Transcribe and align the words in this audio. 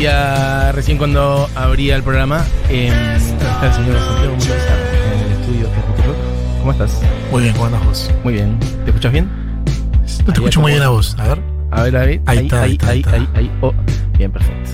decía 0.00 0.72
recién 0.72 0.96
cuando 0.96 1.46
abría 1.54 1.94
el 1.94 2.02
programa, 2.02 2.42
eh, 2.70 2.90
está 3.18 3.66
el 3.66 3.72
señor 3.74 3.98
Santiago 3.98 4.30
Mendoza 4.30 4.76
en 5.12 5.20
el 5.20 5.32
estudio 5.32 5.68
de 5.68 5.82
Futurock. 5.82 6.16
¿Cómo 6.60 6.72
estás? 6.72 7.02
Muy 7.30 7.42
bien, 7.42 7.52
¿cómo 7.52 7.66
andas 7.66 7.84
vos? 7.84 8.10
Muy 8.24 8.32
bien. 8.32 8.58
¿Te 8.58 8.86
escuchas 8.86 9.12
bien? 9.12 9.28
No 10.20 10.24
te 10.24 10.32
escucho 10.32 10.60
muy 10.62 10.72
bien 10.72 10.82
a 10.82 10.88
vos. 10.88 11.14
A 11.18 11.28
ver. 11.28 11.42
A 11.70 11.82
ver, 11.82 11.96
a 11.96 12.00
ver. 12.00 12.20
Ahí 12.24 12.38
está, 12.38 12.62
ahí 12.62 12.72
está, 12.72 12.86
ahí, 12.88 12.92
ahí 12.92 13.00
está. 13.00 13.12
ahí, 13.12 13.28
ahí. 13.34 13.50
Oh, 13.60 13.74
bien, 14.16 14.32
perfecto. 14.32 14.70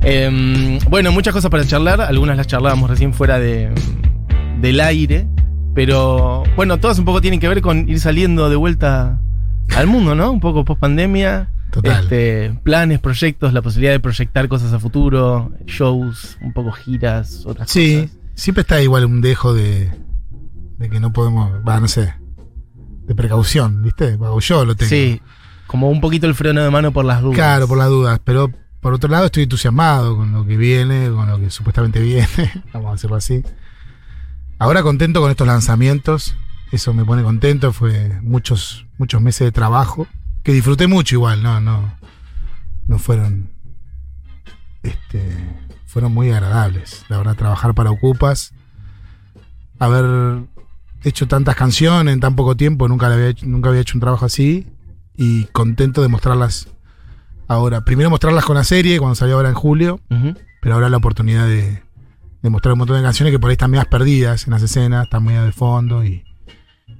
Eh, 0.00 0.78
bueno, 0.88 1.12
muchas 1.12 1.34
cosas 1.34 1.50
para 1.50 1.66
charlar. 1.66 2.00
Algunas 2.00 2.38
las 2.38 2.46
charlábamos 2.46 2.88
recién 2.88 3.12
fuera 3.12 3.38
de, 3.38 3.70
del 4.62 4.80
aire. 4.80 5.26
Pero 5.74 6.44
bueno, 6.56 6.80
todas 6.80 6.98
un 6.98 7.04
poco 7.04 7.20
tienen 7.20 7.40
que 7.40 7.48
ver 7.48 7.60
con 7.60 7.90
ir 7.90 8.00
saliendo 8.00 8.48
de 8.48 8.56
vuelta 8.56 9.20
al 9.76 9.86
mundo, 9.86 10.14
¿no? 10.14 10.32
Un 10.32 10.40
poco 10.40 10.64
post 10.64 10.80
pandemia. 10.80 11.50
Total. 11.76 12.02
Este, 12.04 12.58
planes, 12.62 12.98
proyectos, 13.00 13.52
la 13.52 13.62
posibilidad 13.62 13.92
de 13.92 14.00
proyectar 14.00 14.48
cosas 14.48 14.72
a 14.72 14.78
futuro, 14.78 15.52
shows, 15.66 16.38
un 16.40 16.52
poco 16.52 16.72
giras, 16.72 17.44
otras 17.46 17.70
Sí, 17.70 18.02
cosas. 18.02 18.16
siempre 18.34 18.60
está 18.62 18.80
igual 18.82 19.04
un 19.04 19.20
dejo 19.20 19.52
de, 19.54 19.92
de 20.78 20.90
que 20.90 21.00
no 21.00 21.12
podemos, 21.12 21.50
va, 21.66 21.78
no 21.80 21.88
sé, 21.88 22.14
de 23.06 23.14
precaución, 23.14 23.82
¿viste? 23.82 24.16
O 24.20 24.40
yo 24.40 24.64
lo 24.64 24.74
tengo. 24.74 24.88
Sí, 24.88 25.20
como 25.66 25.90
un 25.90 26.00
poquito 26.00 26.26
el 26.26 26.34
freno 26.34 26.62
de 26.62 26.70
mano 26.70 26.92
por 26.92 27.04
las 27.04 27.22
dudas. 27.22 27.36
Claro, 27.36 27.68
por 27.68 27.78
las 27.78 27.88
dudas, 27.88 28.20
pero 28.24 28.50
por 28.80 28.94
otro 28.94 29.10
lado 29.10 29.26
estoy 29.26 29.42
entusiasmado 29.44 30.16
con 30.16 30.32
lo 30.32 30.46
que 30.46 30.56
viene, 30.56 31.10
con 31.10 31.28
lo 31.28 31.38
que 31.38 31.50
supuestamente 31.50 32.00
viene, 32.00 32.26
vamos 32.72 32.90
a 32.90 32.94
hacerlo 32.94 33.16
así. 33.16 33.42
Ahora 34.58 34.82
contento 34.82 35.20
con 35.20 35.30
estos 35.30 35.46
lanzamientos, 35.46 36.34
eso 36.72 36.94
me 36.94 37.04
pone 37.04 37.22
contento, 37.22 37.72
fue 37.72 38.18
muchos, 38.22 38.86
muchos 38.96 39.20
meses 39.20 39.46
de 39.46 39.52
trabajo, 39.52 40.06
que 40.46 40.52
disfruté 40.52 40.86
mucho 40.86 41.16
igual, 41.16 41.42
no, 41.42 41.60
no, 41.60 41.92
no 42.86 43.00
fueron, 43.00 43.50
este, 44.84 45.20
fueron 45.86 46.14
muy 46.14 46.30
agradables, 46.30 47.04
la 47.08 47.18
verdad, 47.18 47.34
trabajar 47.34 47.74
para 47.74 47.90
Ocupas, 47.90 48.54
haber 49.80 50.44
hecho 51.02 51.26
tantas 51.26 51.56
canciones 51.56 52.14
en 52.14 52.20
tan 52.20 52.36
poco 52.36 52.56
tiempo, 52.56 52.86
nunca, 52.86 53.12
había 53.12 53.26
hecho, 53.26 53.44
nunca 53.44 53.70
había 53.70 53.80
hecho 53.80 53.96
un 53.96 54.02
trabajo 54.02 54.24
así, 54.24 54.68
y 55.16 55.46
contento 55.46 56.00
de 56.00 56.06
mostrarlas 56.06 56.68
ahora. 57.48 57.80
Primero 57.80 58.08
mostrarlas 58.08 58.44
con 58.44 58.54
la 58.54 58.62
serie, 58.62 59.00
cuando 59.00 59.16
salió 59.16 59.34
ahora 59.34 59.48
en 59.48 59.56
julio, 59.56 59.98
pero 60.60 60.76
ahora 60.76 60.88
la 60.88 60.98
oportunidad 60.98 61.48
de, 61.48 61.82
de 62.40 62.50
mostrar 62.50 62.74
un 62.74 62.78
montón 62.78 62.98
de 62.98 63.02
canciones 63.02 63.32
que 63.32 63.40
por 63.40 63.50
ahí 63.50 63.54
están 63.54 63.72
medias 63.72 63.88
perdidas 63.88 64.46
en 64.46 64.52
las 64.52 64.62
escenas, 64.62 65.06
están 65.06 65.24
medias 65.24 65.44
de 65.44 65.50
fondo 65.50 66.04
y, 66.04 66.22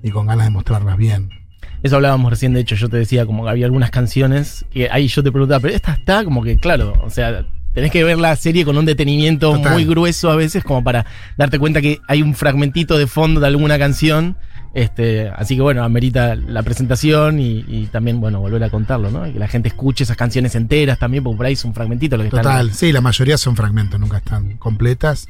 y 0.02 0.10
con 0.10 0.26
ganas 0.26 0.46
de 0.46 0.50
mostrarlas 0.50 0.96
bien. 0.96 1.45
Eso 1.86 1.96
hablábamos 1.96 2.30
recién, 2.30 2.52
de 2.52 2.60
hecho, 2.60 2.74
yo 2.74 2.88
te 2.88 2.96
decía 2.96 3.26
como 3.26 3.44
que 3.44 3.50
había 3.50 3.64
algunas 3.66 3.90
canciones 3.90 4.64
que 4.72 4.90
ahí 4.90 5.06
yo 5.08 5.22
te 5.22 5.30
preguntaba, 5.30 5.60
pero 5.60 5.72
esta 5.74 5.92
está 5.92 6.24
como 6.24 6.42
que, 6.42 6.56
claro, 6.56 6.92
o 7.04 7.10
sea, 7.10 7.46
tenés 7.74 7.92
que 7.92 8.02
ver 8.02 8.18
la 8.18 8.34
serie 8.34 8.64
con 8.64 8.76
un 8.76 8.84
detenimiento 8.86 9.52
Total. 9.52 9.72
muy 9.72 9.84
grueso 9.84 10.30
a 10.30 10.36
veces 10.36 10.64
como 10.64 10.82
para 10.82 11.06
darte 11.36 11.58
cuenta 11.60 11.80
que 11.80 12.00
hay 12.08 12.22
un 12.22 12.34
fragmentito 12.34 12.98
de 12.98 13.06
fondo 13.06 13.40
de 13.40 13.46
alguna 13.46 13.78
canción. 13.78 14.36
Este, 14.74 15.30
así 15.30 15.56
que 15.56 15.62
bueno, 15.62 15.84
amerita 15.84 16.34
la 16.34 16.62
presentación 16.62 17.38
y, 17.40 17.64
y 17.68 17.86
también, 17.86 18.20
bueno, 18.20 18.40
volver 18.40 18.62
a 18.64 18.68
contarlo, 18.68 19.10
¿no? 19.10 19.26
Y 19.26 19.32
que 19.32 19.38
la 19.38 19.48
gente 19.48 19.68
escuche 19.68 20.04
esas 20.04 20.16
canciones 20.16 20.54
enteras 20.54 20.98
también, 20.98 21.22
porque 21.24 21.36
por 21.36 21.46
ahí 21.46 21.52
es 21.54 21.64
un 21.64 21.72
fragmentito 21.72 22.16
lo 22.16 22.24
que 22.24 22.30
Total, 22.30 22.66
están. 22.66 22.74
sí, 22.78 22.92
la 22.92 23.00
mayoría 23.00 23.38
son 23.38 23.56
fragmentos, 23.56 23.98
nunca 24.00 24.18
están 24.18 24.58
completas. 24.58 25.28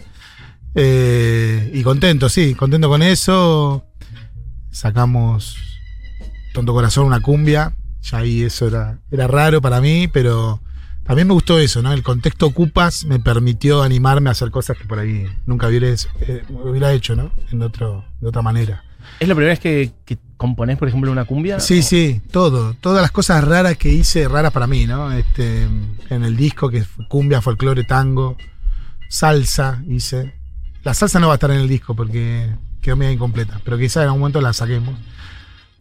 Eh, 0.75 1.71
y 1.75 1.83
contento, 1.83 2.29
sí, 2.29 2.55
contento 2.55 2.89
con 2.89 3.03
eso. 3.03 3.85
Sacamos 4.71 5.57
Tonto 6.57 6.73
Corazón, 6.73 7.05
una 7.05 7.21
cumbia. 7.21 7.75
Ya 8.03 8.17
ahí 8.19 8.43
eso 8.43 8.67
era, 8.67 8.99
era 9.11 9.27
raro 9.27 9.61
para 9.61 9.83
mí, 9.83 10.09
pero 10.09 10.59
también 11.05 11.29
me 11.29 11.35
gustó 11.35 11.59
eso, 11.59 11.83
¿no? 11.83 11.93
El 11.93 12.03
contexto 12.03 12.47
Ocupas 12.47 13.05
me 13.05 13.19
permitió 13.21 13.83
animarme 13.83 14.31
a 14.31 14.33
hacer 14.33 14.51
cosas 14.51 14.79
que 14.79 14.87
por 14.87 14.99
ahí 14.99 15.27
nunca 15.45 15.69
hubiera, 15.69 15.89
eh, 15.89 16.43
hubiera 16.49 16.95
hecho, 16.95 17.15
¿no? 17.15 17.31
En 17.53 17.61
otro, 17.61 18.07
de 18.23 18.29
otra 18.29 18.41
manera. 18.41 18.83
¿Es 19.21 19.29
la 19.29 19.35
primera 19.35 19.53
vez 19.53 19.61
que, 19.61 19.93
que 20.07 20.17
componés, 20.39 20.79
por 20.79 20.89
ejemplo, 20.89 21.13
una 21.13 21.27
cumbia? 21.27 21.61
Sí, 21.61 21.81
¿O- 21.81 21.83
sí, 21.83 22.23
todo. 22.31 22.73
Todas 22.81 23.03
las 23.03 23.11
cosas 23.11 23.45
raras 23.45 23.77
que 23.77 23.91
hice, 23.93 24.27
raras 24.29 24.51
para 24.53 24.67
mí, 24.67 24.87
¿no? 24.87 25.13
Este, 25.13 25.65
en 26.09 26.25
el 26.25 26.37
disco, 26.39 26.71
que 26.71 26.79
es 26.79 26.89
cumbia, 27.09 27.43
folclore, 27.43 27.85
tango, 27.85 28.39
salsa 29.11 29.83
hice. 29.89 30.33
La 30.85 30.95
salsa 30.95 31.21
no 31.21 31.27
va 31.29 31.35
a 31.35 31.37
estar 31.37 31.51
en 31.51 31.59
el 31.61 31.69
disco 31.69 31.95
porque 31.95 32.49
quedó 32.81 32.97
media 32.97 33.13
incompleta, 33.13 33.61
pero 33.63 33.77
quizá 33.77 34.01
en 34.01 34.07
algún 34.07 34.21
momento 34.21 34.41
la 34.41 34.53
saquemos. 34.55 34.95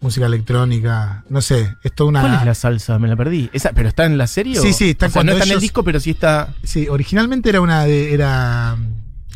Música 0.05 0.27
electrónica, 0.27 1.23
no 1.29 1.41
sé, 1.41 1.75
es 1.83 1.91
toda 1.93 2.09
una... 2.09 2.21
¿Cuál 2.21 2.35
es 2.35 2.45
la 2.45 2.53
salsa? 2.53 2.99
Me 2.99 3.07
la 3.07 3.15
perdí. 3.15 3.49
¿Esa, 3.53 3.71
¿Pero 3.73 3.89
está 3.89 4.05
en 4.05 4.19
la 4.19 4.27
serie? 4.27 4.55
Sí, 4.61 4.71
sí, 4.71 4.91
está 4.91 5.07
o 5.07 5.09
sea, 5.09 5.23
no 5.23 5.31
está 5.31 5.45
en 5.45 5.51
el 5.53 5.59
disco, 5.59 5.83
pero 5.83 5.99
sí 5.99 6.11
está. 6.11 6.53
Sí, 6.63 6.87
originalmente 6.87 7.49
era 7.49 7.59
una 7.59 7.85
de... 7.85 8.13
Era 8.13 8.77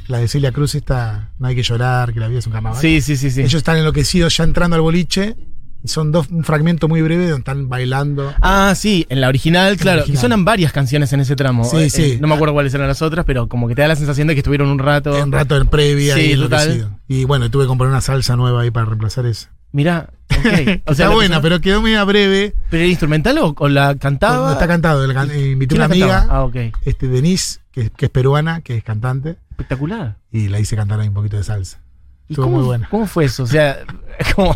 la 0.08 0.18
de 0.20 0.28
Celia 0.28 0.52
Cruz, 0.52 0.76
esta 0.76 1.30
No 1.40 1.48
hay 1.48 1.56
que 1.56 1.64
llorar, 1.64 2.14
que 2.14 2.20
la 2.20 2.28
vida 2.28 2.38
es 2.38 2.46
un 2.48 2.54
carnaval. 2.54 2.80
Sí, 2.80 3.02
sí, 3.02 3.18
sí, 3.18 3.32
sí. 3.32 3.42
Ellos 3.42 3.56
están 3.56 3.78
enloquecidos 3.78 4.38
ya 4.38 4.44
entrando 4.44 4.76
al 4.76 4.82
boliche 4.84 5.36
y 5.84 5.88
son 5.88 6.12
dos, 6.12 6.28
un 6.30 6.44
fragmento 6.44 6.88
muy 6.88 7.02
breve 7.02 7.24
donde 7.30 7.40
están 7.40 7.68
bailando. 7.68 8.32
Ah, 8.42 8.74
sí, 8.76 9.08
en 9.10 9.22
la 9.22 9.28
original, 9.28 9.76
claro. 9.78 10.02
original. 10.02 10.18
Y 10.18 10.20
suenan 10.20 10.46
varias 10.46 10.72
canciones 10.72 11.12
en 11.14 11.22
ese 11.22 11.36
tramo. 11.36 11.64
Sí, 11.64 11.78
Eh, 11.78 11.90
sí. 11.90 12.04
eh, 12.04 12.18
no 12.22 12.28
me 12.28 12.36
acuerdo 12.36 12.54
cuáles 12.54 12.74
eran 12.76 12.88
las 12.88 13.02
otras, 13.02 13.26
pero 13.26 13.48
como 13.48 13.68
que 13.68 13.74
te 13.74 13.82
da 13.82 13.88
la 13.88 13.96
sensación 13.96 14.28
de 14.28 14.36
que 14.36 14.42
estuvieron 14.42 14.68
un 14.70 14.78
rato. 14.78 15.20
Un 15.24 15.32
rato 15.32 15.58
en 15.58 15.68
previa 15.68 16.14
Sí, 16.16 16.34
y 16.34 16.36
total. 16.36 16.98
Y 17.08 17.24
bueno, 17.24 17.50
tuve 17.50 17.64
que 17.64 17.68
comprar 17.70 17.90
una 17.90 18.02
salsa 18.02 18.36
nueva 18.36 18.62
ahí 18.62 18.70
para 18.72 18.86
reemplazar 18.86 19.26
esa. 19.26 19.50
Mirá, 19.72 20.10
ok. 20.32 20.38
O 20.86 20.94
sea, 20.96 21.06
Está 21.06 21.10
buena, 21.10 21.42
pero 21.42 21.60
quedó 21.62 21.82
media 21.82 22.04
breve. 22.04 22.54
¿Pero 22.70 22.82
era 22.84 22.90
instrumental 22.90 23.38
o, 23.40 23.56
o 23.58 23.68
la 23.68 23.96
cantaba? 23.96 24.48
No 24.48 24.54
está 24.54 24.68
cantado. 24.68 25.06
la 25.06 25.14
can- 25.14 25.32
eh, 25.32 25.52
invité 25.52 25.76
¿Quién 25.76 25.82
a 25.84 25.86
una 25.86 25.94
amiga? 25.94 26.28
Ah, 26.30 26.44
ok. 26.44 26.56
este, 26.86 27.08
Denise, 27.08 27.60
que, 27.72 27.90
que 27.90 28.06
es 28.06 28.12
peruana, 28.12 28.62
que 28.62 28.78
es 28.78 28.84
cantante, 28.84 29.38
Espectacular. 29.52 30.18
y 30.32 30.48
la 30.48 30.60
hice 30.60 30.76
cantar 30.76 31.00
ahí 31.00 31.08
un 31.08 31.14
poquito 31.14 31.38
de 31.38 31.44
salsa. 31.44 31.80
¿Y 32.28 32.34
Estuvo 32.34 32.46
cómo, 32.46 32.58
muy 32.58 32.66
buena. 32.66 32.88
cómo 32.90 33.08
fue 33.08 33.26
eso? 33.26 33.44
O 33.44 33.48
sea, 33.48 33.80
como. 34.36 34.56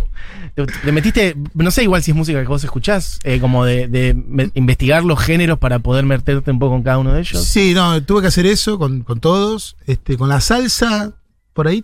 Te, 0.56 0.68
te 0.68 0.91
metiste. 0.91 1.35
No 1.56 1.72
sé 1.72 1.81
igual 1.84 2.03
si 2.03 2.12
es 2.12 2.18
música 2.18 2.40
que 2.40 2.47
vos 2.47 2.63
escuchás, 2.63 3.19
eh, 3.23 3.40
como 3.40 3.66
de, 3.66 3.88
de 3.88 4.16
investigar 4.53 5.03
los 5.03 5.19
géneros 5.19 5.57
para 5.57 5.79
poder 5.79 6.06
meterte 6.06 6.52
un 6.52 6.59
poco 6.59 6.75
en 6.75 6.84
cada 6.84 7.00
uno 7.00 7.12
de 7.13 7.22
ellos. 7.22 7.44
Sí, 7.44 7.73
no, 7.73 8.02
tuve 8.03 8.22
que 8.22 8.28
hacer 8.28 8.46
eso 8.46 8.78
con, 8.78 9.02
con 9.02 9.19
todos. 9.19 9.75
Este, 9.88 10.16
con 10.18 10.29
la 10.29 10.40
salsa, 10.41 11.13
por 11.53 11.68
ahí. 11.68 11.84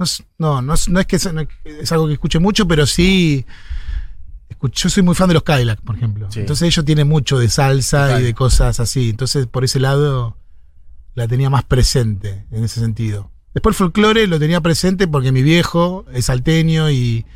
No, 0.00 0.06
no, 0.38 0.62
no 0.62 0.74
es, 0.74 0.88
no 0.88 0.98
es 0.98 1.06
que 1.06 1.16
es, 1.16 1.32
no 1.32 1.46
algo 1.90 2.06
que 2.08 2.14
escuche 2.14 2.38
mucho, 2.38 2.66
pero 2.66 2.86
sí. 2.86 3.44
escuch- 4.48 4.72
Yo 4.74 4.88
soy 4.88 5.02
muy 5.02 5.14
fan 5.14 5.28
de 5.28 5.34
los 5.34 5.42
Cadillac, 5.42 5.80
por 5.82 5.96
ejemplo. 5.96 6.26
Sí. 6.30 6.40
Entonces 6.40 6.66
ellos 6.66 6.84
tienen 6.84 7.06
mucho 7.08 7.38
de 7.38 7.48
salsa 7.48 8.20
y 8.20 8.24
de 8.24 8.34
cosas 8.34 8.80
así. 8.80 9.10
Entonces, 9.10 9.46
por 9.46 9.64
ese 9.64 9.78
lado, 9.80 10.36
la 11.14 11.28
tenía 11.28 11.50
más 11.50 11.64
presente 11.64 12.46
en 12.50 12.64
ese 12.64 12.80
sentido. 12.80 13.30
Después 13.54 13.74
el 13.74 13.78
folclore 13.78 14.26
lo 14.26 14.38
tenía 14.38 14.60
presente 14.60 15.06
porque 15.08 15.32
mi 15.32 15.42
viejo 15.42 16.04
es 16.12 16.26
salteño 16.26 16.88
y, 16.90 17.26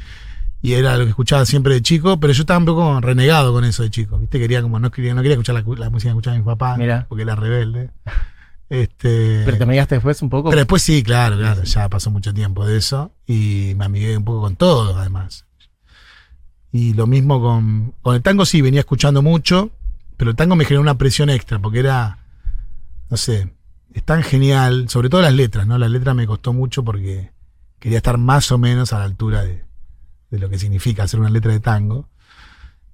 y 0.62 0.72
era 0.74 0.96
lo 0.96 1.04
que 1.04 1.10
escuchaba 1.10 1.44
siempre 1.44 1.74
de 1.74 1.82
chico, 1.82 2.20
pero 2.20 2.32
yo 2.32 2.42
estaba 2.42 2.58
un 2.58 2.66
poco 2.66 3.00
renegado 3.00 3.52
con 3.52 3.64
eso 3.64 3.82
de 3.82 3.90
chico. 3.90 4.18
¿viste? 4.18 4.38
Quería 4.38 4.62
como 4.62 4.78
no 4.78 4.90
quería, 4.92 5.12
no 5.12 5.22
quería 5.22 5.34
escuchar 5.34 5.56
la, 5.56 5.62
la 5.76 5.90
música 5.90 6.10
que 6.10 6.12
escuchaba 6.12 6.36
mi 6.36 6.44
papá, 6.44 6.76
Mira. 6.76 7.06
porque 7.08 7.22
era 7.22 7.34
rebelde. 7.34 7.90
Este, 8.68 9.42
Pero 9.44 9.58
te 9.58 9.62
amigaste 9.64 9.96
después 9.96 10.20
un 10.22 10.30
poco. 10.30 10.48
pero 10.50 10.60
después 10.60 10.82
sí, 10.82 11.02
claro, 11.02 11.36
claro, 11.36 11.62
ya 11.62 11.88
pasó 11.88 12.10
mucho 12.10 12.32
tiempo 12.32 12.66
de 12.66 12.78
eso 12.78 13.12
y 13.26 13.74
me 13.76 13.84
amigué 13.84 14.16
un 14.16 14.24
poco 14.24 14.40
con 14.40 14.56
todo, 14.56 14.96
además. 14.98 15.44
Y 16.72 16.94
lo 16.94 17.06
mismo 17.06 17.40
con, 17.40 17.94
con 18.02 18.16
el 18.16 18.22
tango, 18.22 18.44
sí, 18.46 18.60
venía 18.62 18.80
escuchando 18.80 19.22
mucho, 19.22 19.70
pero 20.16 20.30
el 20.30 20.36
tango 20.36 20.56
me 20.56 20.64
generó 20.64 20.80
una 20.80 20.98
presión 20.98 21.30
extra, 21.30 21.58
porque 21.58 21.80
era, 21.80 22.18
no 23.10 23.16
sé, 23.16 23.52
es 23.92 24.02
tan 24.02 24.22
genial, 24.22 24.88
sobre 24.88 25.08
todo 25.08 25.22
las 25.22 25.34
letras, 25.34 25.66
¿no? 25.66 25.78
Las 25.78 25.90
letras 25.90 26.16
me 26.16 26.26
costó 26.26 26.52
mucho 26.52 26.82
porque 26.82 27.30
quería 27.78 27.98
estar 27.98 28.18
más 28.18 28.50
o 28.50 28.58
menos 28.58 28.92
a 28.92 28.98
la 28.98 29.04
altura 29.04 29.44
de, 29.44 29.62
de 30.30 30.38
lo 30.38 30.48
que 30.48 30.58
significa 30.58 31.04
hacer 31.04 31.20
una 31.20 31.30
letra 31.30 31.52
de 31.52 31.60
tango. 31.60 32.08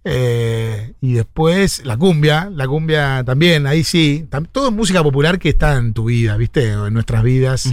Eh, 0.04 0.94
y 1.00 1.12
después 1.12 1.84
la 1.84 1.96
cumbia, 1.96 2.48
la 2.50 2.66
cumbia 2.66 3.22
también, 3.24 3.66
ahí 3.66 3.84
sí, 3.84 4.26
tam- 4.30 4.48
todo 4.50 4.68
es 4.68 4.74
música 4.74 5.02
popular 5.02 5.38
que 5.38 5.50
está 5.50 5.76
en 5.76 5.92
tu 5.92 6.06
vida, 6.06 6.36
¿viste? 6.36 6.74
O 6.76 6.86
en 6.86 6.94
nuestras 6.94 7.22
vidas, 7.22 7.66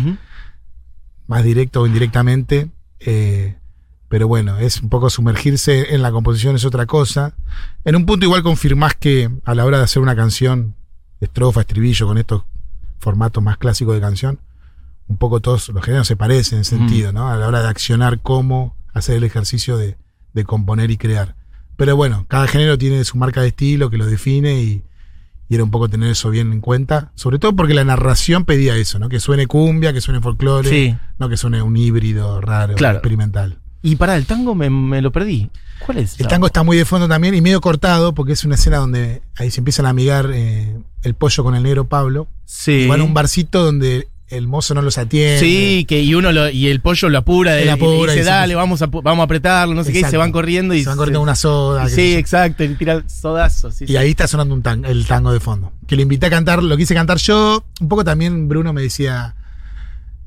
más 1.28 1.44
directo 1.44 1.82
o 1.82 1.88
indirectamente. 1.88 2.70
eh, 3.00 3.56
pero 4.10 4.28
bueno, 4.30 4.58
es 4.58 4.82
un 4.82 4.88
poco 4.90 5.10
sumergirse 5.10 5.94
en 5.94 6.02
la 6.02 6.12
composición, 6.14 6.56
es 6.56 6.64
otra 6.64 6.86
cosa. 6.86 7.34
En 7.84 7.96
un 7.98 8.06
punto 8.06 8.26
igual 8.26 8.42
confirmás 8.42 8.96
que 8.96 9.30
a 9.44 9.54
la 9.54 9.66
hora 9.66 9.80
de 9.80 9.84
hacer 9.84 10.02
una 10.02 10.16
canción, 10.16 10.76
estrofa, 11.20 11.60
estribillo, 11.62 12.08
con 12.08 12.18
estos 12.18 12.44
formatos 13.00 13.44
más 13.44 13.58
clásicos 13.58 13.94
de 13.96 14.00
canción, 14.02 14.40
un 15.10 15.18
poco 15.18 15.42
todos 15.42 15.68
los 15.70 15.84
géneros 15.84 16.08
se 16.08 16.16
parecen 16.16 16.60
en 16.60 16.64
sentido, 16.66 17.12
¿no? 17.12 17.28
A 17.28 17.36
la 17.36 17.48
hora 17.50 17.62
de 17.62 17.68
accionar 17.68 18.20
cómo 18.22 18.78
hacer 18.94 19.18
el 19.18 19.26
ejercicio 19.26 19.76
de, 19.78 19.98
de 20.34 20.44
componer 20.46 20.90
y 20.90 20.96
crear. 20.98 21.36
Pero 21.78 21.96
bueno, 21.96 22.26
cada 22.28 22.48
género 22.48 22.78
tiene 22.78 23.04
su 23.06 23.18
marca 23.18 23.42
de 23.42 23.48
estilo 23.50 23.90
que 23.90 23.98
lo 23.98 24.06
define 24.06 24.62
y, 24.62 24.84
y 25.48 25.56
era 25.56 25.64
un 25.64 25.72
poco 25.72 25.88
tener 25.90 26.10
eso 26.10 26.30
bien 26.30 26.52
en 26.52 26.60
cuenta. 26.60 27.12
Sobre 27.16 27.40
todo 27.40 27.56
porque 27.56 27.74
la 27.74 27.86
narración 27.86 28.44
pedía 28.46 28.76
eso, 28.76 29.00
¿no? 29.00 29.08
Que 29.10 29.20
suene 29.20 29.48
cumbia, 29.48 29.94
que 29.94 30.02
suene 30.02 30.20
folclore, 30.20 30.70
Sí. 30.70 30.98
no 31.20 31.30
que 31.30 31.38
suene 31.38 31.62
un 31.62 31.78
híbrido 31.78 32.42
raro, 32.42 32.76
Claro. 32.76 32.98
experimental. 32.98 33.60
Y 33.84 33.96
para 33.96 34.18
el 34.18 34.26
tango 34.26 34.56
me, 34.56 34.70
me 34.70 35.02
lo 35.02 35.12
perdí. 35.12 35.50
¿Cuál 35.86 36.00
es? 36.00 36.20
El 36.20 36.28
tango 36.28 36.48
está 36.48 36.64
muy 36.64 36.76
de 36.76 36.84
fondo 36.84 37.08
también 37.08 37.36
y 37.36 37.42
medio 37.42 37.62
cortado 37.62 38.14
porque 38.14 38.34
es 38.34 38.44
una 38.44 38.56
escena 38.56 38.78
donde 38.78 39.22
ahí 39.38 39.52
se 39.52 39.60
empiezan 39.62 39.86
a 39.86 39.90
amigar 39.90 40.32
eh, 40.34 40.76
el 41.04 41.14
pollo 41.14 41.44
con 41.44 41.54
el 41.56 41.62
negro 41.64 41.88
Pablo. 41.88 42.28
Sí. 42.46 42.72
Y 42.72 42.88
van 42.88 43.02
a 43.02 43.04
un 43.04 43.14
barcito 43.14 43.64
donde 43.64 44.08
el 44.30 44.48
mozo 44.48 44.74
no 44.74 44.82
los 44.82 44.98
atiende. 44.98 45.40
Sí, 45.40 45.86
que 45.88 46.02
y 46.02 46.14
uno 46.14 46.32
lo, 46.32 46.50
y 46.50 46.68
el 46.68 46.82
pollo 46.82 47.08
lo 47.10 47.18
apura, 47.20 47.54
de, 47.54 47.72
apura 47.72 47.92
y 47.92 47.96
y 47.98 48.02
dice, 48.18 48.24
se- 48.24 48.30
dale, 48.30 48.56
vamos 48.56 48.82
a, 48.82 48.88
vamos 48.88 49.20
a 49.20 49.24
apretarlo, 49.24 49.74
no 49.74 49.84
sé 49.84 49.94
qué, 49.94 50.00
y 50.02 50.04
se 50.04 50.18
van 50.18 50.32
corriendo 50.32 50.74
y 50.74 50.84
se 50.84 50.90
van 50.90 50.98
corriendo 50.98 51.22
una 51.22 51.36
soda. 51.36 51.88
Sí, 51.90 52.16
exacto, 52.16 52.64
y 52.64 52.76
tira 52.76 52.94
el 52.94 53.10
sodazo. 53.10 53.72
Sí, 53.72 53.86
Y 53.86 53.88
sí. 53.88 53.98
ahí 53.98 54.10
está 54.10 54.28
sonando 54.28 54.54
un 54.54 54.62
tan- 54.62 54.84
el 54.86 55.06
tango 55.06 55.32
de 55.32 55.40
fondo. 55.40 55.72
Que 55.88 55.96
lo 55.96 56.02
invité 56.02 56.26
a 56.26 56.30
cantar, 56.30 56.62
lo 56.62 56.76
quise 56.76 56.94
cantar 56.94 57.18
yo. 57.18 57.64
Un 57.80 57.88
poco 57.88 58.04
también 58.04 58.48
Bruno 58.50 58.74
me 58.74 58.82
decía. 58.82 59.36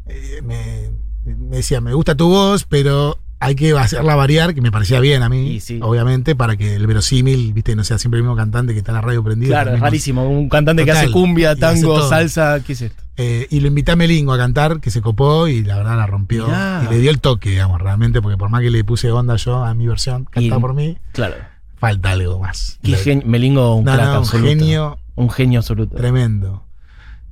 eh, 0.06 0.40
me, 0.44 0.90
me 1.36 1.56
decía, 1.58 1.80
me 1.80 1.92
gusta 1.94 2.14
tu 2.14 2.28
voz, 2.28 2.64
pero 2.64 3.18
hay 3.38 3.54
que 3.54 3.72
hacerla 3.72 4.14
variar, 4.16 4.54
que 4.54 4.60
me 4.60 4.70
parecía 4.70 5.00
bien 5.00 5.22
a 5.22 5.28
mí, 5.28 5.60
sí. 5.60 5.78
obviamente, 5.82 6.34
para 6.36 6.56
que 6.56 6.74
el 6.74 6.86
verosímil, 6.86 7.52
viste, 7.54 7.74
no 7.76 7.84
sea 7.84 7.98
siempre 7.98 8.18
el 8.18 8.24
mismo 8.24 8.36
cantante 8.36 8.72
que 8.72 8.80
está 8.80 8.92
en 8.92 8.96
la 8.96 9.00
radio 9.02 9.22
prendida. 9.24 9.48
Claro, 9.62 9.74
es 9.74 9.80
rarísimo. 9.80 10.28
Un 10.28 10.48
cantante 10.48 10.84
que 10.84 10.90
hace 10.90 11.10
cumbia, 11.10 11.52
hace 11.52 11.60
tango, 11.60 12.06
salsa, 12.08 12.60
¿qué 12.66 12.72
es 12.74 12.82
esto? 12.82 13.02
Eh, 13.22 13.46
y 13.50 13.60
lo 13.60 13.66
invité 13.68 13.92
a 13.92 13.96
Melingo 13.96 14.32
a 14.32 14.38
cantar, 14.38 14.80
que 14.80 14.90
se 14.90 15.02
copó 15.02 15.46
y 15.46 15.62
la 15.62 15.76
verdad 15.76 15.96
la 15.98 16.06
rompió. 16.06 16.46
Mirá. 16.46 16.82
Y 16.88 16.94
le 16.94 16.98
dio 17.00 17.10
el 17.10 17.20
toque, 17.20 17.50
digamos, 17.50 17.78
realmente, 17.80 18.22
porque 18.22 18.38
por 18.38 18.48
más 18.48 18.62
que 18.62 18.70
le 18.70 18.82
puse 18.82 19.10
onda 19.10 19.36
yo 19.36 19.62
a 19.62 19.74
mi 19.74 19.86
versión, 19.86 20.24
cantada 20.24 20.56
Y- 20.56 20.60
por 20.60 20.72
mí, 20.72 20.96
Claro. 21.12 21.34
falta 21.76 22.12
algo 22.12 22.38
más. 22.40 22.78
La- 22.82 22.96
Melingo, 23.26 23.74
un 23.74 23.84
No, 23.84 23.94
no, 23.96 24.02
un 24.02 24.08
absoluto. 24.16 24.48
genio 24.48 24.98
Un 25.16 25.28
genio 25.28 25.58
absoluto. 25.58 25.96
Tremendo. 25.96 26.64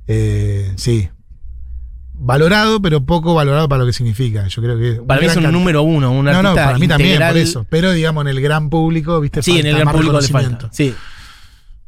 Eh, 0.05 0.73
sí. 0.75 1.09
Valorado, 2.13 2.81
pero 2.81 3.03
poco 3.05 3.33
valorado 3.33 3.67
para 3.69 3.79
lo 3.79 3.85
que 3.85 3.93
significa. 3.93 4.45
Yo 4.47 4.61
creo 4.61 4.77
que. 4.77 5.01
Para 5.01 5.21
mí 5.21 5.27
es 5.27 5.37
un 5.37 5.49
número 5.51 5.81
uno, 5.83 6.11
un 6.11 6.25
No, 6.25 6.31
artista 6.31 6.49
no, 6.49 6.55
para 6.55 6.77
mí 6.77 6.87
también, 6.87 7.19
por 7.25 7.37
eso. 7.37 7.65
Pero 7.69 7.91
digamos, 7.93 8.21
en 8.23 8.27
el 8.27 8.41
gran 8.41 8.69
público, 8.69 9.19
¿viste? 9.21 9.41
Sí, 9.41 9.51
en 9.51 9.57
Falta 9.57 9.69
el 9.69 9.75
gran 9.75 9.85
más 9.85 9.95
público 9.95 10.19
le 10.21 10.27
falta. 10.27 10.69
Sí. 10.71 10.93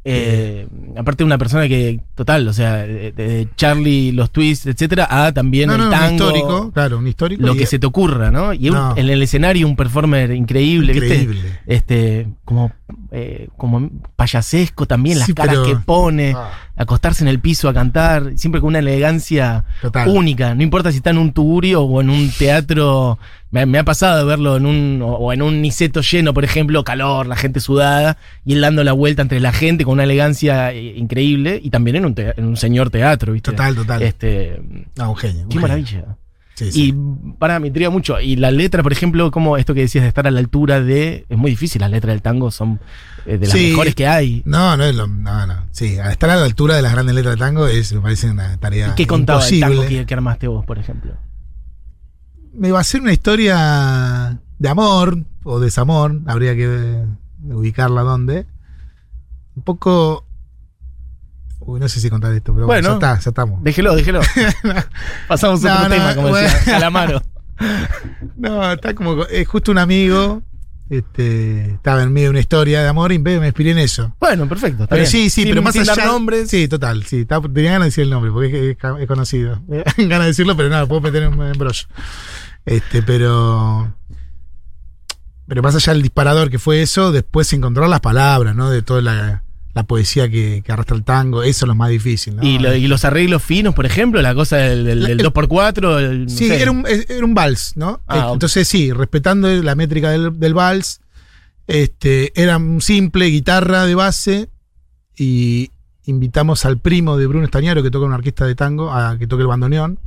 Eh, 0.04 0.66
aparte 0.96 1.22
una 1.22 1.38
persona 1.38 1.68
que, 1.68 2.00
total, 2.16 2.48
o 2.48 2.52
sea, 2.52 2.78
de, 2.78 3.12
de 3.12 3.48
Charlie, 3.56 4.10
los 4.12 4.30
twists, 4.32 4.66
etcétera, 4.66 5.06
a 5.08 5.32
también 5.32 5.68
No, 5.68 5.74
el 5.74 5.80
no, 5.82 5.90
tango. 5.90 6.06
un 6.08 6.14
histórico, 6.14 6.72
claro, 6.72 6.98
un 6.98 7.06
histórico. 7.06 7.42
Lo 7.46 7.54
que 7.54 7.66
se 7.66 7.78
te 7.78 7.86
ocurra, 7.86 8.30
¿no? 8.32 8.52
Y 8.52 8.68
un- 8.70 8.74
No. 8.74 8.96
en 8.96 9.08
el 9.08 9.22
escenario 9.22 9.66
un 9.66 9.76
performer 9.76 10.32
increíble, 10.32 10.92
¿viste? 10.92 11.14
Increíble. 11.22 11.60
Este, 11.66 12.26
como, 12.44 12.72
eh, 13.10 13.48
como 13.56 13.90
payasesco 14.16 14.86
también, 14.86 15.18
las 15.18 15.26
Sí, 15.26 15.34
caras 15.34 15.56
pero- 15.56 15.66
que 15.66 15.76
pone, 15.84 16.32
Ah, 16.36 16.50
acostarse 16.76 17.22
en 17.22 17.28
el 17.28 17.38
piso 17.40 17.68
a 17.68 17.74
cantar, 17.74 18.32
siempre 18.36 18.60
con 18.60 18.68
una 18.68 18.78
elegancia 18.80 19.64
total. 19.82 20.08
única, 20.08 20.54
no 20.54 20.62
importa 20.62 20.90
si 20.90 20.96
está 20.98 21.10
en 21.10 21.18
un 21.18 21.32
tugurio 21.32 21.82
o 21.82 22.00
en 22.00 22.10
un 22.10 22.30
teatro, 22.30 23.18
me, 23.50 23.66
me 23.66 23.78
ha 23.78 23.84
pasado 23.84 24.18
de 24.18 24.24
verlo 24.24 24.56
en 24.56 24.66
un, 24.66 25.02
o, 25.02 25.08
o 25.14 25.32
en 25.32 25.42
un 25.42 25.60
niceto 25.60 26.00
lleno, 26.00 26.32
por 26.34 26.44
ejemplo, 26.44 26.82
calor, 26.84 27.26
la 27.26 27.36
gente 27.36 27.60
sudada, 27.60 28.16
y 28.44 28.54
él 28.54 28.60
dando 28.62 28.82
la 28.84 28.92
vuelta 28.92 29.22
entre 29.22 29.40
la 29.40 29.52
gente 29.52 29.84
con 29.84 29.92
una 29.94 30.04
elegancia 30.04 30.72
eh, 30.72 30.94
increíble, 30.96 31.60
y 31.62 31.70
también 31.70 31.96
en 31.96 32.06
un, 32.06 32.14
en 32.16 32.44
un 32.44 32.56
señor 32.56 32.90
teatro, 32.90 33.32
¿viste? 33.34 33.50
Total, 33.50 33.74
total. 33.74 34.02
Este, 34.02 34.60
No, 34.96 35.10
un 35.10 35.16
genio. 35.16 35.46
qué 35.50 35.58
maravilla. 35.60 36.16
Sí. 36.54 36.70
Y 36.74 36.94
para, 37.38 37.58
me 37.58 37.68
intriga 37.68 37.90
mucho. 37.90 38.20
Y 38.20 38.36
la 38.36 38.50
letra, 38.50 38.82
por 38.82 38.92
ejemplo, 38.92 39.30
como 39.30 39.56
esto 39.56 39.74
que 39.74 39.80
decías 39.80 40.02
de 40.02 40.08
estar 40.08 40.26
a 40.26 40.30
la 40.30 40.40
altura 40.40 40.80
de. 40.80 41.26
Es 41.28 41.38
muy 41.38 41.50
difícil, 41.50 41.80
las 41.80 41.90
letras 41.90 42.12
del 42.14 42.22
tango 42.22 42.50
son 42.50 42.80
eh, 43.26 43.38
de 43.38 43.46
las 43.46 43.56
Sí. 43.56 43.70
mejores 43.70 43.94
que 43.94 44.06
hay. 44.06 44.42
No, 44.44 44.76
no 44.76 44.84
es 44.84 44.94
lo. 44.94 45.06
No, 45.06 45.46
no. 45.46 45.66
Sí, 45.70 45.96
estar 45.96 46.30
a 46.30 46.36
la 46.36 46.44
altura 46.44 46.76
de 46.76 46.82
las 46.82 46.92
grandes 46.92 47.14
letras 47.14 47.34
de 47.34 47.38
tango 47.38 47.66
es, 47.66 47.92
me 47.92 48.00
parece 48.00 48.30
una 48.30 48.56
tarea. 48.58 48.88
¿Y 48.88 48.94
qué 48.94 49.06
contaba 49.06 49.46
el 49.46 49.60
tango 49.60 49.86
que, 49.86 50.04
que 50.06 50.14
armaste 50.14 50.48
vos, 50.48 50.64
por 50.64 50.78
ejemplo? 50.78 51.14
me 52.54 52.70
va 52.70 52.80
a 52.80 52.84
ser 52.84 53.00
una 53.00 53.12
historia 53.12 54.38
de 54.58 54.68
amor 54.68 55.18
o 55.42 55.58
desamor, 55.58 56.20
habría 56.26 56.54
que 56.54 57.02
ubicarla 57.44 58.02
dónde. 58.02 58.46
Un 59.56 59.62
poco. 59.62 60.26
Uy, 61.66 61.80
no 61.80 61.88
sé 61.88 62.00
si 62.00 62.10
contar 62.10 62.32
esto, 62.32 62.52
pero 62.54 62.66
bueno, 62.66 62.88
Bueno. 62.88 63.00
ya 63.00 63.08
está, 63.12 63.22
ya 63.24 63.30
estamos. 63.30 63.62
Déjelo, 63.62 63.94
déjelo. 63.96 64.20
Pasamos 65.28 65.64
a 65.64 65.68
No, 65.68 65.74
otro 65.76 65.88
no, 65.88 65.94
tema, 65.94 66.14
como 66.14 66.28
bueno. 66.28 66.48
decía 66.48 66.72
Calamaro. 66.72 67.22
No, 68.36 68.72
está 68.72 68.94
como. 68.94 69.24
Es 69.26 69.46
justo 69.46 69.70
un 69.70 69.78
amigo. 69.78 70.42
Este, 70.90 71.70
estaba 71.74 72.02
en 72.02 72.12
medio 72.12 72.26
de 72.26 72.30
una 72.30 72.40
historia 72.40 72.82
de 72.82 72.88
amor 72.88 73.12
y 73.12 73.18
me 73.18 73.34
inspiré 73.46 73.70
en 73.70 73.78
eso. 73.78 74.14
Bueno, 74.20 74.46
perfecto. 74.48 74.82
Está 74.82 74.94
Pero 74.96 75.02
bien. 75.08 75.10
sí, 75.10 75.30
sí, 75.30 75.42
Sin- 75.42 75.50
pero 75.50 75.62
más 75.62 75.72
sin 75.72 75.82
allá. 75.82 75.94
dar 75.94 76.06
nombres. 76.06 76.50
Sí, 76.50 76.66
total, 76.68 77.04
sí. 77.04 77.20
estaba- 77.20 77.48
tenía 77.48 77.70
ganas 77.72 77.86
de 77.86 77.88
decir 77.90 78.04
el 78.04 78.10
nombre 78.10 78.30
porque 78.32 78.70
es, 78.72 78.76
es- 79.00 79.06
conocido. 79.06 79.62
ganas 79.68 80.20
de 80.20 80.26
decirlo, 80.26 80.56
pero 80.56 80.68
nada, 80.68 80.86
puedo 80.86 81.00
meter 81.00 81.22
en 81.22 81.38
un 81.40 81.52
brollo. 81.52 81.86
Este, 82.66 83.02
pero. 83.02 83.94
Pero 85.46 85.62
más 85.62 85.74
allá 85.74 85.92
del 85.92 86.02
disparador 86.02 86.50
que 86.50 86.58
fue 86.58 86.82
eso, 86.82 87.12
después 87.12 87.52
encontrar 87.52 87.88
las 87.88 88.00
palabras, 88.00 88.54
¿no? 88.54 88.70
De 88.70 88.82
toda 88.82 89.02
la, 89.02 89.44
la 89.74 89.84
poesía 89.84 90.28
que, 90.28 90.62
que 90.64 90.72
arrastra 90.72 90.96
el 90.96 91.02
tango, 91.04 91.42
eso 91.42 91.64
es 91.64 91.68
lo 91.68 91.74
más 91.74 91.88
difícil, 91.88 92.36
¿no? 92.36 92.42
Y, 92.42 92.58
lo- 92.58 92.74
y 92.76 92.86
los 92.88 93.04
arreglos 93.06 93.42
finos, 93.42 93.74
por 93.74 93.86
ejemplo, 93.86 94.20
la 94.20 94.34
cosa 94.34 94.58
del, 94.58 94.84
del, 94.84 95.02
del 95.02 95.20
El- 95.20 95.26
2x4. 95.26 95.98
el- 95.98 96.22
no 96.24 96.28
Sí, 96.28 96.48
sé. 96.48 96.60
era 96.60 96.70
un, 96.70 96.84
era 96.86 97.24
un 97.24 97.34
vals, 97.34 97.72
¿no? 97.76 98.00
Ah, 98.06 98.18
Eh. 98.28 98.32
Entonces, 98.34 98.68
sí, 98.68 98.92
respetando 98.92 99.48
la 99.62 99.74
métrica 99.74 100.10
del, 100.10 100.38
del 100.38 100.52
vals, 100.54 101.00
este, 101.66 102.38
era 102.40 102.58
un 102.58 102.80
simple 102.82 103.26
guitarra 103.26 103.86
de 103.86 103.94
base 103.94 104.50
y 105.16 105.70
invitamos 106.04 106.64
al 106.66 106.78
primo 106.78 107.16
de 107.16 107.26
Bruno 107.26 107.44
Estañaro, 107.44 107.82
que 107.82 107.90
toca 107.90 108.04
una 108.06 108.16
orquesta 108.16 108.44
de 108.46 108.54
tango, 108.54 108.92
a 108.92 109.16
que 109.18 109.26
toque 109.26 109.42
el 109.42 109.46
bandoneón, 109.48 109.98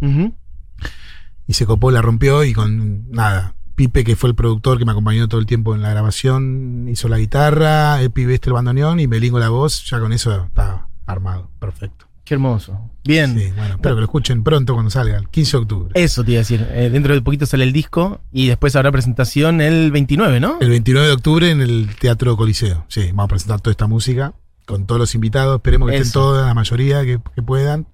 y 1.47 1.53
se 1.53 1.65
copó, 1.65 1.89
la 1.91 2.01
rompió 2.01 2.43
y 2.43 2.53
con 2.53 3.09
nada. 3.11 3.55
Pipe, 3.75 4.03
que 4.03 4.15
fue 4.15 4.29
el 4.29 4.35
productor 4.35 4.77
que 4.77 4.85
me 4.85 4.91
acompañó 4.91 5.27
todo 5.27 5.39
el 5.39 5.45
tiempo 5.45 5.75
en 5.75 5.81
la 5.81 5.89
grabación, 5.89 6.87
hizo 6.89 7.09
la 7.09 7.17
guitarra, 7.17 8.01
Epi 8.01 8.25
Veste 8.25 8.49
el 8.49 8.53
bandoneón 8.53 8.99
y 8.99 9.07
Melingo 9.07 9.39
la 9.39 9.49
voz, 9.49 9.83
ya 9.89 9.99
con 9.99 10.13
eso 10.13 10.45
estaba 10.45 10.87
armado, 11.05 11.49
perfecto. 11.59 12.07
Qué 12.23 12.33
hermoso. 12.33 12.89
Bien. 13.03 13.37
Sí, 13.37 13.51
bueno, 13.55 13.75
espero 13.75 13.95
que 13.95 13.99
lo 13.99 14.05
escuchen 14.05 14.43
pronto 14.43 14.73
cuando 14.73 14.89
salga, 14.89 15.17
el 15.17 15.29
15 15.29 15.51
de 15.51 15.61
octubre. 15.61 15.91
Eso 15.93 16.23
te 16.23 16.31
iba 16.31 16.39
a 16.39 16.41
decir. 16.41 16.67
Eh, 16.71 16.89
dentro 16.89 17.13
de 17.13 17.21
poquito 17.21 17.45
sale 17.45 17.63
el 17.63 17.71
disco 17.71 18.19
y 18.31 18.47
después 18.47 18.75
habrá 18.75 18.91
presentación 18.91 19.61
el 19.61 19.91
29, 19.91 20.39
¿no? 20.39 20.57
El 20.59 20.69
29 20.69 21.07
de 21.07 21.13
octubre 21.13 21.51
en 21.51 21.61
el 21.61 21.95
Teatro 21.99 22.35
Coliseo. 22.35 22.85
Sí, 22.87 23.09
vamos 23.09 23.25
a 23.25 23.27
presentar 23.27 23.61
toda 23.61 23.71
esta 23.71 23.85
música 23.85 24.33
con 24.65 24.87
todos 24.87 24.97
los 24.97 25.13
invitados. 25.13 25.57
Esperemos 25.57 25.87
que 25.91 25.97
estén 25.97 26.13
todas, 26.13 26.47
la 26.47 26.55
mayoría 26.55 27.03
que, 27.03 27.19
que 27.35 27.43
puedan. 27.43 27.87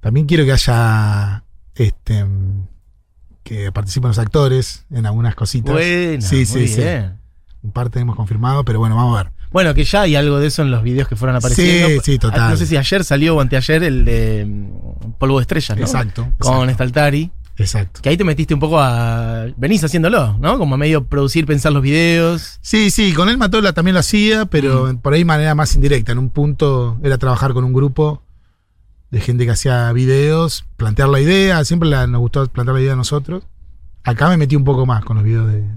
También 0.00 0.26
quiero 0.26 0.44
que 0.44 0.52
haya 0.52 1.44
este 1.76 2.26
que 3.42 3.72
participen 3.72 4.08
los 4.08 4.18
actores 4.18 4.84
en 4.90 5.06
algunas 5.06 5.34
cositas. 5.34 5.72
Buena, 5.72 6.20
sí, 6.20 6.46
sí, 6.46 6.58
muy 6.58 6.68
sí. 6.68 6.82
Un 7.62 7.72
par 7.72 7.90
tenemos 7.90 8.16
confirmado, 8.16 8.64
pero 8.64 8.78
bueno, 8.78 8.96
vamos 8.96 9.18
a 9.18 9.24
ver. 9.24 9.32
Bueno, 9.50 9.74
que 9.74 9.84
ya 9.84 10.02
hay 10.02 10.14
algo 10.14 10.38
de 10.38 10.46
eso 10.46 10.62
en 10.62 10.70
los 10.70 10.82
videos 10.82 11.08
que 11.08 11.16
fueron 11.16 11.36
apareciendo. 11.36 11.88
Sí, 11.88 12.12
sí, 12.12 12.18
total. 12.18 12.40
Ah, 12.42 12.50
No 12.50 12.56
sé 12.56 12.66
si 12.66 12.76
ayer 12.76 13.02
salió 13.04 13.36
o 13.36 13.40
anteayer 13.40 13.82
el 13.82 14.04
de 14.04 14.46
mm, 14.48 15.12
Polvo 15.18 15.38
de 15.38 15.42
Estrellas, 15.42 15.76
¿no? 15.76 15.84
Exacto. 15.84 16.28
Con 16.38 16.70
Staltari. 16.70 17.30
exacto. 17.56 18.00
Que 18.00 18.10
ahí 18.10 18.16
te 18.16 18.22
metiste 18.24 18.54
un 18.54 18.60
poco 18.60 18.78
a. 18.80 19.46
Venís 19.56 19.82
haciéndolo, 19.82 20.38
¿no? 20.38 20.56
Como 20.56 20.76
a 20.76 20.78
medio 20.78 21.04
producir, 21.04 21.46
pensar 21.46 21.72
los 21.72 21.82
videos. 21.82 22.58
Sí, 22.62 22.90
sí, 22.90 23.12
con 23.12 23.28
él 23.28 23.38
Matola 23.38 23.72
también 23.72 23.94
lo 23.94 24.00
hacía, 24.00 24.46
pero 24.46 24.92
Mm. 24.92 24.98
por 24.98 25.12
ahí 25.14 25.24
manera 25.24 25.54
más 25.56 25.74
indirecta. 25.74 26.12
En 26.12 26.18
un 26.18 26.30
punto 26.30 26.98
era 27.02 27.18
trabajar 27.18 27.52
con 27.52 27.64
un 27.64 27.72
grupo 27.72 28.22
de 29.10 29.20
gente 29.20 29.44
que 29.44 29.50
hacía 29.52 29.92
videos, 29.92 30.64
plantear 30.76 31.08
la 31.08 31.20
idea, 31.20 31.64
siempre 31.64 31.88
la- 31.88 32.06
nos 32.06 32.20
gustó 32.20 32.46
plantear 32.48 32.74
la 32.76 32.80
idea 32.82 32.92
a 32.92 32.96
nosotros. 32.96 33.44
Acá 34.04 34.28
me 34.28 34.36
metí 34.36 34.56
un 34.56 34.64
poco 34.64 34.86
más 34.86 35.04
con 35.04 35.16
los 35.16 35.24
videos 35.24 35.48
de, 35.52 35.60
de 35.62 35.68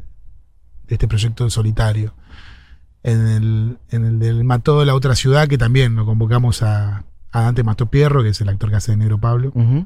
este 0.89 1.07
proyecto 1.07 1.49
solitario. 1.49 2.13
En 3.01 3.27
el, 3.27 3.77
en 3.89 4.05
el 4.05 4.19
del 4.19 4.43
Mató 4.45 4.79
de 4.79 4.85
la 4.85 4.95
otra 4.95 5.13
ciudad, 5.15 5.47
que 5.49 5.57
también 5.57 5.95
lo 5.95 6.05
convocamos 6.05 6.61
a, 6.63 7.03
a 7.31 7.41
Dante 7.41 7.63
Mastopierro, 7.63 8.23
que 8.23 8.29
es 8.29 8.39
el 8.39 8.47
actor 8.49 8.69
que 8.69 8.77
hace 8.77 8.91
de 8.91 8.97
Negro 8.97 9.19
Pablo. 9.19 9.51
Ujú. 9.53 9.85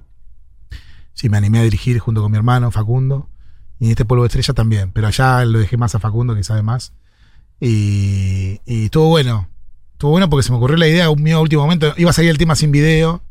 Sí, 1.14 1.30
me 1.30 1.38
animé 1.38 1.58
a 1.60 1.64
dirigir 1.64 1.98
junto 1.98 2.22
con 2.22 2.32
mi 2.32 2.38
hermano 2.38 2.70
Facundo. 2.70 3.28
Y 3.80 3.86
en 3.86 3.92
este 3.92 4.06
polvo 4.06 4.24
de 4.24 4.28
estrella 4.28 4.54
también. 4.54 4.92
Pero 4.92 5.08
allá 5.08 5.44
lo 5.46 5.58
dejé 5.58 5.78
más 5.78 5.96
a 5.96 6.00
Facundo, 6.00 6.36
que 6.36 6.44
sabe 6.44 6.62
más. 6.62 6.94
Y, 7.60 8.60
y 8.66 8.86
estuvo 8.86 9.08
bueno. 9.08 9.48
Estuvo 9.94 10.12
bueno 10.12 10.30
porque 10.30 10.44
se 10.44 10.52
me 10.52 10.58
ocurrió 10.58 10.78
la 10.78 10.88
idea 10.88 11.10
un 11.10 11.24
mío 11.24 11.42
último 11.42 11.64
momento. 11.64 11.94
Iba 11.98 12.12
a 12.12 12.14
salir 12.14 12.30
el 12.30 12.38
tema 12.38 12.56
sin 12.56 12.72
video. 12.72 13.24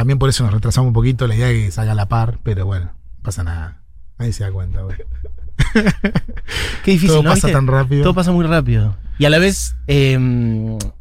También 0.00 0.18
por 0.18 0.30
eso 0.30 0.44
nos 0.44 0.54
retrasamos 0.54 0.88
un 0.88 0.94
poquito. 0.94 1.26
La 1.26 1.34
idea 1.34 1.50
es 1.50 1.66
que 1.66 1.70
salga 1.72 1.92
a 1.92 1.94
la 1.94 2.08
par. 2.08 2.38
Pero 2.42 2.64
bueno, 2.64 2.86
no 2.86 3.22
pasa 3.22 3.44
nada. 3.44 3.82
Nadie 4.18 4.32
se 4.32 4.44
da 4.44 4.50
cuenta. 4.50 4.80
güey. 4.80 4.96
Qué 6.84 6.92
difícil, 6.92 7.08
Todo 7.10 7.22
¿no? 7.22 7.28
pasa 7.28 7.48
¿Viste? 7.48 7.52
tan 7.52 7.66
rápido. 7.66 8.02
Todo 8.04 8.14
pasa 8.14 8.32
muy 8.32 8.46
rápido. 8.46 8.96
Y 9.18 9.26
a 9.26 9.28
la 9.28 9.38
vez, 9.38 9.76
eh, 9.88 10.16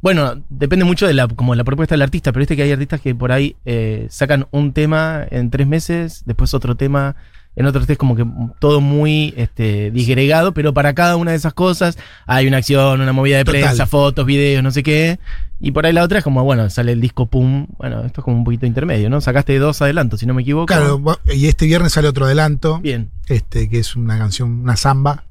bueno, 0.01 0.43
depende 0.49 0.83
mucho 0.83 1.07
de 1.07 1.13
la, 1.13 1.29
como 1.29 1.55
la 1.55 1.63
propuesta 1.63 1.95
del 1.95 2.01
artista, 2.01 2.33
pero 2.33 2.41
viste 2.41 2.57
que 2.57 2.63
hay 2.63 2.73
artistas 2.73 2.99
que 2.99 3.15
por 3.15 3.31
ahí 3.31 3.55
eh, 3.63 4.07
sacan 4.09 4.47
un 4.51 4.73
tema 4.73 5.25
en 5.31 5.49
tres 5.49 5.65
meses, 5.65 6.23
después 6.25 6.53
otro 6.53 6.75
tema 6.75 7.15
en 7.55 7.65
otro 7.65 7.85
tres, 7.85 7.97
como 7.97 8.15
que 8.15 8.25
todo 8.59 8.79
muy 8.79 9.33
este, 9.35 9.91
disgregado, 9.91 10.53
pero 10.53 10.73
para 10.73 10.93
cada 10.93 11.17
una 11.17 11.31
de 11.31 11.37
esas 11.37 11.53
cosas 11.53 11.97
hay 12.25 12.47
una 12.47 12.57
acción, 12.57 13.01
una 13.01 13.11
movida 13.11 13.37
de 13.37 13.43
Total. 13.43 13.61
prensa, 13.61 13.85
fotos, 13.85 14.25
videos, 14.25 14.63
no 14.63 14.71
sé 14.71 14.83
qué. 14.83 15.19
Y 15.59 15.71
por 15.71 15.85
ahí 15.85 15.91
la 15.91 16.03
otra 16.03 16.19
es 16.19 16.23
como, 16.23 16.43
bueno, 16.45 16.69
sale 16.69 16.93
el 16.93 17.01
disco, 17.01 17.25
pum. 17.25 17.67
Bueno, 17.77 18.05
esto 18.05 18.21
es 18.21 18.25
como 18.25 18.37
un 18.37 18.45
poquito 18.45 18.65
intermedio, 18.65 19.09
¿no? 19.09 19.19
Sacaste 19.19 19.57
dos 19.59 19.81
adelantos, 19.81 20.21
si 20.21 20.25
no 20.25 20.33
me 20.33 20.43
equivoco. 20.43 20.67
Claro, 20.67 21.01
y 21.25 21.47
este 21.47 21.65
viernes 21.65 21.91
sale 21.91 22.07
otro 22.07 22.25
adelanto. 22.25 22.79
Bien. 22.79 23.11
este, 23.27 23.67
que 23.67 23.79
es 23.79 23.95
una 23.97 24.17
canción, 24.17 24.61
una 24.61 24.77
samba, 24.77 25.25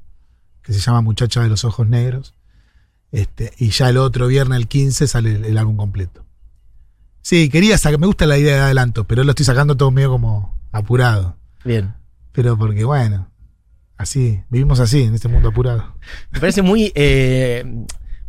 que 0.61 0.71
se 0.73 0.79
llama 0.79 1.01
Muchacha 1.01 1.41
de 1.41 1.49
los 1.49 1.65
Ojos 1.65 1.87
Negros. 1.87 2.35
Este, 3.11 3.53
y 3.57 3.69
ya 3.71 3.89
el 3.89 3.97
otro 3.97 4.27
viernes, 4.27 4.59
el 4.59 4.67
15, 4.67 5.07
sale 5.07 5.35
el, 5.35 5.45
el 5.45 5.57
álbum 5.57 5.77
completo. 5.77 6.25
Sí, 7.23 7.49
quería 7.49 7.77
sacar, 7.79 7.99
me 7.99 8.05
gusta 8.05 8.27
la 8.27 8.37
idea 8.37 8.55
de 8.55 8.61
adelanto, 8.61 9.05
pero 9.05 9.23
lo 9.23 9.31
estoy 9.31 9.47
sacando 9.47 9.75
todo 9.75 9.89
medio 9.89 10.11
como 10.11 10.55
apurado. 10.71 11.37
Bien. 11.65 11.95
Pero 12.41 12.57
porque, 12.57 12.85
bueno, 12.85 13.27
así, 13.97 14.39
vivimos 14.49 14.79
así, 14.79 15.03
en 15.03 15.13
este 15.13 15.27
mundo 15.27 15.49
apurado. 15.49 15.93
Me 16.31 16.39
parece 16.39 16.61
muy, 16.61 16.89
eh, 16.95 17.65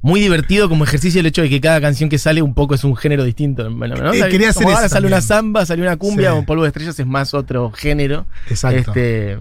muy 0.03 0.19
divertido 0.19 0.69
como 0.69 0.83
ejercicio 0.83 1.21
el 1.21 1.27
hecho 1.27 1.43
de 1.43 1.49
que 1.49 1.61
cada 1.61 1.81
canción 1.81 2.11
que 2.11 2.19
sale 2.19 2.43
un 2.43 2.55
poco 2.55 2.75
es 2.75 2.83
un 2.83 2.97
género 2.97 3.23
distinto. 3.23 3.71
Bueno, 3.73 3.95
¿no? 3.95 4.13
Eh, 4.13 4.29
quería 4.29 4.49
hacer 4.51 4.65
Como 4.65 4.71
eso 4.71 4.79
ahora 4.79 4.89
sale 4.89 5.07
una 5.07 5.21
samba, 5.21 5.65
sale 5.65 5.83
una 5.83 5.97
cumbia 5.97 6.33
Sí. 6.33 6.39
o 6.39 6.45
polvo 6.45 6.63
de 6.65 6.69
estrellas 6.71 6.99
es 6.99 7.07
más 7.07 7.35
otro 7.35 7.71
género. 7.71 8.27
Exacto. 8.49 8.91
Este, 8.91 9.39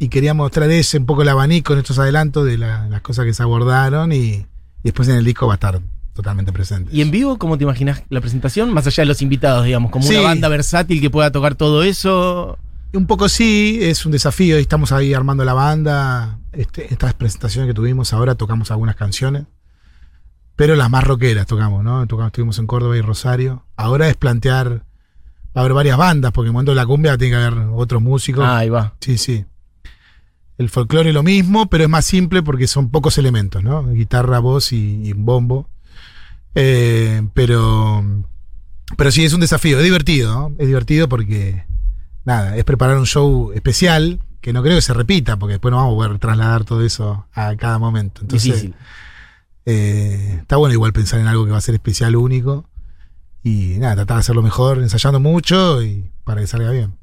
Y 0.00 0.08
quería 0.08 0.34
mostrar 0.34 0.68
ese, 0.72 0.98
un 0.98 1.06
poco 1.06 1.22
el 1.22 1.28
abanico 1.28 1.72
en 1.74 1.78
estos 1.78 2.00
adelantos 2.00 2.44
de 2.44 2.58
la- 2.58 2.88
las 2.88 3.00
cosas 3.00 3.24
que 3.24 3.32
se 3.32 3.44
abordaron 3.44 4.10
y, 4.10 4.18
y 4.18 4.46
después 4.82 5.08
en 5.08 5.14
el 5.14 5.24
disco 5.24 5.46
va 5.46 5.52
a 5.52 5.54
estar 5.54 5.80
totalmente 6.14 6.52
presente. 6.52 6.90
¿Y 6.92 7.00
en 7.00 7.12
vivo 7.12 7.38
cómo 7.38 7.56
te 7.58 7.62
imaginas 7.62 8.02
la 8.08 8.20
presentación? 8.20 8.74
Más 8.74 8.88
allá 8.88 9.02
de 9.02 9.06
los 9.06 9.22
invitados, 9.22 9.64
digamos, 9.66 9.92
como 9.92 10.04
Sí. 10.04 10.14
una 10.14 10.22
banda 10.22 10.48
versátil 10.48 11.00
que 11.00 11.10
pueda 11.10 11.30
tocar 11.30 11.54
todo 11.54 11.84
eso. 11.84 12.58
Un 12.94 13.06
poco 13.06 13.28
sí, 13.28 13.80
es 13.82 14.06
un 14.06 14.12
desafío. 14.12 14.56
Estamos 14.56 14.92
ahí 14.92 15.14
armando 15.14 15.44
la 15.44 15.52
banda. 15.52 16.38
Este, 16.52 16.92
estas 16.92 17.14
presentaciones 17.14 17.68
que 17.68 17.74
tuvimos 17.74 18.12
ahora 18.12 18.36
tocamos 18.36 18.70
algunas 18.70 18.94
canciones. 18.94 19.44
Pero 20.54 20.76
las 20.76 20.88
más 20.88 21.02
rockeras 21.02 21.46
tocamos, 21.46 21.82
¿no? 21.82 22.06
Tocamos, 22.06 22.28
estuvimos 22.28 22.58
en 22.60 22.68
Córdoba 22.68 22.96
y 22.96 23.00
Rosario. 23.00 23.64
Ahora 23.76 24.08
es 24.08 24.16
plantear. 24.16 24.84
Va 25.56 25.60
a 25.60 25.60
haber 25.60 25.72
varias 25.72 25.96
bandas, 25.96 26.30
porque 26.32 26.46
en 26.46 26.50
el 26.50 26.52
momento 26.54 26.72
de 26.72 26.76
la 26.76 26.86
cumbia 26.86 27.18
tiene 27.18 27.36
que 27.36 27.42
haber 27.44 27.58
otros 27.72 28.00
músicos. 28.00 28.44
Ah, 28.44 28.58
ahí 28.58 28.68
va. 28.68 28.94
Sí, 29.00 29.18
sí. 29.18 29.44
El 30.56 30.70
folclore 30.70 31.08
es 31.08 31.14
lo 31.14 31.24
mismo, 31.24 31.68
pero 31.68 31.84
es 31.84 31.90
más 31.90 32.04
simple 32.04 32.42
porque 32.42 32.68
son 32.68 32.90
pocos 32.90 33.18
elementos, 33.18 33.62
¿no? 33.64 33.88
Guitarra, 33.88 34.38
voz 34.38 34.72
y, 34.72 35.12
bombo. 35.14 35.68
Eh, 36.54 37.26
pero, 37.34 38.04
pero 38.96 39.10
sí, 39.10 39.24
es 39.24 39.32
un 39.32 39.40
desafío. 39.40 39.78
Es 39.78 39.84
divertido, 39.84 40.32
¿no? 40.32 40.56
Es 40.58 40.68
divertido 40.68 41.08
porque, 41.08 41.64
nada, 42.24 42.56
es 42.56 42.64
preparar 42.64 42.98
un 42.98 43.06
show 43.06 43.52
especial 43.52 44.20
que 44.40 44.52
no 44.52 44.62
creo 44.62 44.76
que 44.76 44.82
se 44.82 44.92
repita, 44.92 45.38
porque 45.38 45.52
después 45.54 45.70
no 45.72 45.78
vamos 45.78 45.94
a 45.94 45.96
poder 45.96 46.18
trasladar 46.18 46.64
todo 46.64 46.84
eso 46.84 47.26
a 47.32 47.56
cada 47.56 47.78
momento. 47.78 48.20
Entonces, 48.22 48.52
Difícil. 48.52 48.74
eh, 49.66 50.38
está 50.40 50.56
bueno 50.56 50.74
igual 50.74 50.92
pensar 50.92 51.20
en 51.20 51.26
algo 51.26 51.44
que 51.46 51.52
va 51.52 51.58
a 51.58 51.62
ser 51.62 51.74
especial, 51.74 52.14
único. 52.16 52.66
Y 53.42 53.76
nada, 53.78 53.94
tratar 53.96 54.16
de 54.18 54.20
hacerlo 54.20 54.42
mejor, 54.42 54.78
ensayando 54.78 55.20
mucho 55.20 55.82
y 55.82 56.10
para 56.24 56.40
que 56.40 56.46
salga 56.46 56.70
bien. 56.70 56.94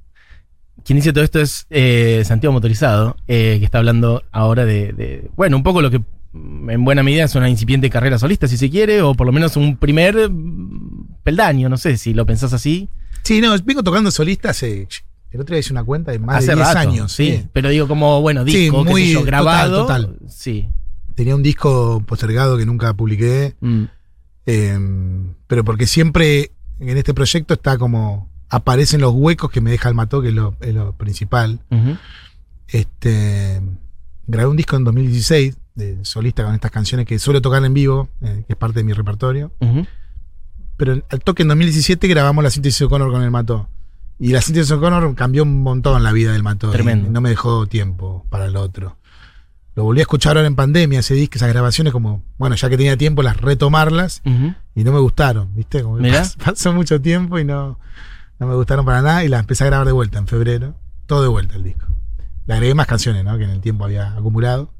Quien 0.84 0.98
dice 0.98 1.14
todo 1.14 1.24
esto 1.24 1.40
es 1.40 1.68
eh, 1.70 2.24
Santiago 2.26 2.54
Motorizado, 2.54 3.16
eh, 3.28 3.58
que 3.60 3.66
está 3.66 3.78
hablando 3.78 4.24
ahora 4.32 4.66
de, 4.66 4.94
de, 4.94 5.30
bueno, 5.36 5.58
un 5.58 5.64
poco 5.64 5.82
lo 5.82 5.92
que 5.92 6.00
mm, 6.34 6.70
en 6.72 6.84
buena 6.84 7.04
medida 7.04 7.26
es 7.26 7.36
una 7.36 7.50
incipiente 7.50 7.90
carrera 7.92 8.18
solista, 8.18 8.48
si 8.48 8.58
se 8.58 8.70
quiere, 8.72 9.02
o 9.04 9.14
por 9.14 9.28
lo 9.28 9.34
menos 9.34 9.56
un 9.58 9.78
primer 9.78 10.30
mm, 10.30 11.18
peldaño, 11.24 11.70
no 11.70 11.78
sé 11.78 11.98
si 11.98 12.14
lo 12.16 12.26
pensás 12.26 12.54
así. 12.54 12.90
Sí, 13.24 13.42
no, 13.42 13.56
vengo 13.64 13.84
tocando 13.84 14.10
solista 14.10 14.50
hace. 14.50 14.88
El 15.32 15.40
otro 15.42 15.54
día 15.56 15.60
hice 15.62 15.72
una 15.74 15.84
cuenta 15.84 16.12
de 16.12 16.20
más 16.20 16.38
hace 16.38 16.48
de 16.52 16.56
10 16.56 16.68
rato, 16.68 16.80
años. 16.80 17.12
sí. 17.12 17.38
sí. 17.38 17.48
Pero 17.54 17.70
digo, 17.70 17.88
como, 17.88 18.22
bueno, 18.22 18.46
Sí, 18.46 18.52
disco, 18.64 18.84
qué 18.84 18.90
muy 18.90 19.06
sé 19.06 19.12
yo, 19.14 19.20
total, 19.20 19.28
grabado. 19.28 19.82
total. 19.82 20.18
Sí. 20.28 20.70
Tenía 21.16 21.36
un 21.36 21.44
disco 21.44 22.04
postergado 22.06 22.58
que 22.58 22.66
nunca 22.66 22.94
publiqué. 22.94 23.56
Mm. 23.62 23.84
eh, 24.46 24.80
pero 25.48 25.64
porque 25.64 25.86
siempre 25.88 26.52
en 26.80 26.98
este 26.98 27.14
proyecto 27.14 27.54
está 27.54 27.78
como. 27.78 28.30
Aparecen 28.50 29.00
los 29.00 29.14
huecos 29.14 29.50
que 29.50 29.62
me 29.62 29.72
deja 29.72 29.88
el 29.88 29.96
mató, 29.96 30.22
que 30.22 30.28
es 30.30 30.34
lo, 30.34 30.56
es 30.60 30.74
lo 30.74 30.92
principal. 30.94 31.62
Este. 32.68 33.62
Grabé 34.28 34.50
un 34.50 34.58
disco 34.58 34.76
en 34.78 34.84
2016 34.84 35.58
de 35.76 36.04
solista 36.06 36.44
con 36.44 36.54
estas 36.54 36.72
canciones 36.72 37.06
que 37.06 37.18
suelo 37.20 37.42
tocar 37.42 37.64
en 37.66 37.74
vivo, 37.74 38.10
eh, 38.22 38.44
que 38.48 38.54
es 38.54 38.58
parte 38.58 38.80
de 38.80 38.84
mi 38.84 38.94
repertorio. 38.94 39.52
Pero 40.78 41.02
al 41.10 41.20
toque 41.20 41.44
en 41.44 41.50
2017 41.50 42.08
grabamos 42.08 42.44
la 42.44 42.50
síntesis 42.50 42.82
O'Connor 42.84 43.12
con 43.12 43.24
el 43.24 43.32
Mató. 43.32 43.70
Y 44.22 44.34
la 44.34 44.42
síntesis 44.42 44.72
O'Connor 44.72 45.16
cambió 45.16 45.42
un 45.42 45.64
montón 45.64 46.04
la 46.04 46.12
vida 46.12 46.32
del 46.32 46.44
Mató. 46.44 46.70
Tremendo. 46.70 47.10
no 47.10 47.22
me 47.22 47.30
dejó 47.30 47.66
tiempo 47.66 48.28
para 48.30 48.46
el 48.46 48.56
otro. 48.56 48.98
Lo 49.74 49.84
volví 49.84 50.00
a 50.00 50.04
escuchar 50.04 50.38
ahora 50.38 50.48
en 50.48 50.56
pandemia, 50.56 51.00
ese 51.00 51.16
disco, 51.16 51.38
esas 51.38 51.50
grabaciones, 51.50 51.92
como, 51.92 52.24
bueno, 52.38 52.56
ya 52.56 52.70
que 52.70 52.78
tenía 52.78 52.96
tiempo, 52.98 53.24
las 53.24 53.38
retomarlas 53.38 54.22
y 54.76 54.84
no 54.84 54.92
me 54.92 55.00
gustaron, 55.00 55.56
¿viste? 55.56 55.82
Como 55.82 55.98
que 55.98 56.12
pasó 56.46 56.72
mucho 56.72 57.02
tiempo 57.02 57.40
y 57.40 57.46
no, 57.46 57.80
no 58.38 58.48
me 58.48 58.54
gustaron 58.54 58.86
para 58.86 59.02
nada 59.02 59.24
y 59.24 59.28
las 59.28 59.40
empecé 59.40 59.64
a 59.64 59.68
grabar 59.68 59.88
de 59.88 59.94
vuelta 59.94 60.20
en 60.20 60.28
febrero. 60.28 60.76
Todo 61.08 61.24
de 61.24 61.30
vuelta 61.30 61.56
el 61.56 61.64
disco. 61.64 61.88
Le 62.46 62.54
agregué 62.54 62.76
más 62.76 62.86
canciones, 62.86 63.24
¿no? 63.24 63.38
Que 63.40 63.46
en 63.46 63.50
el 63.50 63.62
tiempo 63.62 63.86
había 63.86 64.14
acumulado. 64.14 64.72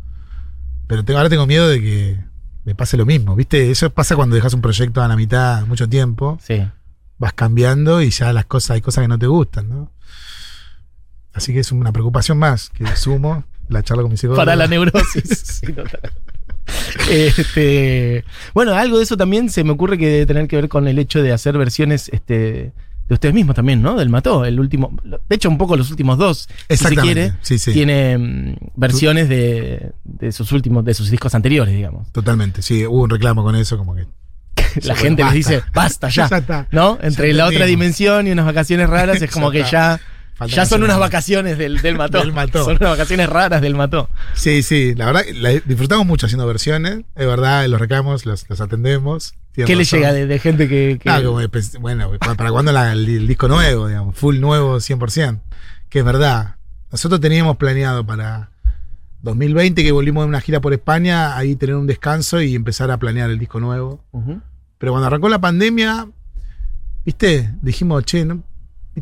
Pero 0.86 1.04
tengo, 1.04 1.18
ahora 1.18 1.30
tengo 1.30 1.48
miedo 1.48 1.68
de 1.68 1.82
que 1.82 2.20
me 2.64 2.76
pase 2.76 2.96
lo 2.96 3.08
mismo, 3.08 3.36
¿viste? 3.36 3.72
Eso 3.72 3.90
pasa 3.90 4.16
cuando 4.16 4.36
dejas 4.36 4.54
un 4.54 4.62
proyecto 4.62 5.02
a 5.02 5.08
la 5.08 5.16
mitad 5.16 5.66
mucho 5.66 5.90
tiempo 5.90 6.38
Sí. 6.44 6.62
Vas 7.22 7.34
cambiando 7.34 8.02
y 8.02 8.10
ya 8.10 8.34
las 8.34 8.46
cosas, 8.46 8.72
hay 8.72 8.82
cosas 8.82 9.04
que 9.04 9.08
no 9.08 9.20
te 9.20 9.28
gustan, 9.28 9.70
¿no? 9.70 9.92
Así 11.34 11.54
que 11.54 11.60
es 11.60 11.72
una 11.72 11.94
preocupación 11.94 12.40
más 12.40 12.72
que 12.72 12.86
sumo 12.96 13.46
la 13.70 13.84
charla 13.84 14.02
con 14.02 14.12
mi 14.12 14.18
psicólogo. 14.18 14.42
Para 14.42 14.56
la 14.56 14.68
neurosis. 14.74 15.62
Sí, 15.62 15.68
total. 15.72 16.12
Este, 17.10 18.26
bueno, 18.54 18.74
algo 18.74 18.98
de 18.98 19.04
eso 19.04 19.18
también 19.18 19.50
se 19.50 19.64
me 19.64 19.72
ocurre 19.72 19.98
que 19.98 20.08
debe 20.08 20.26
tener 20.26 20.48
que 20.48 20.56
ver 20.56 20.68
con 20.68 20.88
el 20.88 20.98
hecho 20.98 21.22
de 21.22 21.32
hacer 21.32 21.58
versiones 21.58 22.10
este, 22.10 22.74
de 23.08 23.14
ustedes 23.14 23.36
mismos 23.36 23.56
también, 23.56 23.84
¿no? 23.84 23.96
Del 23.96 24.10
Mató, 24.10 24.44
el 24.44 24.60
último. 24.60 24.98
De 25.04 25.36
hecho, 25.36 25.50
un 25.50 25.60
poco 25.60 25.78
los 25.78 25.92
últimos 25.92 26.18
dos, 26.18 26.40
si 26.40 26.48
se 26.48 26.74
Exactamente. 26.74 27.14
quiere, 27.14 27.34
sí, 27.42 27.60
sí. 27.60 27.72
tiene 27.72 28.18
mm, 28.18 28.56
versiones 28.76 29.30
de, 29.30 29.92
de 30.04 30.32
sus 30.32 30.52
últimos, 30.54 30.84
de 30.84 30.96
sus 30.96 31.12
discos 31.12 31.36
anteriores, 31.36 31.76
digamos. 31.76 32.12
Totalmente, 32.12 32.64
sí. 32.64 32.86
Hubo 32.86 33.04
un 33.04 33.10
reclamo 33.12 33.44
con 33.44 33.56
eso, 33.56 33.78
como 33.78 33.94
que. 33.94 34.08
La 34.84 34.96
gente 34.96 35.24
les 35.24 35.34
dice, 35.34 35.64
basta 35.74 36.10
ya. 36.10 36.28
Ya 36.30 36.38
está. 36.38 36.68
¿No? 36.72 36.98
Entre 37.02 37.34
la 37.34 37.48
otra 37.48 37.66
dimensión 37.66 38.28
y 38.28 38.32
unas 38.32 38.46
vacaciones 38.46 38.90
raras 38.90 39.22
es 39.22 39.32
como 39.32 39.52
Ya 39.52 39.60
que 39.60 39.66
está. 39.66 39.72
ya. 39.98 40.02
Falta 40.34 40.56
Ya 40.56 40.66
son 40.66 40.82
unas 40.82 40.98
vacaciones 40.98 41.58
del, 41.60 41.82
del 41.84 41.96
mató. 41.98 42.18
Del 42.20 42.34
mató. 42.34 42.64
Son 42.66 42.78
unas 42.78 42.90
vacaciones 42.92 43.30
raras 43.30 43.62
del 43.62 43.76
mató. 43.76 44.10
Sí, 44.34 44.64
sí. 44.64 44.96
La 44.96 45.06
verdad, 45.06 45.22
la- 45.36 45.52
disfrutamos 45.52 46.08
mucho 46.08 46.26
haciendo 46.26 46.48
versiones. 46.48 47.02
Es 47.16 47.28
verdad, 47.28 47.68
los 47.68 47.80
reclamos, 47.80 48.26
los, 48.26 48.50
los 48.50 48.60
atendemos. 48.60 49.36
¿Qué 49.54 49.76
le 49.76 49.84
llega 49.84 50.14
de, 50.14 50.26
de 50.26 50.40
gente 50.40 50.68
que.? 50.68 50.98
que- 51.00 51.10
Ah, 51.10 51.22
como 51.22 51.40
bueno, 51.80 52.12
¿para 52.20 52.34
para 52.36 52.52
cuándo 52.52 52.72
la- 52.72 52.94
el, 52.94 53.08
el 53.08 53.28
disco 53.28 53.48
nuevo, 53.48 53.88
digamos? 53.88 54.16
Full 54.18 54.40
nuevo 54.40 54.78
100%. 54.78 55.40
Que 55.90 56.00
es 56.00 56.06
verdad. 56.06 56.56
Nosotros 56.92 57.22
teníamos 57.22 57.58
planeado 57.58 58.04
para 58.06 58.50
2020, 59.22 59.84
que 59.84 59.92
volvimos 59.92 60.24
de 60.24 60.30
una 60.30 60.42
gira 60.42 60.60
por 60.62 60.74
España, 60.74 61.38
ahí 61.38 61.56
tener 61.56 61.76
un 61.76 61.86
descanso 61.86 62.42
y 62.42 62.56
empezar 62.56 62.90
a 62.90 62.98
planear 62.98 63.30
el 63.30 63.38
disco 63.38 63.60
nuevo. 63.60 64.04
Ujú. 64.12 64.42
Pero 64.82 64.94
cuando 64.94 65.06
arrancó 65.06 65.30
la 65.30 65.40
pandemia, 65.40 66.10
¿viste? 67.06 67.54
Dijimos, 67.62 68.04
che, 68.04 68.26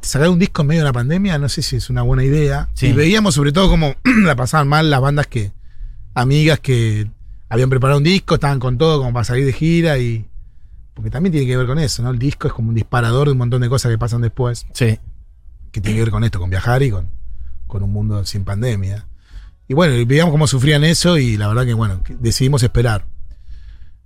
sacar 0.02 0.28
un 0.28 0.38
disco 0.38 0.62
en 0.62 0.68
medio 0.68 0.82
de 0.82 0.86
la 0.88 0.92
pandemia, 0.92 1.38
no 1.38 1.48
sé 1.48 1.62
si 1.62 1.78
es 1.78 1.90
una 1.90 2.02
buena 2.02 2.26
idea. 2.26 2.68
Sí. 2.74 2.88
Y 2.88 2.92
veíamos 2.92 3.34
sobre 3.34 3.54
todo 3.54 3.70
como 3.70 3.96
la 4.26 4.36
pasaban 4.36 4.68
mal 4.68 4.90
las 4.90 5.00
bandas 5.00 5.28
que, 5.28 5.54
amigas 6.16 6.60
que 6.60 7.10
habían 7.48 7.70
preparado 7.70 7.98
un 7.98 8.04
disco, 8.04 8.36
estaban 8.36 8.60
con 8.60 8.78
todo 8.78 8.98
como 8.98 9.14
para 9.14 9.24
salir 9.24 9.46
de 9.46 9.54
gira 9.54 9.98
y... 9.98 10.26
Porque 10.94 11.10
también 11.10 11.32
tiene 11.32 11.48
que 11.48 11.56
ver 11.56 11.66
con 11.66 11.80
eso, 11.80 12.04
¿no? 12.04 12.10
El 12.10 12.20
disco 12.20 12.50
es 12.50 12.54
como 12.54 12.68
un 12.68 12.76
disparador 12.76 13.28
de 13.28 13.32
un 13.32 13.38
montón 13.38 13.62
de 13.62 13.70
cosas 13.70 13.90
que 13.90 13.98
pasan 13.98 14.20
después, 14.20 14.66
Sí. 14.74 15.00
que 15.72 15.80
tiene 15.80 15.96
que 15.96 16.04
ver 16.04 16.12
con 16.12 16.26
esto, 16.26 16.42
con 16.42 16.50
viajar 16.50 16.84
y 16.84 16.92
con, 16.92 17.08
con 17.68 17.84
un 17.84 17.94
mundo 17.94 18.26
sin 18.26 18.44
pandemia. 18.44 19.08
Y 19.70 19.76
bueno, 19.76 19.94
veíamos 20.06 20.34
cómo 20.34 20.46
sufrían 20.46 20.84
eso 20.84 21.18
y 21.18 21.38
la 21.38 21.48
verdad 21.48 21.66
que, 21.66 21.74
bueno, 21.74 22.04
decidimos 22.20 22.64
esperar. 22.64 23.06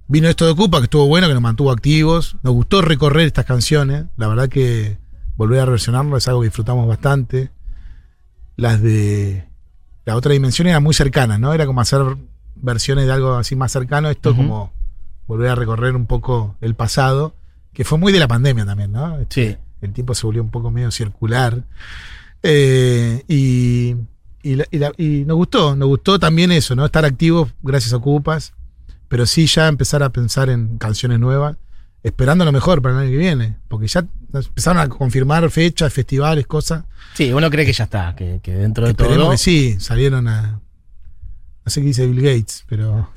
Vino 0.08 0.28
esto 0.28 0.46
de 0.46 0.52
Ocupa, 0.52 0.80
que 0.80 0.86
estuvo 0.86 1.08
bueno, 1.08 1.28
que 1.28 1.34
nos 1.34 1.42
mantuvo 1.42 1.72
activos. 1.72 2.36
Nos 2.44 2.54
gustó 2.54 2.82
recorrer 2.82 3.26
estas 3.28 3.46
canciones. 3.46 4.06
La 4.18 4.28
verdad 4.28 4.50
que 4.50 4.98
volver 5.38 5.62
a 5.62 5.66
reversionarlo 5.66 6.18
es 6.18 6.28
algo 6.28 6.42
que 6.42 6.48
disfrutamos 6.48 6.88
bastante. 6.88 7.52
Las 8.56 8.82
de 8.82 9.46
la 10.06 10.16
otra 10.16 10.34
dimensión 10.34 10.68
eran 10.68 10.84
muy 10.84 10.94
cercanas, 10.94 11.40
¿no? 11.40 11.54
Era 11.54 11.66
como 11.66 11.82
hacer 11.82 12.02
versiones 12.56 13.06
de 13.08 13.14
algo 13.14 13.34
así 13.36 13.56
más 13.56 13.72
cercano. 13.72 14.10
Esto 14.10 14.36
como 14.36 14.72
volver 15.26 15.50
a 15.50 15.56
recorrer 15.56 15.96
un 15.96 16.06
poco 16.06 16.56
el 16.62 16.76
pasado, 16.76 17.34
que 17.72 17.86
fue 17.86 17.98
muy 17.98 18.12
de 18.12 18.20
la 18.20 18.28
pandemia 18.28 18.66
también, 18.66 18.92
¿no? 18.92 19.18
Sí. 19.30 19.56
El 19.82 19.94
tiempo 19.94 20.14
se 20.14 20.26
volvió 20.28 20.44
un 20.44 20.52
poco 20.52 20.70
medio 20.70 20.92
circular. 20.92 21.64
Eh, 22.44 23.24
y, 23.28 23.96
y, 24.44 24.56
la- 24.56 24.66
y 24.70 24.78
la- 24.78 24.92
y 24.98 25.24
nos 25.26 25.38
gustó, 25.38 25.76
nos 25.76 25.88
gustó 25.88 26.20
también 26.20 26.52
eso, 26.52 26.76
¿no? 26.76 26.86
Estar 26.86 27.06
activos 27.06 27.50
gracias 27.64 27.94
a 27.94 27.98
Ocupas, 27.98 28.54
pero 29.14 29.28
sí 29.28 29.46
ya 29.46 29.68
empezar 29.68 30.02
a 30.02 30.10
pensar 30.10 30.50
en 30.50 30.80
canciones 30.80 31.20
nuevas, 31.20 31.56
esperando 32.02 32.46
lo 32.46 32.52
mejor 32.52 32.82
para 32.82 32.96
el 32.96 33.02
año 33.02 33.12
que 33.12 33.18
viene, 33.18 33.58
porque 33.68 33.86
ya 33.86 34.08
empezaron 34.34 34.82
a 34.82 34.90
confirmar 34.90 35.48
fechas, 35.52 35.94
festivales, 35.94 36.48
cosas. 36.48 36.86
Sí, 37.14 37.32
uno 37.32 37.48
cree 37.52 37.64
que 37.64 37.74
ya 37.74 37.84
está, 37.84 38.16
que, 38.16 38.40
que 38.42 38.54
dentro 38.54 38.86
de 38.86 38.90
Esperemos 38.94 39.20
todo. 39.20 39.32
que 39.34 39.38
sí, 39.38 39.76
salieron 39.80 40.28
a... 40.28 40.60
No 41.64 41.70
sé 41.70 41.82
qué 41.82 41.86
dice 41.86 42.08
Bill 42.08 42.24
Gates, 42.24 42.66
pero 42.68 43.12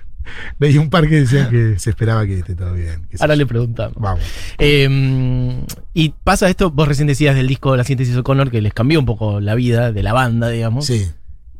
leí 0.58 0.76
un 0.76 0.90
par 0.90 1.08
que 1.08 1.20
decían 1.20 1.48
que 1.48 1.78
se 1.78 1.88
esperaba 1.88 2.26
que 2.26 2.40
esté 2.40 2.54
todo 2.54 2.74
bien. 2.74 3.08
Ahora 3.18 3.34
le 3.34 3.46
preguntamos. 3.46 3.96
Vamos. 3.96 4.24
Eh, 4.58 5.64
y 5.94 6.10
pasa 6.24 6.50
esto, 6.50 6.70
vos 6.70 6.86
recién 6.86 7.08
decías 7.08 7.34
del 7.34 7.48
disco 7.48 7.74
La 7.74 7.84
síntesis 7.84 8.14
O'Connor, 8.18 8.50
que 8.50 8.60
les 8.60 8.74
cambió 8.74 9.00
un 9.00 9.06
poco 9.06 9.40
la 9.40 9.54
vida 9.54 9.92
de 9.92 10.02
la 10.02 10.12
banda, 10.12 10.50
digamos. 10.50 10.84
Sí. 10.84 11.10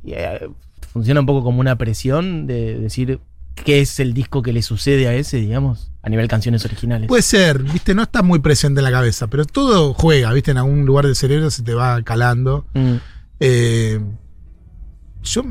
Y, 0.04 0.12
eh, 0.12 0.46
funciona 0.92 1.20
un 1.20 1.26
poco 1.26 1.42
como 1.42 1.60
una 1.60 1.76
presión 1.76 2.46
de 2.46 2.78
decir, 2.78 3.20
qué 3.64 3.80
es 3.80 4.00
el 4.00 4.14
disco 4.14 4.42
que 4.42 4.52
le 4.52 4.62
sucede 4.62 5.08
a 5.08 5.14
ese, 5.14 5.38
digamos, 5.38 5.90
a 6.02 6.08
nivel 6.08 6.28
canciones 6.28 6.64
originales. 6.64 7.08
Puede 7.08 7.22
ser, 7.22 7.62
viste, 7.62 7.94
no 7.94 8.02
está 8.02 8.22
muy 8.22 8.38
presente 8.38 8.80
en 8.80 8.84
la 8.84 8.90
cabeza, 8.92 9.26
pero 9.26 9.44
todo 9.44 9.94
juega, 9.94 10.32
viste, 10.32 10.50
en 10.50 10.58
algún 10.58 10.86
lugar 10.86 11.06
del 11.06 11.16
cerebro 11.16 11.50
se 11.50 11.62
te 11.62 11.74
va 11.74 12.02
calando. 12.02 12.64
Mm, 12.74 12.94
Eh, 13.40 14.00
yo 15.22 15.42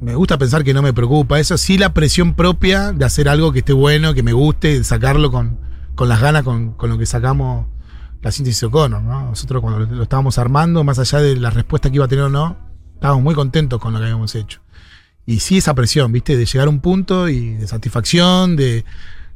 me 0.00 0.14
gusta 0.14 0.38
pensar 0.38 0.62
que 0.62 0.72
no 0.74 0.82
me 0.82 0.92
preocupa 0.92 1.40
eso, 1.40 1.58
sí 1.58 1.78
la 1.78 1.92
presión 1.92 2.34
propia 2.34 2.92
de 2.92 3.04
hacer 3.04 3.28
algo 3.28 3.52
que 3.52 3.60
esté 3.60 3.72
bueno, 3.72 4.14
que 4.14 4.22
me 4.22 4.32
guste, 4.32 4.78
de 4.78 4.84
sacarlo 4.84 5.32
con, 5.32 5.58
con 5.96 6.08
las 6.08 6.20
ganas, 6.20 6.44
con, 6.44 6.72
con 6.74 6.90
lo 6.90 6.98
que 6.98 7.06
sacamos 7.06 7.66
la 8.22 8.30
síntesis 8.30 8.62
O'Connor, 8.64 9.02
¿no? 9.02 9.26
Nosotros 9.30 9.60
cuando 9.62 9.80
lo, 9.80 9.86
lo 9.86 10.02
estábamos 10.04 10.38
armando, 10.38 10.84
más 10.84 10.98
allá 11.00 11.18
de 11.20 11.36
la 11.36 11.50
respuesta 11.50 11.88
que 11.90 11.96
iba 11.96 12.04
a 12.04 12.08
tener 12.08 12.24
o 12.24 12.28
no, 12.28 12.56
estábamos 12.94 13.22
muy 13.24 13.34
contentos 13.34 13.80
con 13.80 13.92
lo 13.92 13.98
que 13.98 14.04
habíamos 14.04 14.34
hecho. 14.36 14.60
Y 15.28 15.40
sí 15.40 15.58
esa 15.58 15.74
presión, 15.74 16.10
¿viste? 16.10 16.38
De 16.38 16.46
llegar 16.46 16.68
a 16.68 16.70
un 16.70 16.80
punto 16.80 17.28
y 17.28 17.52
de 17.52 17.66
satisfacción, 17.66 18.56
de, 18.56 18.86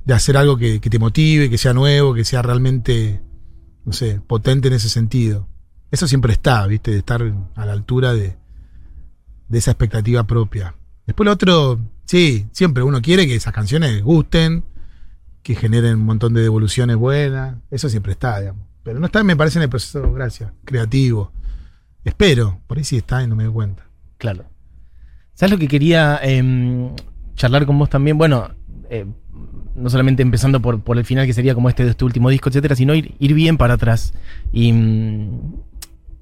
de 0.07 0.15
hacer 0.15 0.39
algo 0.39 0.57
que, 0.57 0.81
que 0.81 0.89
te 0.89 0.99
motive, 0.99 1.51
que 1.51 1.59
sea 1.59 1.75
nuevo, 1.75 2.15
que 2.15 2.25
sea 2.25 2.41
realmente, 2.41 3.21
no 3.85 3.93
sé, 3.93 4.19
potente 4.27 4.69
en 4.69 4.75
ese 4.75 4.89
sentido. 4.89 5.47
Eso 5.91 6.09
siempre 6.09 6.33
está, 6.33 6.67
¿viste? 6.67 6.93
De 6.93 6.97
estar 6.97 7.23
a 7.55 7.67
la 7.67 7.73
altura 7.73 8.15
de, 8.15 8.39
de 9.49 9.59
esa 9.59 9.73
expectativa 9.73 10.27
propia. 10.27 10.77
Después 11.07 11.27
lo 11.27 11.33
otro, 11.33 11.79
sí, 12.07 12.47
siempre 12.53 12.83
uno 12.83 13.03
quiere 13.03 13.27
que 13.27 13.35
esas 13.35 13.53
canciones 13.53 14.03
gusten, 14.03 14.65
que 15.43 15.55
generen 15.57 15.97
un 15.97 16.07
montón 16.07 16.33
de 16.33 16.41
devoluciones 16.41 16.97
buenas. 16.97 17.59
Eso 17.71 17.91
siempre 17.91 18.13
está, 18.13 18.41
digamos. 18.41 18.65
Pero 18.83 18.99
no 18.99 19.05
está, 19.05 19.23
me 19.25 19.37
parece, 19.37 19.59
en 19.59 19.65
el 19.65 19.69
proceso, 19.69 20.11
gracias, 20.11 20.55
creativo. 20.65 21.33
Espero, 22.03 22.63
por 22.67 22.79
ahí 22.79 22.85
sí 22.85 22.97
está 22.97 23.23
y 23.23 23.27
no 23.27 23.37
me 23.37 23.45
doy 23.45 23.53
cuenta. 23.53 23.87
claro. 24.17 24.52
¿Sabes 25.43 25.51
lo 25.55 25.59
que 25.59 25.67
quería 25.67 26.21
em, 26.23 26.91
charlar 27.35 27.67
con 27.67 27.77
vos 27.77 27.91
también? 27.91 28.17
Bueno, 28.17 28.51
eh, 28.91 29.05
no 29.75 29.91
solamente 29.91 30.23
empezando 30.23 30.63
por, 30.63 30.81
por 30.83 30.97
el 30.99 31.05
final, 31.05 31.27
que 31.27 31.33
sería 31.33 31.53
como 31.53 31.69
este 31.69 31.83
de 31.83 31.91
este 31.91 32.05
último 32.05 32.31
disco, 32.31 32.49
etcétera, 32.49 32.77
sino 32.77 32.95
ir, 32.95 33.17
ir 33.19 33.35
bien 33.35 33.57
para 33.57 33.75
atrás. 33.75 34.15
Y 34.53 34.73
mm, 34.73 35.55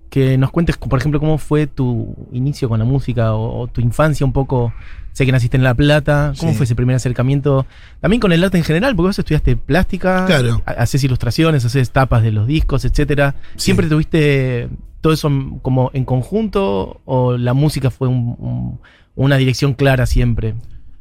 que 0.08 0.38
nos 0.38 0.50
cuentes, 0.50 0.78
por 0.78 0.98
ejemplo, 0.98 1.20
cómo 1.20 1.36
fue 1.36 1.66
tu 1.66 2.16
inicio 2.32 2.70
con 2.70 2.78
la 2.78 2.86
música 2.86 3.34
o, 3.34 3.60
o 3.60 3.66
tu 3.66 3.82
infancia 3.82 4.24
un 4.24 4.32
poco. 4.32 4.72
Sé 5.12 5.26
que 5.26 5.32
naciste 5.32 5.58
en 5.58 5.64
La 5.64 5.74
Plata. 5.74 6.32
¿Cómo 6.40 6.52
Sí. 6.52 6.56
fue 6.56 6.64
ese 6.64 6.74
primer 6.74 6.96
acercamiento? 6.96 7.66
También 8.00 8.20
con 8.20 8.32
el 8.32 8.42
arte 8.42 8.56
en 8.56 8.64
general, 8.64 8.96
porque 8.96 9.08
vos 9.08 9.18
estudiaste 9.18 9.54
plástica, 9.54 10.24
Claro. 10.24 10.62
haces 10.64 11.04
ilustraciones, 11.04 11.62
haces 11.66 11.90
tapas 11.90 12.22
de 12.22 12.32
los 12.32 12.46
discos, 12.46 12.86
etcétera. 12.86 13.34
Sí. 13.56 13.64
¿Siempre 13.66 13.86
tuviste 13.86 14.70
todo 15.02 15.12
eso 15.12 15.30
como 15.60 15.90
en 15.92 16.06
conjunto 16.06 17.00
o 17.04 17.36
la 17.36 17.52
música 17.52 17.90
fue 17.90 18.08
un- 18.08 18.36
un- 18.38 18.80
una 19.14 19.36
dirección 19.36 19.74
clara 19.74 20.06
siempre? 20.06 20.54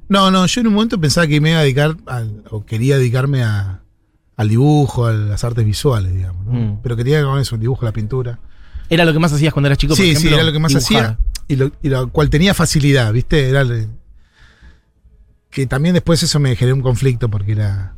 No, 0.07 0.31
no, 0.31 0.45
yo 0.45 0.61
en 0.61 0.67
un 0.67 0.73
momento 0.73 0.99
pensaba 0.99 1.27
que 1.27 1.39
me 1.39 1.51
iba 1.51 1.59
a 1.59 1.63
dedicar, 1.63 1.95
al- 2.07 2.43
o 2.49 2.65
quería 2.65 2.97
dedicarme 2.97 3.43
a, 3.43 3.81
al 4.35 4.49
dibujo, 4.49 5.05
a 5.05 5.13
las 5.13 5.43
artes 5.43 5.65
visuales, 5.65 6.13
digamos. 6.13 6.45
¿no? 6.45 6.53
Mm. 6.53 6.79
Pero 6.81 6.95
quería 6.95 7.23
con 7.23 7.39
eso, 7.39 7.55
el 7.55 7.61
dibujo, 7.61 7.85
la 7.85 7.91
pintura. 7.93 8.39
¿Era 8.89 9.05
lo 9.05 9.13
que 9.13 9.19
más 9.19 9.31
hacías 9.31 9.53
cuando 9.53 9.67
eras 9.67 9.77
chico? 9.77 9.95
por 9.95 10.03
sí, 10.03 10.15
sí, 10.15 10.27
era 10.29 10.43
lo 10.43 10.51
que 10.51 10.57
más 10.59 10.69
Dibujar. 10.73 11.03
hacía 11.03 11.19
y 11.47 11.55
lo, 11.55 11.71
y 11.83 11.89
lo 11.89 12.09
cual 12.11 12.29
tenía 12.31 12.53
facilidad, 12.55 13.13
¿viste? 13.13 13.49
Era 13.49 13.63
que 15.49 15.65
también 15.67 15.93
después 15.93 16.21
eso 16.23 16.39
me 16.39 16.55
generó 16.55 16.75
un 16.75 16.81
conflicto 16.81 17.29
porque 17.29 17.53
era. 17.53 17.95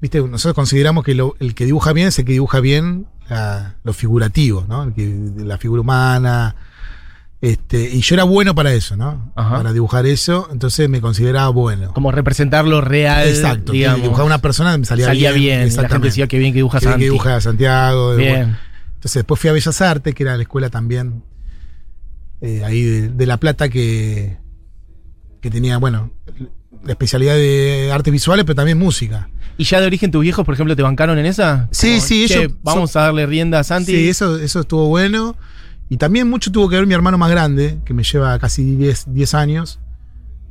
¿Viste? 0.00 0.20
Nosotros 0.20 0.54
consideramos 0.54 1.04
que 1.04 1.14
lo- 1.14 1.34
el 1.40 1.54
que 1.54 1.64
dibuja 1.64 1.92
bien 1.92 2.08
es 2.08 2.18
el 2.18 2.24
que 2.24 2.32
dibuja 2.32 2.60
bien 2.60 3.06
la- 3.28 3.76
lo 3.82 3.92
figurativo, 3.92 4.64
¿no? 4.68 4.84
El 4.84 4.92
que, 4.92 5.18
la 5.38 5.58
figura 5.58 5.80
humana. 5.80 6.54
Este, 7.42 7.90
y 7.90 8.00
yo 8.00 8.14
era 8.14 8.24
bueno 8.24 8.54
para 8.54 8.72
eso, 8.72 8.96
¿no? 8.96 9.30
Ajá. 9.36 9.56
Para 9.58 9.72
dibujar 9.72 10.06
eso, 10.06 10.48
entonces 10.50 10.88
me 10.88 11.00
consideraba 11.00 11.48
bueno. 11.50 11.92
Como 11.92 12.10
representarlo 12.10 12.80
real. 12.80 13.28
Exacto, 13.28 13.72
que 13.72 13.78
digamos. 13.78 14.02
dibujaba 14.02 14.24
una 14.24 14.38
persona 14.40 14.76
me 14.78 14.84
salía, 14.86 15.06
Salía 15.06 15.32
bien. 15.32 15.68
y 15.68 15.70
la 15.70 15.88
gente 15.88 16.06
decía 16.06 16.26
que 16.26 16.38
bien 16.38 16.52
que 16.54 16.66
Que 16.66 16.86
bien 16.86 16.98
que 16.98 17.04
dibuja 17.04 17.36
a 17.36 17.40
Santiago. 17.40 18.16
Bien. 18.16 18.56
entonces 18.94 19.14
después 19.20 19.38
fui 19.40 19.50
a 19.50 19.52
Bellas 19.52 19.80
Artes, 19.82 20.14
que 20.14 20.22
era 20.22 20.36
la 20.36 20.42
escuela 20.42 20.70
también 20.70 21.22
eh, 22.40 22.62
ahí 22.64 22.82
de, 22.82 23.08
de 23.10 23.26
La 23.26 23.36
Plata 23.38 23.68
que, 23.68 24.38
que 25.40 25.50
tenía, 25.50 25.76
bueno, 25.78 26.10
la 26.84 26.92
especialidad 26.92 27.34
de 27.34 27.90
artes 27.92 28.12
visuales, 28.12 28.44
pero 28.46 28.56
también 28.56 28.78
música. 28.78 29.28
¿Y 29.58 29.64
ya 29.64 29.80
de 29.80 29.86
origen 29.86 30.10
tus 30.10 30.22
viejos, 30.22 30.44
por 30.44 30.54
ejemplo, 30.54 30.74
te 30.76 30.82
bancaron 30.82 31.18
en 31.18 31.26
esa? 31.26 31.68
Sí, 31.70 31.96
Como, 31.96 32.00
sí, 32.06 32.26
"Che, 32.28 32.38
ellos 32.44 32.52
Vamos 32.62 32.94
a 32.96 33.00
darle 33.02 33.26
rienda 33.26 33.58
a 33.60 33.64
Santi. 33.64 33.92
Sí, 33.92 34.08
eso, 34.08 34.38
eso 34.38 34.60
estuvo 34.60 34.88
bueno. 34.88 35.36
Y 35.88 35.98
también 35.98 36.28
mucho 36.28 36.50
tuvo 36.50 36.68
que 36.68 36.76
ver 36.76 36.86
mi 36.86 36.94
hermano 36.94 37.16
más 37.18 37.30
grande, 37.30 37.78
que 37.84 37.94
me 37.94 38.02
lleva 38.02 38.38
casi 38.38 38.76
10, 38.76 39.12
10 39.14 39.34
años, 39.34 39.78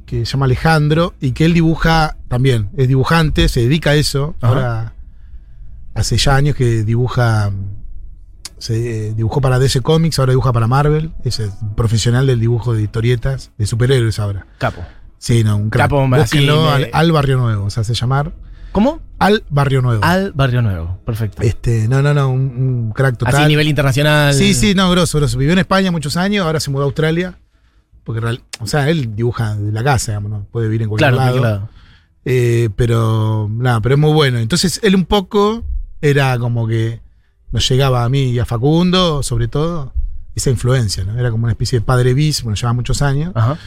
que 0.06 0.26
se 0.26 0.32
llama 0.34 0.46
Alejandro, 0.46 1.14
y 1.20 1.32
que 1.32 1.46
él 1.46 1.54
dibuja 1.54 2.18
también, 2.28 2.70
es 2.78 2.88
dibujante, 2.88 3.50
se 3.50 3.62
dedica 3.62 3.92
a 3.92 3.96
eso. 3.96 4.36
Ajá. 4.42 4.48
Ahora 4.54 4.94
hace 5.94 6.18
ya 6.18 6.36
años 6.36 6.56
que 6.56 6.84
dibuja, 6.84 7.52
se 8.58 9.08
eh, 9.10 9.14
dibujó 9.14 9.42
para 9.42 9.60
DC 9.60 9.82
Comics, 9.82 10.20
ahora 10.20 10.32
dibuja 10.32 10.54
para 10.54 10.68
Marvel, 10.68 11.12
es 11.24 11.40
el 11.40 11.52
profesional 11.76 12.28
del 12.28 12.40
dibujo 12.40 12.74
de 12.74 12.84
historietas, 12.84 13.52
de 13.58 13.66
superhéroes 13.66 14.20
ahora. 14.20 14.46
Capo. 14.58 14.82
Sí, 15.18 15.44
no, 15.44 15.58
un 15.58 15.70
crack. 15.70 15.86
Capo, 15.90 16.08
Búsquenlo 16.08 16.64
me- 16.66 16.70
al, 16.70 16.90
al 16.94 17.12
Barrio 17.12 17.38
Nuevo, 17.38 17.70
se 17.70 17.80
hace 17.82 17.94
llamar. 17.94 18.34
¿Cómo? 18.76 19.00
Al 19.20 19.42
Barrio 19.50 19.82
Nuevo. 19.82 20.04
Al 20.04 20.34
Barrio 20.34 20.62
Nuevo. 20.62 21.00
Perfecto. 21.06 21.42
Este, 21.42 21.88
no, 21.88 22.02
no, 22.02 22.14
no, 22.14 22.30
un, 22.30 22.42
un 22.42 22.92
crack 22.92 23.16
total. 23.16 23.34
Así 23.36 23.44
a 23.46 23.48
nivel 23.48 23.70
internacional. 23.70 24.34
Sí, 24.34 24.54
sí, 24.54 24.76
no, 24.76 24.92
grosso, 24.92 25.18
grosso. 25.18 25.38
Vivió 25.38 25.54
en 25.54 25.60
España 25.60 25.92
muchos 25.92 26.18
años, 26.18 26.46
ahora 26.46 26.60
se 26.60 26.70
mudó 26.72 26.82
a 26.84 26.86
Australia. 26.88 27.40
Porque, 28.04 28.38
o 28.60 28.68
sea, 28.68 28.90
él 28.90 29.16
dibuja 29.16 29.56
de 29.56 29.72
la 29.72 29.82
casa, 29.82 30.12
digamos, 30.12 30.30
¿no? 30.30 30.46
Puede 30.52 30.68
vivir 30.68 30.82
en 30.82 30.90
cualquier 30.90 31.14
Claro, 31.14 31.26
lado. 31.26 31.40
claro. 31.40 31.70
Eh, 32.26 32.70
pero, 32.76 33.48
nada, 33.50 33.80
pero 33.80 33.96
es 33.96 34.02
muy 34.02 34.12
bueno. 34.12 34.40
Entonces, 34.40 34.82
él 34.84 34.94
un 34.96 35.06
poco 35.06 35.64
era 36.02 36.38
como 36.38 36.68
que 36.68 37.00
nos 37.52 37.70
llegaba 37.70 38.04
a 38.04 38.10
mí 38.10 38.32
y 38.32 38.40
a 38.40 38.46
Facundo, 38.46 39.24
sobre 39.24 39.48
todo, 39.48 39.94
esa 40.36 40.50
influencia, 40.50 41.06
¿no? 41.06 41.18
Era 41.18 41.32
como 41.32 41.46
una 41.46 41.54
especie 41.54 41.80
de 41.80 41.86
padre 41.86 42.14
bis, 42.14 42.44
bueno, 42.44 42.58
llevaba 42.58 42.74
muchos 42.74 43.02
años, 43.02 43.32
Ajá. 43.36 43.58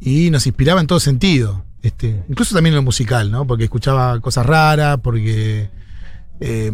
y 0.00 0.30
nos 0.30 0.46
inspiraba 0.46 0.80
en 0.80 0.86
todo 0.86 1.00
sentido. 1.00 1.64
Este, 1.82 2.22
incluso 2.28 2.54
también 2.54 2.74
en 2.74 2.76
lo 2.76 2.82
musical, 2.82 3.30
¿no? 3.30 3.46
Porque 3.46 3.64
escuchaba 3.64 4.20
cosas 4.20 4.46
raras, 4.46 4.98
porque 5.02 5.68
eh, 6.40 6.72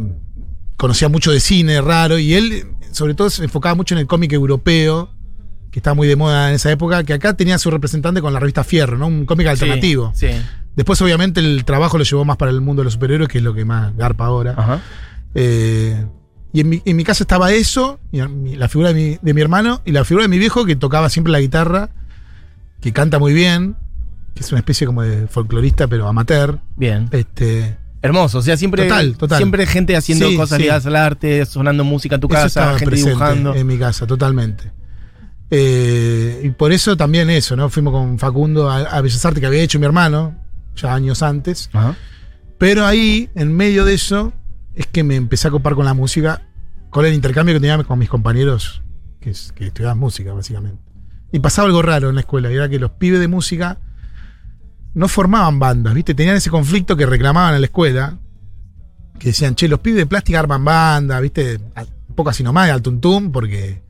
conocía 0.77 1.09
mucho 1.09 1.33
de 1.33 1.41
cine 1.41 1.81
raro, 1.81 2.19
y 2.19 2.35
él, 2.35 2.67
sobre 2.93 3.15
todo, 3.15 3.31
se 3.31 3.43
enfocaba 3.43 3.75
mucho 3.75 3.95
en 3.95 4.01
el 4.01 4.07
cómic 4.07 4.33
europeo, 4.33 5.11
que 5.71 5.79
estaba 5.79 5.95
muy 5.95 6.09
de 6.09 6.17
moda 6.17 6.51
en 6.51 6.57
esa 6.57 6.71
época, 6.71 7.05
que 7.05 7.15
acá 7.15 7.35
tenía 7.35 7.59
su 7.59 7.71
representante 7.71 8.21
con 8.21 8.33
la 8.35 8.41
revista 8.41 8.65
Fierro, 8.65 8.99
¿no? 8.99 9.07
Un 9.07 9.25
cómic 9.25 9.47
alternativo. 9.47 10.13
Sí. 10.15 10.29
Después, 10.77 11.01
obviamente, 11.01 11.41
el 11.41 11.65
trabajo 11.65 11.99
lo 11.99 12.05
llevó 12.05 12.25
más 12.25 12.37
para 12.37 12.51
el 12.51 12.61
mundo 12.61 12.81
de 12.81 12.85
los 12.85 12.93
superhéroes, 12.93 13.29
que 13.29 13.39
es 13.39 13.45
lo 13.45 13.55
que 13.55 13.65
más 13.65 13.97
garpa 13.97 14.27
ahora. 14.27 14.55
Ajá. 14.57 14.81
Eh, 15.35 16.07
y 16.53 16.61
en 16.61 16.69
mi, 16.69 16.83
en 16.85 16.97
mi 16.97 17.05
casa 17.05 17.25
estaba 17.25 17.53
eso, 17.53 17.99
la 18.13 18.69
figura 18.69 18.93
de 18.93 18.95
mi, 18.95 19.19
de 19.21 19.35
mi 19.35 19.41
hermano, 19.41 19.83
y 19.85 19.93
la 19.93 20.05
figura 20.05 20.25
de 20.25 20.29
mi 20.29 20.39
viejo, 20.39 20.65
que 20.65 20.77
tocaba 20.77 21.11
siempre 21.11 21.33
la 21.33 21.41
guitarra, 21.41 21.91
que 22.81 22.93
canta 22.93 23.19
muy 23.19 23.33
bien, 23.33 23.77
que 24.39 24.45
es 24.45 24.53
una 24.53 24.61
especie 24.61 24.87
como 24.87 25.03
de 25.03 25.27
folclorista, 25.27 25.89
pero 25.89 26.07
amateur. 26.07 26.61
Bien. 26.77 27.09
Este, 27.11 27.77
Hermoso. 28.01 28.39
O 28.39 28.43
sea, 28.43 28.57
siempre. 28.57 28.85
Total, 28.85 29.17
total. 29.17 29.39
Siempre 29.39 29.67
gente 29.67 29.97
haciendo 29.97 30.29
Sí, 30.29 30.37
cosas 30.37 30.57
sí. 30.57 30.63
ligadas 30.63 30.87
al 30.87 30.95
arte, 30.95 31.45
sonando 31.45 31.83
música 31.83 32.15
en 32.15 32.21
tu 32.21 32.29
eso 32.29 32.35
casa, 32.37 32.71
gente 32.71 32.87
presente 32.87 33.11
dibujando. 33.11 33.55
en 33.55 33.67
mi 33.67 33.77
casa, 33.79 34.07
totalmente. 34.07 34.71
Eh, 35.51 36.43
y 36.45 36.51
por 36.51 36.73
eso 36.73 36.97
también 36.97 37.31
eso, 37.31 37.57
¿no? 37.57 37.69
Fuimos 37.71 37.93
con 37.93 38.19
Facundo 38.19 38.71
a, 38.71 38.79
a 38.83 39.01
Bellas 39.01 39.25
Artes 39.25 39.41
que 39.41 39.47
había 39.47 39.63
hecho 39.63 39.79
mi 39.81 39.87
hermano, 39.87 40.37
ya 40.77 40.95
años 40.95 41.23
antes. 41.23 41.71
Ajá. 41.73 41.97
Pero 42.59 42.87
ahí, 42.87 43.31
en 43.35 43.57
medio 43.57 43.85
de 43.85 43.95
eso, 43.95 44.33
es 44.77 44.87
que 44.87 45.03
me 45.03 45.17
empecé 45.17 45.49
a 45.49 45.51
copar 45.51 45.75
con 45.75 45.85
la 45.85 45.95
música, 45.95 46.43
con 46.91 47.05
el 47.05 47.15
intercambio 47.15 47.55
que 47.55 47.61
tenía 47.61 47.83
con 47.83 47.99
mis 47.99 48.09
compañeros 48.09 48.83
que, 49.21 49.33
que 49.57 49.67
estudiaban 49.67 49.99
música, 49.99 50.33
básicamente. 50.33 50.81
Y 51.33 51.41
pasaba 51.41 51.67
algo 51.67 51.83
raro 51.83 52.09
en 52.11 52.15
la 52.15 52.21
escuela, 52.21 52.51
y 52.53 52.55
era 52.55 52.69
que 52.69 52.79
los 52.79 52.93
pibes 52.93 53.19
de 53.19 53.27
música 53.29 53.79
no 54.99 55.09
formaban 55.09 55.59
bandas, 55.59 55.95
¿viste? 55.95 56.15
Tenían 56.15 56.37
ese 56.37 56.51
conflicto 56.51 56.97
que 56.97 57.07
reclamaban 57.07 57.55
en 57.55 57.61
la 57.61 57.67
escuela, 57.67 58.19
que 59.19 59.29
decían, 59.29 59.55
che, 59.55 59.69
los 59.69 59.81
pibes 59.81 59.99
de 59.99 60.07
plástica 60.07 60.39
arman 60.41 60.65
bandas, 60.65 61.21
¿viste? 61.23 61.59
A- 61.75 61.83
Un 62.09 62.15
poco 62.15 62.31
así 62.31 62.43
nomás, 62.43 62.69
al 62.71 62.83
tuntum, 62.83 63.31
porque 63.31 63.81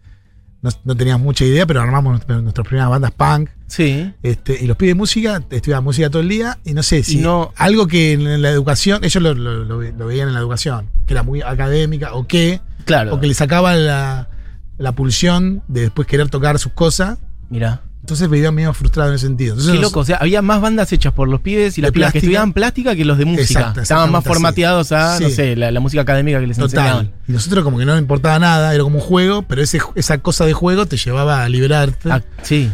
no, 0.61 0.69
no 0.85 0.95
teníamos 0.97 1.25
mucha 1.25 1.45
idea, 1.47 1.65
pero 1.67 1.81
armamos 1.81 2.13
nuestra- 2.13 2.41
nuestras 2.43 2.67
primeras 2.67 2.91
bandas 2.91 3.11
punk. 3.13 3.49
Sí. 3.69 4.13
Este, 4.23 4.63
y 4.63 4.67
los 4.67 4.77
pibes 4.77 4.91
de 4.95 4.99
música 4.99 5.43
estudiaban 5.51 5.85
música 5.85 6.11
todo 6.11 6.21
el 6.23 6.29
día 6.29 6.59
y 6.65 6.75
no 6.75 6.83
sé 6.83 7.03
si 7.05 7.17
no- 7.17 7.53
algo 7.57 7.87
que 7.87 8.13
en 8.13 8.43
la 8.43 8.51
educación, 8.51 9.03
ellos 9.05 9.23
lo, 9.23 9.35
lo- 9.35 9.65
lo 9.65 9.81
lo 9.81 10.07
veían 10.07 10.29
en 10.29 10.35
la 10.35 10.41
educación, 10.41 10.91
que 11.07 11.15
era 11.15 11.23
muy 11.23 11.41
académica 11.43 12.13
o 12.15 12.27
qué, 12.27 12.61
Claro. 12.85 13.15
o 13.15 13.21
que 13.21 13.27
le 13.29 13.35
sacaba 13.35 13.75
la, 13.77 14.29
la 14.77 14.93
pulsión 14.93 15.63
de 15.69 15.83
después 15.83 16.07
querer 16.07 16.29
tocar 16.29 16.59
sus 16.59 16.73
cosas. 16.73 17.19
Mira. 17.51 17.81
Entonces 18.09 18.27
me 18.31 18.39
veía 18.39 18.51
medio 18.51 18.73
frustrado 18.73 19.11
en 19.11 19.17
ese 19.17 19.27
sentido. 19.27 19.53
Entonces, 19.53 19.75
Qué 19.75 19.83
loco. 19.83 20.01
O 20.01 20.05
sea, 20.05 20.17
había 20.17 20.41
más 20.41 20.63
bandas 20.63 20.91
hechas 20.95 21.13
por 21.13 21.29
los 21.29 21.41
pibes 21.43 21.77
y 21.77 21.83
las 21.83 21.91
pibas 21.93 22.11
que 22.11 22.19
estudiaban 22.19 22.55
plástica 22.55 22.97
que 22.97 23.05
los 23.05 23.19
de 23.19 23.27
música. 23.27 23.61
Exacto, 23.61 23.81
Estaban 23.83 24.11
más 24.11 24.25
formateados 24.25 24.93
a, 24.93 25.21
no 25.21 25.29
sé, 25.29 25.57
la, 25.57 25.71
la 25.71 25.81
música 25.81 26.01
académica 26.01 26.41
que 26.41 26.47
les 26.47 26.57
Total. 26.57 26.79
enseñaban. 26.79 27.13
Y 27.29 27.33
nosotros 27.33 27.63
como 27.65 27.77
que 27.79 27.85
no 27.85 27.93
nos 27.93 28.01
importaba 28.01 28.39
nada, 28.39 28.75
era 28.75 28.83
como 28.83 28.97
un 28.97 29.03
juego, 29.03 29.43
pero 29.43 29.61
ese, 29.63 29.79
esa 29.95 30.17
cosa 30.19 30.47
de 30.47 30.55
juego 30.55 30.87
te 30.87 30.97
llevaba 30.97 31.45
a 31.45 31.49
liberarte. 31.51 32.11
Ah, 32.11 32.23
sí. 32.41 32.73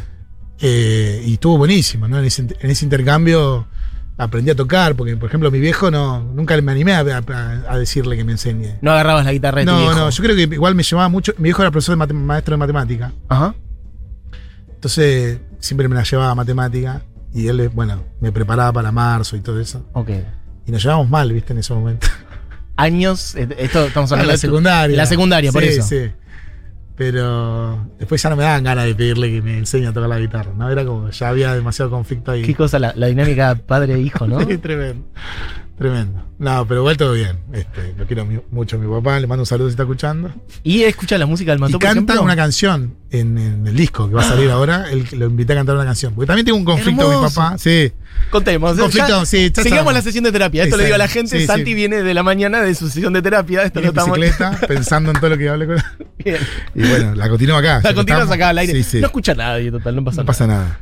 Eh, 0.60 1.24
y 1.26 1.32
estuvo 1.34 1.58
buenísimo, 1.58 2.06
¿no? 2.06 2.18
En 2.20 2.24
ese, 2.26 2.42
en 2.42 2.70
ese 2.70 2.84
intercambio 2.84 3.66
aprendí 4.16 4.52
a 4.52 4.54
tocar, 4.54 4.94
porque 4.94 5.16
por 5.16 5.28
ejemplo 5.28 5.50
mi 5.50 5.58
viejo 5.58 5.90
no, 5.90 6.20
nunca 6.32 6.56
me 6.62 6.70
animé 6.70 6.92
a, 6.92 7.00
a- 7.00 7.64
a 7.72 7.76
decirle 7.78 8.16
que 8.16 8.22
me 8.22 8.30
enseñe. 8.32 8.76
No 8.80 8.92
agarrabas 8.92 9.24
la 9.24 9.32
guitarra 9.32 9.58
de 9.60 9.66
tu 9.66 9.72
No, 9.72 9.78
viejo. 9.80 9.94
no, 9.96 10.10
yo 10.10 10.22
creo 10.22 10.36
que 10.36 10.42
igual 10.54 10.76
me 10.76 10.84
llevaba 10.84 11.08
mucho. 11.08 11.32
Mi 11.38 11.44
viejo 11.44 11.62
era 11.62 11.72
profesor 11.72 11.98
de 12.06 12.14
maestro 12.14 12.52
de 12.52 12.58
matemática. 12.58 13.12
Ajá. 13.28 13.54
Entonces 14.88 15.38
siempre 15.60 15.88
me 15.88 15.94
la 15.94 16.02
llevaba 16.02 16.30
a 16.32 16.34
matemática. 16.34 17.00
Y 17.32 17.48
él, 17.48 17.70
bueno, 17.70 18.04
me 18.20 18.30
preparaba 18.32 18.70
para 18.70 18.92
marzo 18.92 19.34
y 19.34 19.40
todo 19.40 19.58
eso. 19.58 19.88
Ok. 19.94 20.10
Y 20.66 20.72
nos 20.72 20.82
llevábamos 20.82 21.08
mal, 21.08 21.32
¿viste? 21.32 21.54
En 21.54 21.60
ese 21.60 21.72
momento. 21.72 22.06
Años, 22.76 23.34
eh, 23.34 23.48
esto 23.58 23.86
estamos 23.86 24.12
hablando 24.12 24.26
la 24.28 24.32
de 24.34 24.38
tu- 24.38 24.46
secundaria. 24.46 24.94
La 24.96 25.06
secundaria, 25.06 25.50
por 25.52 25.62
Sí, 25.62 25.68
eso. 25.70 25.82
Sí. 25.88 26.10
Pero 26.96 27.88
después 27.98 28.22
ya 28.22 28.28
no 28.28 28.36
me 28.36 28.42
daban 28.42 28.62
ganas 28.62 28.84
de 28.84 28.94
pedirle 28.94 29.30
que 29.32 29.40
me 29.40 29.56
enseñe 29.56 29.86
a 29.86 29.92
tocar 29.94 30.08
la 30.10 30.18
guitarra, 30.18 30.52
¿no? 30.54 30.70
Era 30.70 30.84
como, 30.84 31.08
ya 31.08 31.28
había 31.30 31.54
demasiado 31.54 31.90
conflicto 31.90 32.30
ahí. 32.30 32.42
Qué 32.42 32.54
cosa, 32.54 32.78
la, 32.78 32.92
la 32.94 33.06
dinámica 33.06 33.54
padre-hijo, 33.66 34.26
¿no? 34.26 34.40
Sí, 34.42 34.58
tremendo. 34.58 35.06
Tremendo. 35.76 36.22
No, 36.38 36.66
pero 36.68 36.80
igual 36.80 36.96
todo 36.96 37.12
bien. 37.14 37.38
Este, 37.52 37.94
lo 37.98 38.06
quiero 38.06 38.24
mucho 38.52 38.76
a 38.76 38.78
mi 38.78 38.88
papá, 38.88 39.18
le 39.18 39.26
mando 39.26 39.42
un 39.42 39.46
saludo 39.46 39.68
si 39.68 39.72
está 39.72 39.82
escuchando. 39.82 40.30
Y 40.62 40.82
escucha 40.84 41.18
la 41.18 41.26
música 41.26 41.50
del 41.50 41.58
Mató, 41.58 41.76
y 41.76 41.80
canta 41.80 42.20
una 42.20 42.36
canción 42.36 42.94
en, 43.10 43.36
en 43.38 43.66
el 43.66 43.74
disco 43.76 44.08
que 44.08 44.14
va 44.14 44.22
a 44.22 44.28
salir 44.28 44.50
ahora. 44.50 44.88
Él 44.90 45.04
lo 45.12 45.26
invité 45.26 45.52
a 45.54 45.56
cantar 45.56 45.74
una 45.74 45.84
canción. 45.84 46.14
Porque 46.14 46.28
también 46.28 46.46
tengo 46.46 46.58
un 46.58 46.64
conflicto 46.64 47.02
con 47.02 47.10
mi 47.10 47.16
Hermoso. 47.16 47.40
papá. 47.40 47.58
Sí. 47.58 47.92
Contemos. 48.30 48.76
Conflicto, 48.78 49.20
ya- 49.20 49.26
sí, 49.26 49.50
ya 49.52 49.62
Sigamos 49.64 49.92
la 49.92 50.02
sesión 50.02 50.22
de 50.22 50.30
terapia. 50.30 50.62
Esto 50.62 50.76
le 50.76 50.84
digo 50.84 50.94
a 50.94 50.98
la 50.98 51.08
gente. 51.08 51.30
Sí, 51.30 51.40
sí. 51.40 51.46
Santi 51.46 51.74
viene 51.74 52.02
de 52.04 52.14
la 52.14 52.22
mañana 52.22 52.60
de 52.62 52.72
su 52.76 52.86
sesión 52.88 53.12
de 53.12 53.22
terapia. 53.22 53.64
Esto 53.64 53.80
lo 53.80 53.88
estamos. 53.88 54.16
bicicleta, 54.16 54.58
pensando 54.68 55.10
en 55.10 55.16
todo 55.18 55.30
lo 55.30 55.38
que 55.38 55.48
hablé 55.48 55.66
con 55.66 55.76
Bien. 56.24 56.38
Y 56.76 56.88
bueno, 56.88 57.14
la 57.16 57.28
continúo 57.28 57.56
acá. 57.56 57.80
La 57.82 57.94
continúas 57.94 58.30
acá 58.30 58.50
al 58.50 58.58
aire. 58.58 58.72
Sí, 58.74 58.82
sí. 58.84 59.00
No 59.00 59.06
escucha 59.06 59.34
nadie, 59.34 59.72
total, 59.72 59.96
no 59.96 60.04
pasa 60.04 60.18
No 60.18 60.22
nada. 60.22 60.26
pasa 60.26 60.46
nada. 60.46 60.80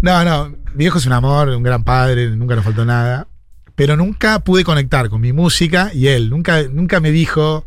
No, 0.00 0.22
no, 0.24 0.48
mi 0.74 0.84
viejo 0.84 0.98
es 0.98 1.06
un 1.06 1.14
amor, 1.14 1.48
un 1.48 1.62
gran 1.62 1.82
padre, 1.82 2.28
nunca 2.30 2.54
nos 2.54 2.64
faltó 2.64 2.84
nada. 2.84 3.26
Pero 3.74 3.96
nunca 3.96 4.38
pude 4.40 4.62
conectar 4.64 5.08
con 5.08 5.20
mi 5.20 5.32
música 5.32 5.90
y 5.92 6.06
él. 6.08 6.30
Nunca, 6.30 6.62
nunca 6.70 7.00
me 7.00 7.10
dijo 7.10 7.66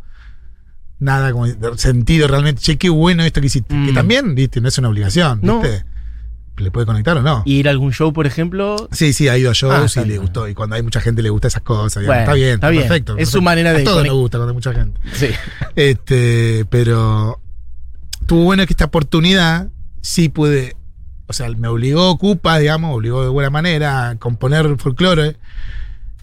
nada 0.98 1.32
como 1.32 1.46
sentido 1.76 2.26
realmente. 2.28 2.62
Che, 2.62 2.76
qué 2.78 2.88
bueno 2.88 3.22
esto 3.24 3.40
que 3.40 3.46
hiciste. 3.48 3.74
Mm. 3.74 3.86
Que 3.86 3.92
también, 3.92 4.34
viste, 4.34 4.60
no 4.60 4.68
es 4.68 4.78
una 4.78 4.88
obligación, 4.88 5.40
No. 5.42 5.60
¿viste? 5.60 5.84
¿Le 6.56 6.72
puede 6.72 6.86
conectar 6.86 7.16
o 7.16 7.22
no? 7.22 7.42
¿Y 7.46 7.58
ir 7.58 7.68
a 7.68 7.70
algún 7.70 7.92
show, 7.92 8.12
por 8.12 8.26
ejemplo? 8.26 8.88
Sí, 8.90 9.12
sí, 9.12 9.28
ha 9.28 9.38
ido 9.38 9.48
a 9.48 9.52
Ah, 9.52 9.54
shows 9.54 9.84
está 9.84 10.00
y 10.00 10.04
le 10.06 10.08
bien. 10.14 10.22
gustó. 10.22 10.48
Y 10.48 10.54
cuando 10.54 10.74
hay 10.74 10.82
mucha 10.82 11.00
gente 11.00 11.22
le 11.22 11.30
gusta 11.30 11.46
esas 11.46 11.62
cosas. 11.62 12.04
Bueno, 12.04 12.20
está 12.22 12.34
bien, 12.34 12.54
está 12.54 12.68
bien. 12.70 12.82
perfecto. 12.82 13.12
Es 13.12 13.16
perfecto. 13.18 13.38
su 13.38 13.42
manera 13.42 13.72
de 13.72 13.82
A 13.82 13.84
todos 13.84 14.04
nos 14.04 14.14
gusta 14.14 14.38
cuando 14.38 14.50
hay 14.50 14.54
mucha 14.54 14.72
gente. 14.74 14.98
Sí. 15.12 15.28
Este, 15.76 16.64
pero 16.68 17.40
tuvo 18.26 18.42
bueno 18.44 18.66
que 18.66 18.72
esta 18.72 18.86
oportunidad 18.86 19.68
sí 20.00 20.28
pude, 20.30 20.74
o 21.28 21.32
sea, 21.32 21.48
me 21.50 21.68
obligó 21.68 22.18
Cupa, 22.18 22.58
digamos, 22.58 22.92
obligó 22.96 23.22
de 23.22 23.28
buena 23.28 23.50
manera 23.50 24.08
a 24.10 24.16
componer 24.16 24.76
folclore 24.78 25.36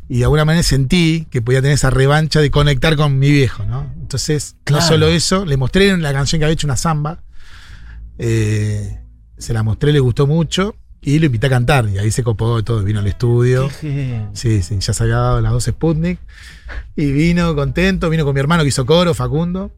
y 0.07 0.19
de 0.19 0.23
alguna 0.25 0.45
manera 0.45 0.63
sentí 0.63 1.27
que 1.31 1.41
podía 1.41 1.61
tener 1.61 1.75
esa 1.75 1.89
revancha 1.89 2.39
de 2.39 2.51
conectar 2.51 2.95
con 2.95 3.17
mi 3.19 3.31
viejo, 3.31 3.63
¿no? 3.65 3.91
Entonces, 3.99 4.55
Claro. 4.63 4.81
no 4.83 4.87
solo 4.87 5.07
eso, 5.07 5.45
le 5.45 5.57
mostré 5.57 5.95
la 5.97 6.13
canción 6.13 6.39
que 6.39 6.45
había 6.45 6.53
hecho 6.53 6.67
una 6.67 6.77
samba, 6.77 7.21
eh, 8.17 8.99
se 9.37 9.53
la 9.53 9.63
mostré, 9.63 9.91
le 9.91 9.99
gustó 9.99 10.27
mucho 10.27 10.75
y 11.01 11.19
lo 11.19 11.25
invité 11.25 11.47
a 11.47 11.49
cantar 11.49 11.89
y 11.89 11.97
ahí 11.97 12.11
se 12.11 12.23
copó 12.23 12.63
todo, 12.63 12.83
vino 12.83 12.99
al 12.99 13.07
estudio. 13.07 13.69
Sí, 14.33 14.61
sí, 14.61 14.77
ya 14.79 14.93
se 14.93 15.03
había 15.03 15.17
dado 15.17 15.41
las 15.41 15.51
dos 15.51 15.65
Sputnik. 15.65 16.19
Y 16.95 17.11
vino 17.11 17.55
contento, 17.55 18.09
vino 18.09 18.25
con 18.25 18.33
mi 18.33 18.39
hermano 18.39 18.63
que 18.63 18.69
hizo 18.69 18.85
coro, 18.85 19.13
Facundo. 19.13 19.71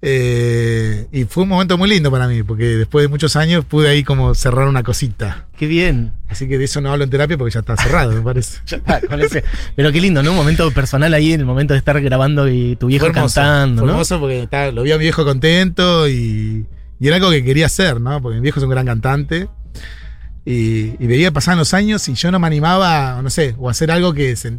Eh, 0.00 1.08
y 1.10 1.24
fue 1.24 1.42
un 1.42 1.48
momento 1.48 1.76
muy 1.76 1.88
lindo 1.88 2.10
para 2.10 2.28
mí, 2.28 2.42
porque 2.44 2.64
después 2.64 3.02
de 3.02 3.08
muchos 3.08 3.34
años 3.34 3.64
pude 3.64 3.88
ahí 3.88 4.04
como 4.04 4.32
cerrar 4.34 4.68
una 4.68 4.82
cosita. 4.84 5.46
Qué 5.56 5.66
bien. 5.66 6.12
Así 6.28 6.46
que 6.46 6.56
de 6.56 6.64
eso 6.66 6.80
no 6.80 6.92
hablo 6.92 7.02
en 7.04 7.10
terapia 7.10 7.36
porque 7.36 7.52
ya 7.52 7.60
está 7.60 7.76
cerrado, 7.76 8.12
me 8.12 8.20
parece. 8.20 8.58
Ya 8.66 8.76
está, 8.76 9.00
con 9.00 9.20
ese- 9.20 9.42
Pero 9.74 9.90
qué 9.90 10.00
lindo, 10.00 10.22
¿no? 10.22 10.30
Un 10.30 10.36
momento 10.36 10.70
personal 10.70 11.12
ahí, 11.14 11.32
en 11.32 11.40
el 11.40 11.46
momento 11.46 11.74
de 11.74 11.78
estar 11.78 12.00
grabando 12.00 12.48
y 12.48 12.76
tu 12.76 12.86
viejo 12.86 13.06
hermoso, 13.06 13.34
cantando, 13.40 13.82
¿no? 13.82 13.90
hermoso 13.92 14.20
porque 14.20 14.48
lo 14.72 14.82
vi 14.84 14.92
a 14.92 14.98
mi 14.98 15.02
viejo 15.04 15.24
contento 15.24 16.08
y, 16.08 16.64
y 17.00 17.06
era 17.06 17.16
algo 17.16 17.30
que 17.30 17.42
quería 17.44 17.66
hacer, 17.66 18.00
¿no? 18.00 18.22
Porque 18.22 18.36
mi 18.36 18.42
viejo 18.42 18.60
es 18.60 18.64
un 18.64 18.70
gran 18.70 18.86
cantante. 18.86 19.48
Y, 20.44 20.94
y 21.02 21.06
veía 21.06 21.30
pasar 21.32 21.56
los 21.58 21.74
años 21.74 22.08
y 22.08 22.14
yo 22.14 22.30
no 22.30 22.38
me 22.38 22.46
animaba, 22.46 23.20
no 23.20 23.28
sé, 23.30 23.54
o 23.58 23.68
hacer 23.68 23.90
algo 23.90 24.14
que, 24.14 24.34
se- 24.36 24.58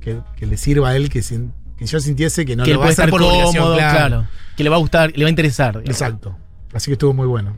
que, 0.00 0.18
que 0.36 0.46
le 0.46 0.56
sirva 0.56 0.90
a 0.90 0.96
él, 0.96 1.10
que, 1.10 1.20
que 1.20 1.86
yo 1.86 2.00
sintiese 2.00 2.44
que 2.46 2.56
no 2.56 2.64
que 2.64 2.72
lo 2.72 2.80
va 2.80 2.86
a 2.86 2.88
hacer 2.88 3.10
por 3.10 3.22
obligación, 3.22 3.62
cómodo, 3.62 3.76
claro. 3.76 4.26
Que 4.56 4.64
le 4.64 4.70
va 4.70 4.76
a 4.76 4.78
gustar, 4.78 5.12
le 5.14 5.24
va 5.24 5.28
a 5.28 5.30
interesar. 5.30 5.74
digamos. 5.74 5.90
Exacto. 5.90 6.36
Así 6.72 6.86
que 6.86 6.92
estuvo 6.94 7.12
muy 7.14 7.26
bueno. 7.26 7.56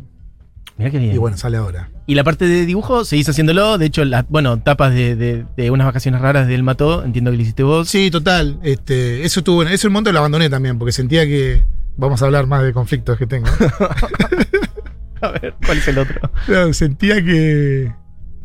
Mirá 0.76 0.90
qué 0.90 0.98
bien. 0.98 1.14
Y 1.14 1.18
bueno, 1.18 1.36
sale 1.36 1.56
ahora. 1.56 1.90
Y 2.06 2.14
la 2.14 2.22
parte 2.24 2.46
de 2.46 2.64
dibujo, 2.64 3.04
seguís 3.04 3.28
haciéndolo. 3.28 3.78
De 3.78 3.86
hecho, 3.86 4.04
las, 4.04 4.28
bueno, 4.28 4.60
tapas 4.60 4.94
de, 4.94 5.16
de- 5.16 5.44
de 5.56 5.70
unas 5.70 5.86
vacaciones 5.86 6.20
raras 6.20 6.46
del 6.46 6.62
Mató, 6.62 7.04
entiendo 7.04 7.30
que 7.32 7.36
lo 7.36 7.42
hiciste 7.42 7.62
vos. 7.64 7.88
Sí, 7.88 8.10
total. 8.10 8.60
Este, 8.62 9.24
eso 9.24 9.40
estuvo 9.40 9.56
bueno. 9.56 9.70
Eso 9.72 9.86
el 9.88 9.92
monto 9.92 10.12
lo 10.12 10.18
abandoné 10.20 10.48
también, 10.50 10.78
porque 10.78 10.92
sentía 10.92 11.24
que. 11.26 11.64
Vamos 11.96 12.22
a 12.22 12.26
hablar 12.26 12.46
más 12.46 12.62
de 12.62 12.72
conflictos 12.72 13.18
que 13.18 13.26
tengo. 13.26 13.48
A 15.20 15.30
ver, 15.32 15.54
¿cuál 15.66 15.78
es 15.78 15.88
el 15.88 15.98
otro? 15.98 16.30
No, 16.46 16.72
sentía 16.72 17.16
que. 17.24 17.92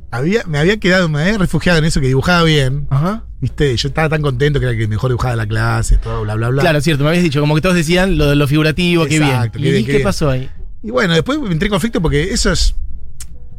Había, 0.09 0.43
me 0.45 0.57
había 0.59 0.77
quedado, 0.77 1.07
me 1.09 1.21
había 1.21 1.37
refugiado 1.37 1.77
en 1.79 1.85
eso 1.85 1.99
que 2.01 2.07
dibujaba 2.07 2.43
bien. 2.43 2.87
Ajá. 2.89 3.23
¿Viste? 3.43 3.75
Yo 3.75 3.89
estaba 3.89 4.07
tan 4.07 4.21
contento 4.21 4.57
que 4.57 4.67
era 4.67 4.71
el 4.71 4.79
que 4.79 4.87
mejor 4.87 5.09
dibujaba 5.09 5.31
de 5.31 5.35
la 5.35 5.45
clase, 5.45 5.97
todo, 5.97 6.21
bla, 6.21 6.35
bla, 6.35 6.47
bla. 6.47 6.61
Claro, 6.61 6.79
cierto, 6.79 7.03
me 7.03 7.09
habías 7.09 7.25
dicho, 7.25 7.41
como 7.41 7.55
que 7.55 7.59
todos 7.59 7.75
decían 7.75 8.17
lo 8.17 8.29
de 8.29 8.37
lo 8.37 8.47
figurativo, 8.47 9.03
qué 9.03 9.19
bien. 9.19 9.31
Exacto, 9.31 9.59
¿Y 9.59 9.63
qué 9.63 9.71
qué, 9.71 9.83
qué 9.83 9.91
bien. 9.91 10.03
pasó 10.03 10.29
ahí? 10.29 10.49
Y 10.81 10.91
bueno, 10.91 11.13
después 11.13 11.39
entré 11.51 11.65
en 11.65 11.71
conflicto 11.71 12.01
porque 12.01 12.31
eso 12.31 12.53
es. 12.53 12.73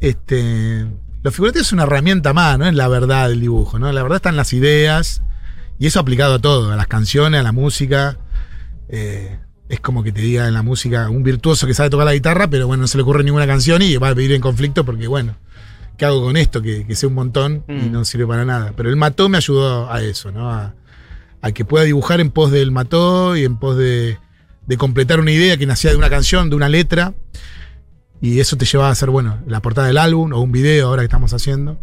Este. 0.01 0.87
Lo 1.23 1.31
figurativo 1.31 1.61
es 1.61 1.71
una 1.75 1.83
herramienta 1.83 2.33
más, 2.33 2.59
no 2.59 2.67
es 2.67 2.75
la 2.75 2.89
verdad 2.89 3.29
del 3.29 3.43
dibujo, 3.43 3.79
¿no? 3.79 3.93
La 3.93 4.03
verdad 4.03 4.17
está 4.17 4.31
en 4.31 4.37
las 4.37 4.55
ideas. 4.55 5.21
Y 5.79 5.87
eso 5.87 6.01
aplicado 6.01 6.33
a 6.33 6.39
todo, 6.39 6.73
a 6.73 6.77
las 6.77 6.87
canciones, 6.87 7.39
a 7.41 7.43
la 7.43 7.53
música. 7.53 8.17
Eh, 8.89 9.39
es 9.69 9.81
como 9.81 10.03
que 10.03 10.13
te 10.13 10.23
diga 10.23 10.49
en 10.49 10.55
la 10.55 10.63
música 10.63 11.11
un 11.11 11.23
virtuoso 11.23 11.67
que 11.67 11.75
sabe 11.75 11.91
tocar 11.91 12.07
la 12.07 12.15
guitarra, 12.15 12.49
pero 12.49 12.67
bueno, 12.67 12.81
no 12.81 12.87
se 12.87 12.97
le 12.97 13.03
ocurre 13.03 13.23
ninguna 13.23 13.47
canción 13.47 13.83
y 13.83 13.99
va 13.99 14.09
a 14.09 14.15
vivir 14.15 14.33
en 14.33 14.41
conflicto 14.41 14.87
porque, 14.87 15.09
bueno, 15.09 15.37
¿qué 15.97 16.05
hago 16.07 16.23
con 16.23 16.37
esto? 16.37 16.61
Que, 16.63 16.87
que 16.87 16.95
sé 16.97 17.07
un 17.07 17.15
montón 17.15 17.65
y 17.69 17.73
Mm. 17.89 17.93
no 17.93 18.05
sirve 18.05 18.27
para 18.27 18.45
nada. 18.45 18.73
Pero 18.77 18.89
el 18.91 18.97
mató 18.97 19.29
me 19.29 19.39
ayudó 19.39 19.91
a 19.91 20.03
eso, 20.03 20.31
¿no? 20.33 20.51
A, 20.51 20.75
a 21.43 21.53
que 21.53 21.65
pueda 21.65 21.85
dibujar 21.85 22.21
en 22.21 22.31
pos 22.31 22.51
del 22.51 22.71
mató 22.73 23.37
y 23.37 23.45
en 23.45 23.57
pos 23.59 23.77
de, 23.77 24.19
de 24.67 24.77
completar 24.77 25.21
una 25.21 25.31
idea 25.31 25.57
que 25.57 25.67
nacía 25.67 25.91
de 25.91 25.97
una 25.97 26.09
canción, 26.11 26.51
de 26.51 26.57
una 26.57 26.69
letra. 26.69 27.15
Y 28.21 28.41
eso 28.41 28.57
te 28.57 28.65
llevaba 28.65 28.89
a 28.89 28.93
hacer, 28.93 29.11
bueno, 29.11 29.39
la 29.47 29.61
portada 29.61 29.87
del 29.87 29.99
álbum 29.99 30.33
o 30.33 30.41
un 30.41 30.51
video 30.53 30.89
ahora 30.89 31.03
que 31.03 31.07
estamos 31.07 31.35
haciendo. 31.35 31.79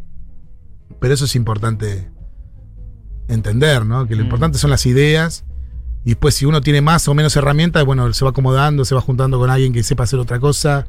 Pero 1.00 1.14
eso 1.14 1.26
es 1.26 1.36
importante 1.36 2.10
entender, 3.28 3.86
¿no? 3.86 4.08
Que 4.08 4.16
lo 4.16 4.22
Mm. 4.22 4.26
importante 4.26 4.58
son 4.58 4.70
las 4.72 4.86
ideas. 4.86 5.46
Y 6.04 6.10
después, 6.10 6.34
si 6.34 6.46
uno 6.46 6.62
tiene 6.62 6.82
más 6.82 7.08
o 7.08 7.14
menos 7.14 7.36
herramientas, 7.36 7.86
bueno, 7.86 8.12
se 8.14 8.26
va 8.26 8.32
acomodando, 8.32 8.86
se 8.86 8.96
va 8.96 9.02
juntando 9.02 9.38
con 9.38 9.50
alguien 9.52 9.72
que 9.72 9.84
sepa 9.84 10.04
hacer 10.04 10.18
otra 10.20 10.40
cosa. 10.40 10.88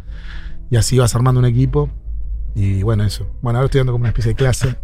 Y 0.71 0.77
así 0.77 0.97
vas 0.99 1.15
armando 1.15 1.39
un 1.39 1.45
equipo. 1.45 1.91
Y 2.55 2.83
bueno, 2.83 3.05
eso. 3.05 3.27
Bueno, 3.41 3.59
ahora 3.59 3.67
estoy 3.67 3.81
dando 3.81 3.93
como 3.93 4.03
una 4.03 4.11
especie 4.11 4.31
de 4.31 4.37
clase. 4.37 4.77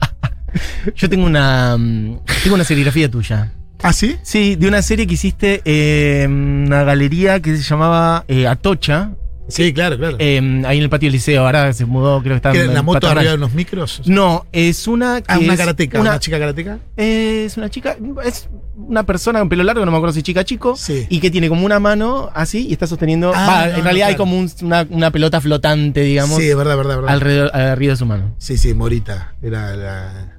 Yo 0.96 1.08
tengo 1.08 1.26
una 1.26 1.76
mm, 1.76 2.20
tengo 2.42 2.54
una 2.54 2.64
serigrafía 2.64 3.10
tuya. 3.10 3.52
¿Ah, 3.82 3.92
sí? 3.92 4.16
Sí, 4.22 4.56
de 4.56 4.66
una 4.66 4.82
serie 4.82 5.06
que 5.06 5.14
hiciste 5.14 5.62
eh, 5.64 6.22
en 6.24 6.64
una 6.66 6.82
galería 6.82 7.40
que 7.40 7.56
se 7.56 7.62
llamaba 7.62 8.24
eh, 8.26 8.46
Atocha, 8.48 9.12
Sí, 9.48 9.72
claro, 9.72 9.96
claro. 9.96 10.16
eh, 10.18 10.36
ahí 10.66 10.76
en 10.78 10.82
el 10.84 10.90
patio 10.90 11.06
del 11.06 11.14
liceo. 11.14 11.46
Ahora 11.46 11.72
se 11.72 11.86
mudó, 11.86 12.20
creo 12.20 12.34
que 12.34 12.36
está 12.36 12.52
¿Qué, 12.52 12.62
en 12.64 12.74
¿La 12.74 12.82
moto 12.82 12.96
Paternal. 13.00 13.18
arriba 13.18 13.30
de 13.32 13.36
unos 13.38 13.54
micros? 13.54 14.02
No, 14.06 14.46
es 14.52 14.86
una 14.86 15.20
que 15.22 15.32
Ah, 15.32 15.38
una 15.38 15.54
es 15.54 15.58
karateca, 15.58 16.00
una- 16.00 16.10
una, 16.10 16.20
chica 16.20 16.38
karateca. 16.38 16.78
Es 16.96 17.56
una 17.56 17.70
chica, 17.70 17.96
es 18.24 18.48
una 18.76 19.04
persona 19.04 19.38
con 19.38 19.48
pelo 19.48 19.64
largo, 19.64 19.84
no 19.84 19.90
me 19.90 19.96
acuerdo 19.96 20.12
si 20.14 20.22
chica 20.22 20.44
chico, 20.44 20.76
Sí. 20.76 21.06
y 21.08 21.18
que 21.20 21.30
tiene 21.30 21.48
como 21.48 21.64
una 21.64 21.80
mano 21.80 22.30
así 22.34 22.66
y 22.68 22.72
está 22.72 22.86
sosteniendo. 22.86 23.32
Ah, 23.34 23.46
va, 23.46 23.66
no, 23.68 23.76
en 23.78 23.84
realidad 23.84 24.06
no, 24.06 24.10
hay 24.10 24.16
como 24.16 24.38
un- 24.38 24.50
una, 24.62 24.86
una 24.90 25.10
pelota 25.10 25.40
flotante, 25.40 26.00
digamos, 26.02 26.36
Sí, 26.38 26.48
es 26.48 26.56
verdad, 26.56 26.76
verdad, 26.76 26.96
verdad. 26.96 27.10
alrededor, 27.14 27.56
arriba 27.56 27.92
de 27.92 27.96
su 27.96 28.06
mano. 28.06 28.34
Sí, 28.38 28.56
sí, 28.58 28.74
Morita. 28.74 29.34
Era 29.42 29.74
la, 29.76 30.36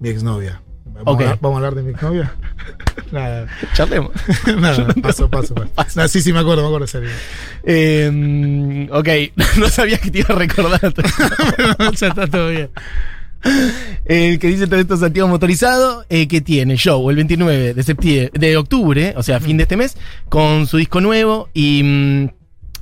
mi 0.00 0.08
exnovia. 0.08 0.62
¿Vamos, 0.94 1.14
Ok. 1.14 1.20
a, 1.20 1.24
hablar- 1.24 1.38
¿Vamos 1.40 1.54
a 1.54 1.58
hablar 1.58 1.74
de 1.76 1.82
mi 1.82 1.90
exnovia? 1.92 2.34
Nada, 3.12 3.46
Charlemos. 3.74 4.10
nada, 4.60 4.86
paso, 5.02 5.30
paso, 5.30 5.54
paso. 5.54 6.00
No, 6.00 6.08
sí, 6.08 6.20
sí, 6.20 6.32
me 6.32 6.40
acuerdo, 6.40 6.62
me 6.62 6.68
acuerdo. 6.68 6.86
serio. 6.86 7.08
Eh, 7.62 8.88
ok, 8.90 9.08
no 9.58 9.68
sabía 9.68 9.98
que 9.98 10.10
te 10.10 10.18
iba 10.20 10.34
a 10.34 10.38
recordar. 10.38 10.92
ya 11.94 12.08
está 12.08 12.26
todo 12.26 12.48
bien. 12.50 12.70
El 14.04 14.38
que 14.40 14.48
dice 14.48 14.66
todo 14.66 14.80
esto 14.80 14.96
Santiago 14.96 15.28
Motorizado, 15.28 16.04
eh, 16.08 16.26
que 16.26 16.40
tiene 16.40 16.76
show 16.76 17.08
el 17.08 17.16
29 17.16 17.72
de 17.74 17.82
septiembre, 17.84 18.32
de 18.38 18.56
octubre, 18.56 19.14
o 19.16 19.22
sea, 19.22 19.38
fin 19.40 19.56
de 19.56 19.62
este 19.62 19.76
mes, 19.76 19.96
con 20.28 20.66
su 20.66 20.76
disco 20.76 21.00
nuevo. 21.00 21.48
Y 21.54 21.82
mm, 21.84 22.28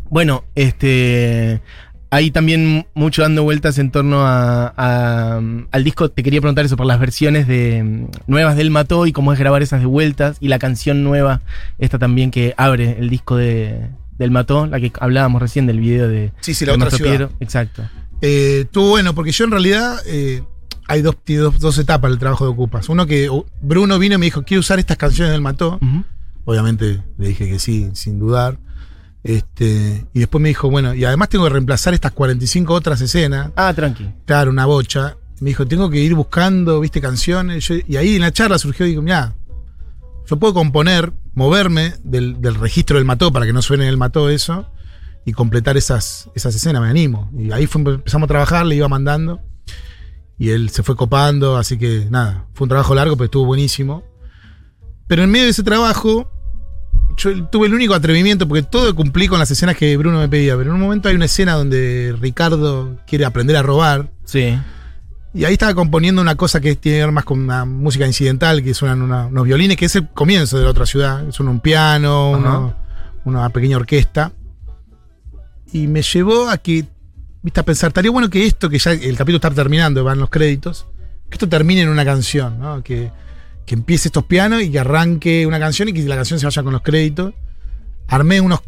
bueno, 0.09 0.45
este. 0.55 1.61
Hay 2.11 2.31
también 2.31 2.87
mucho 2.95 3.23
dando 3.23 3.43
vueltas 3.43 3.79
en 3.79 3.91
torno 3.91 4.27
a, 4.27 4.73
a, 4.77 5.41
mm, 5.41 5.69
al 5.71 5.85
disco. 5.85 6.11
Te 6.11 6.23
quería 6.23 6.41
preguntar 6.41 6.65
eso 6.65 6.77
por 6.77 6.87
las 6.87 7.01
versiones 7.01 7.49
de 7.49 7.83
mm, 7.83 8.07
nuevas 8.27 8.57
del 8.57 8.71
Mató 8.71 9.07
y 9.07 9.13
cómo 9.13 9.33
es 9.33 9.39
grabar 9.39 9.63
esas 9.63 9.81
de 9.81 9.87
vueltas. 9.87 10.37
Y 10.41 10.49
la 10.49 10.59
canción 10.59 11.03
nueva, 11.03 11.43
esta 11.79 11.99
también 11.99 12.31
que 12.31 12.55
abre 12.57 12.97
el 12.99 13.11
disco 13.11 13.37
de, 13.37 13.91
del 14.19 14.31
Mató, 14.31 14.67
la 14.67 14.81
que 14.81 14.93
hablábamos 15.01 15.43
recién 15.43 15.67
del 15.67 15.81
video 15.81 16.09
de, 16.09 16.33
Sí, 16.41 16.55
sí, 16.55 16.65
la 16.65 16.73
de 16.73 16.85
otra 16.85 16.91
ciudad. 16.91 17.31
Exacto. 17.41 17.83
Eh, 18.23 18.63
estuvo 18.65 18.91
bueno, 18.91 19.15
porque 19.15 19.33
yo 19.33 19.45
en 19.45 19.51
realidad 19.51 19.99
eh, 20.07 20.43
hay 20.89 21.03
dos, 21.03 21.17
dos, 21.27 21.59
dos 21.59 21.79
etapas 21.79 22.11
del 22.11 22.19
trabajo 22.19 22.45
de 22.45 22.51
Ocupas. 22.51 22.89
Uno 22.89 23.07
que 23.07 23.29
uh, 23.29 23.45
Bruno 23.61 23.99
vino 23.99 24.15
y 24.15 24.19
me 24.19 24.27
dijo, 24.27 24.43
quiero 24.43 24.61
usar 24.61 24.79
estas 24.79 24.97
canciones 24.97 25.33
del 25.33 25.41
Mató. 25.41 25.79
Obviamente 26.45 27.03
le 27.19 27.29
dije 27.29 27.49
que 27.49 27.59
sí, 27.59 27.91
sin 27.95 28.19
dudar. 28.19 28.59
Este, 29.27 30.07
y 30.15 30.21
después 30.21 30.41
me 30.41 30.49
dijo, 30.51 30.71
bueno, 30.71 30.95
y 30.95 31.05
además 31.05 31.29
tengo 31.29 31.45
que 31.47 31.51
reemplazar 31.51 31.95
estas 31.95 32.13
45 32.13 32.73
otras 32.73 33.01
escenas. 33.01 33.51
Ah, 33.57 33.73
tranqui. 33.75 34.09
Claro, 34.25 34.53
una 34.53 34.67
bocha. 34.67 35.17
Me 35.41 35.49
dijo, 35.51 35.67
tengo 35.67 35.91
que 35.91 35.99
ir 35.99 36.15
buscando, 36.15 36.79
viste, 36.81 37.01
canciones. 37.01 37.67
Yo- 37.67 37.75
y 37.89 37.97
ahí 37.97 38.15
en 38.15 38.23
la 38.23 38.33
charla 38.33 38.57
surgió, 38.59 38.87
digo, 38.87 39.03
mira, 39.03 39.35
yo 40.27 40.37
puedo 40.39 40.55
componer, 40.55 41.13
moverme 41.35 41.95
del, 42.05 42.41
del 42.41 42.55
registro 42.55 42.99
del 42.99 43.05
mató 43.05 43.33
para 43.33 43.47
que 43.47 43.53
no 43.53 43.63
suene 43.63 43.89
el 43.89 43.97
mató 43.97 44.31
eso 44.31 44.71
y 45.25 45.33
completar 45.33 45.77
esas, 45.77 46.31
esas 46.37 46.55
escenas, 46.55 46.81
me 46.81 46.89
animo. 46.89 47.29
Y 47.37 47.51
ahí 47.51 47.67
fue- 47.67 47.81
empezamos 47.83 48.27
a 48.27 48.29
trabajar, 48.29 48.65
le 48.65 48.77
iba 48.77 48.87
mandando 48.89 49.41
y 50.39 50.51
él 50.51 50.71
se 50.71 50.85
fue 50.85 50.95
copando, 50.95 51.57
así 51.57 51.79
que 51.79 52.07
nada, 52.11 52.47
fue 52.55 52.67
un 52.67 52.69
trabajo 52.69 52.95
largo, 52.95 53.17
pero 53.17 53.25
estuvo 53.25 53.45
buenísimo. 53.47 54.05
Pero 55.09 55.25
en 55.25 55.31
medio 55.31 55.47
de 55.47 55.51
ese 55.51 55.63
trabajo, 55.65 56.31
yo 57.17 57.45
tuve 57.47 57.67
el 57.67 57.75
único 57.75 57.95
atrevimiento, 57.95 58.47
porque 58.47 58.63
todo 58.63 58.95
cumplí 58.95 59.29
con 59.29 59.39
las 59.39 59.51
escenas 59.51 59.77
que 59.77 59.97
Bruno 59.97 60.19
me 60.19 60.29
pedía, 60.29 60.57
pero 60.57 60.71
en 60.71 60.77
un 60.77 60.81
momento 60.83 61.09
hay 61.09 61.15
una 61.15 61.25
escena 61.25 61.55
donde 61.55 62.15
Ricardo 62.21 62.97
quiere 63.07 63.25
aprender 63.25 63.57
a 63.57 63.63
robar. 63.63 64.11
Sí. 64.25 64.59
Y 65.35 65.45
ahí 65.45 65.53
estaba 65.53 65.75
componiendo 65.75 66.23
una 66.23 66.35
cosa 66.35 66.61
que 66.61 66.77
tiene 66.77 66.99
que 66.99 67.05
ver 67.05 67.13
más 67.13 67.25
con 67.25 67.41
una 67.41 67.65
música 67.65 68.07
incidental, 68.07 68.63
que 68.63 68.73
suenan 68.75 69.03
una- 69.03 69.27
unos 69.27 69.45
violines, 69.45 69.77
que 69.77 69.85
es 69.87 69.97
el 69.97 70.09
comienzo 70.09 70.59
de 70.59 70.65
la 70.65 70.71
otra 70.71 70.87
ciudad. 70.87 71.31
Suena 71.31 71.51
un 71.51 71.61
piano, 71.61 72.31
uno- 72.31 72.75
una 73.25 73.49
pequeña 73.51 73.77
orquesta. 73.77 74.33
Y 75.73 75.87
me 75.89 76.01
llevó 76.03 76.49
a 76.49 76.59
que, 76.59 76.87
viste, 77.43 77.61
a 77.61 77.65
pensar, 77.65 77.89
estaría 77.89 78.11
bueno 78.11 78.31
que 78.31 78.47
esto, 78.47 78.71
que 78.71 78.79
ya 78.79 78.93
el 78.93 79.17
capítulo 79.17 79.37
está 79.37 79.51
terminando, 79.51 80.05
van 80.05 80.19
los 80.19 80.31
créditos, 80.31 80.87
que 81.29 81.35
esto 81.35 81.49
termine 81.49 81.83
en 81.83 81.89
una 81.89 82.05
canción, 82.05 82.59
¿no? 82.59 82.83
Que, 82.83 83.11
que 83.67 83.75
empiece 83.75 84.09
estos 84.09 84.25
pianos 84.25 84.63
y 84.63 84.71
que 84.71 84.79
arranque 84.79 85.47
una 85.47 85.59
canción 85.59 85.89
y 85.89 85.93
que 85.93 86.03
la 86.05 86.17
canción 86.17 86.39
se 86.41 86.47
vaya 86.47 86.63
con 86.63 86.73
los 86.73 86.83
créditos. 86.83 87.35
Armé 88.09 88.41
unos 88.41 88.61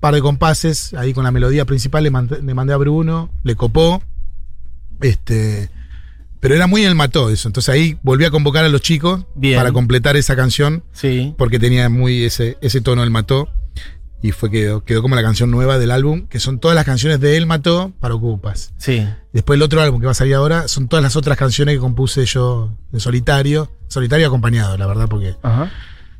par 0.00 0.14
de 0.14 0.20
compases 0.20 0.94
ahí 0.94 1.12
con 1.12 1.24
la 1.24 1.30
melodía 1.30 1.64
principal, 1.64 2.02
le 2.02 2.10
mandé, 2.10 2.42
le 2.42 2.54
mandé 2.54 2.72
a 2.72 2.76
Bruno, 2.78 3.30
le 3.44 3.54
copó. 3.54 4.02
Este. 5.00 5.70
Pero 6.40 6.54
era 6.54 6.66
muy 6.66 6.82
en 6.82 6.88
el 6.88 6.94
mató 6.94 7.30
eso. 7.30 7.48
Entonces 7.48 7.68
ahí 7.74 7.98
volví 8.02 8.24
a 8.24 8.30
convocar 8.30 8.64
a 8.64 8.68
los 8.68 8.80
chicos 8.80 9.24
Bien. 9.34 9.58
para 9.58 9.72
completar 9.72 10.16
esa 10.16 10.36
canción 10.36 10.82
Sí. 10.92 11.34
porque 11.36 11.58
tenía 11.58 11.88
muy 11.88 12.24
ese, 12.24 12.56
ese 12.60 12.80
tono 12.80 13.02
del 13.02 13.10
mató. 13.10 13.48
Y 14.26 14.32
fue 14.32 14.50
quedó, 14.50 14.82
quedó 14.82 15.02
como 15.02 15.14
la 15.14 15.22
canción 15.22 15.52
nueva 15.52 15.78
del 15.78 15.92
álbum, 15.92 16.26
que 16.26 16.40
son 16.40 16.58
todas 16.58 16.74
las 16.74 16.84
canciones 16.84 17.20
de 17.20 17.36
El 17.36 17.46
Mató 17.46 17.92
para 18.00 18.16
Ocupas. 18.16 18.74
Sí. 18.76 19.06
Después 19.32 19.56
el 19.56 19.62
otro 19.62 19.80
álbum 19.80 20.00
que 20.00 20.06
va 20.06 20.10
a 20.10 20.16
salir 20.16 20.34
ahora 20.34 20.66
son 20.66 20.88
todas 20.88 21.00
las 21.00 21.14
otras 21.14 21.38
canciones 21.38 21.76
que 21.76 21.78
compuse 21.78 22.24
yo 22.26 22.72
en 22.92 22.98
solitario. 22.98 23.70
Solitario 23.86 24.26
acompañado, 24.26 24.76
la 24.76 24.88
verdad, 24.88 25.06
porque 25.08 25.36
Ajá. 25.42 25.70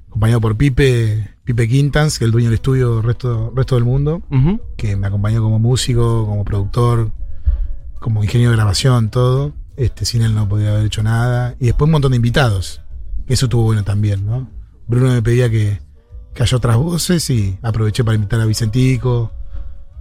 acompañado 0.07 0.41
por 0.41 0.57
Pipe, 0.57 1.35
Pipe 1.43 1.67
Quintans, 1.67 2.17
que 2.17 2.25
es 2.25 2.27
el 2.27 2.31
dueño 2.31 2.47
del 2.47 2.55
estudio 2.55 3.03
resto, 3.03 3.53
resto 3.57 3.75
del 3.75 3.83
mundo, 3.85 4.23
que 4.77 4.95
me 4.95 5.09
acompañó 5.09 5.43
como 5.43 5.59
músico, 5.59 6.27
como 6.27 6.45
productor, 6.45 7.11
como 7.99 8.23
ingeniero 8.23 8.53
de 8.53 8.57
grabación, 8.57 9.11
todo. 9.11 9.53
Este, 9.77 10.05
sin 10.05 10.23
él 10.23 10.33
no 10.33 10.49
podía 10.49 10.71
haber 10.71 10.87
hecho 10.87 11.03
nada. 11.03 11.57
Y 11.59 11.67
después 11.67 11.87
un 11.87 11.91
montón 11.93 12.13
de 12.13 12.17
invitados. 12.19 12.83
Eso 13.27 13.47
estuvo 13.47 13.65
bueno 13.65 13.83
también, 13.83 14.25
¿no? 14.25 14.49
Bruno 14.87 15.09
me 15.13 15.23
pedía 15.23 15.51
que, 15.51 15.81
que 16.37 16.43
haya 16.45 16.57
otras 16.57 16.77
voces 16.77 17.29
y 17.31 17.59
aproveché 17.63 18.05
para 18.05 18.15
invitar 18.15 18.41
a 18.41 18.45
Vicentico. 18.45 19.33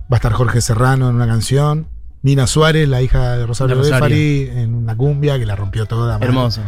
Va 0.03 0.11
a 0.11 0.15
estar 0.17 0.33
Jorge 0.33 0.61
Serrano 0.61 1.09
en 1.09 1.15
una 1.15 1.25
canción. 1.25 1.87
Nina 2.21 2.45
Suárez, 2.45 2.87
la 2.87 3.01
hija 3.01 3.37
de 3.37 3.45
Rosario, 3.47 3.77
De. 3.77 3.83
Defari, 3.89 4.49
en 4.53 4.75
una 4.75 4.95
cumbia 4.95 5.39
que 5.39 5.45
la 5.45 5.55
rompió 5.55 5.85
toda. 5.87 6.17
Hermoso. 6.19 6.61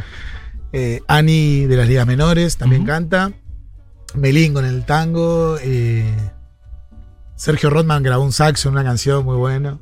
Eh, 0.73 1.01
Ani 1.08 1.65
de 1.65 1.77
las 1.77 1.88
ligas 1.88 2.08
menores 2.08 2.58
también 2.58 2.86
canta. 2.86 3.32
Melín 4.15 4.53
con 4.53 4.65
el 4.65 4.86
tango. 4.86 5.58
eh, 5.62 6.15
Sergio 7.36 7.69
Rodman 7.69 8.01
grabó 8.03 8.23
un 8.23 8.32
saxo 8.32 8.69
en 8.69 8.73
una 8.75 8.84
canción 8.84 9.23
muy 9.25 9.36
bueno. 9.36 9.80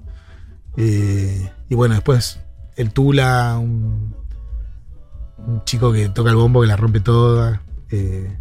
Eh, 0.78 1.52
y 1.70 1.76
bueno, 1.76 1.94
después 1.96 2.40
el 2.76 2.92
Tula, 2.92 3.58
un, 3.60 4.16
un 5.38 5.64
chico 5.64 5.94
que 5.94 6.10
toca 6.10 6.30
el 6.32 6.36
bombo 6.36 6.62
que 6.62 6.68
la 6.68 6.76
rompe 6.76 7.00
toda. 7.00 7.62
eh, 7.92 8.38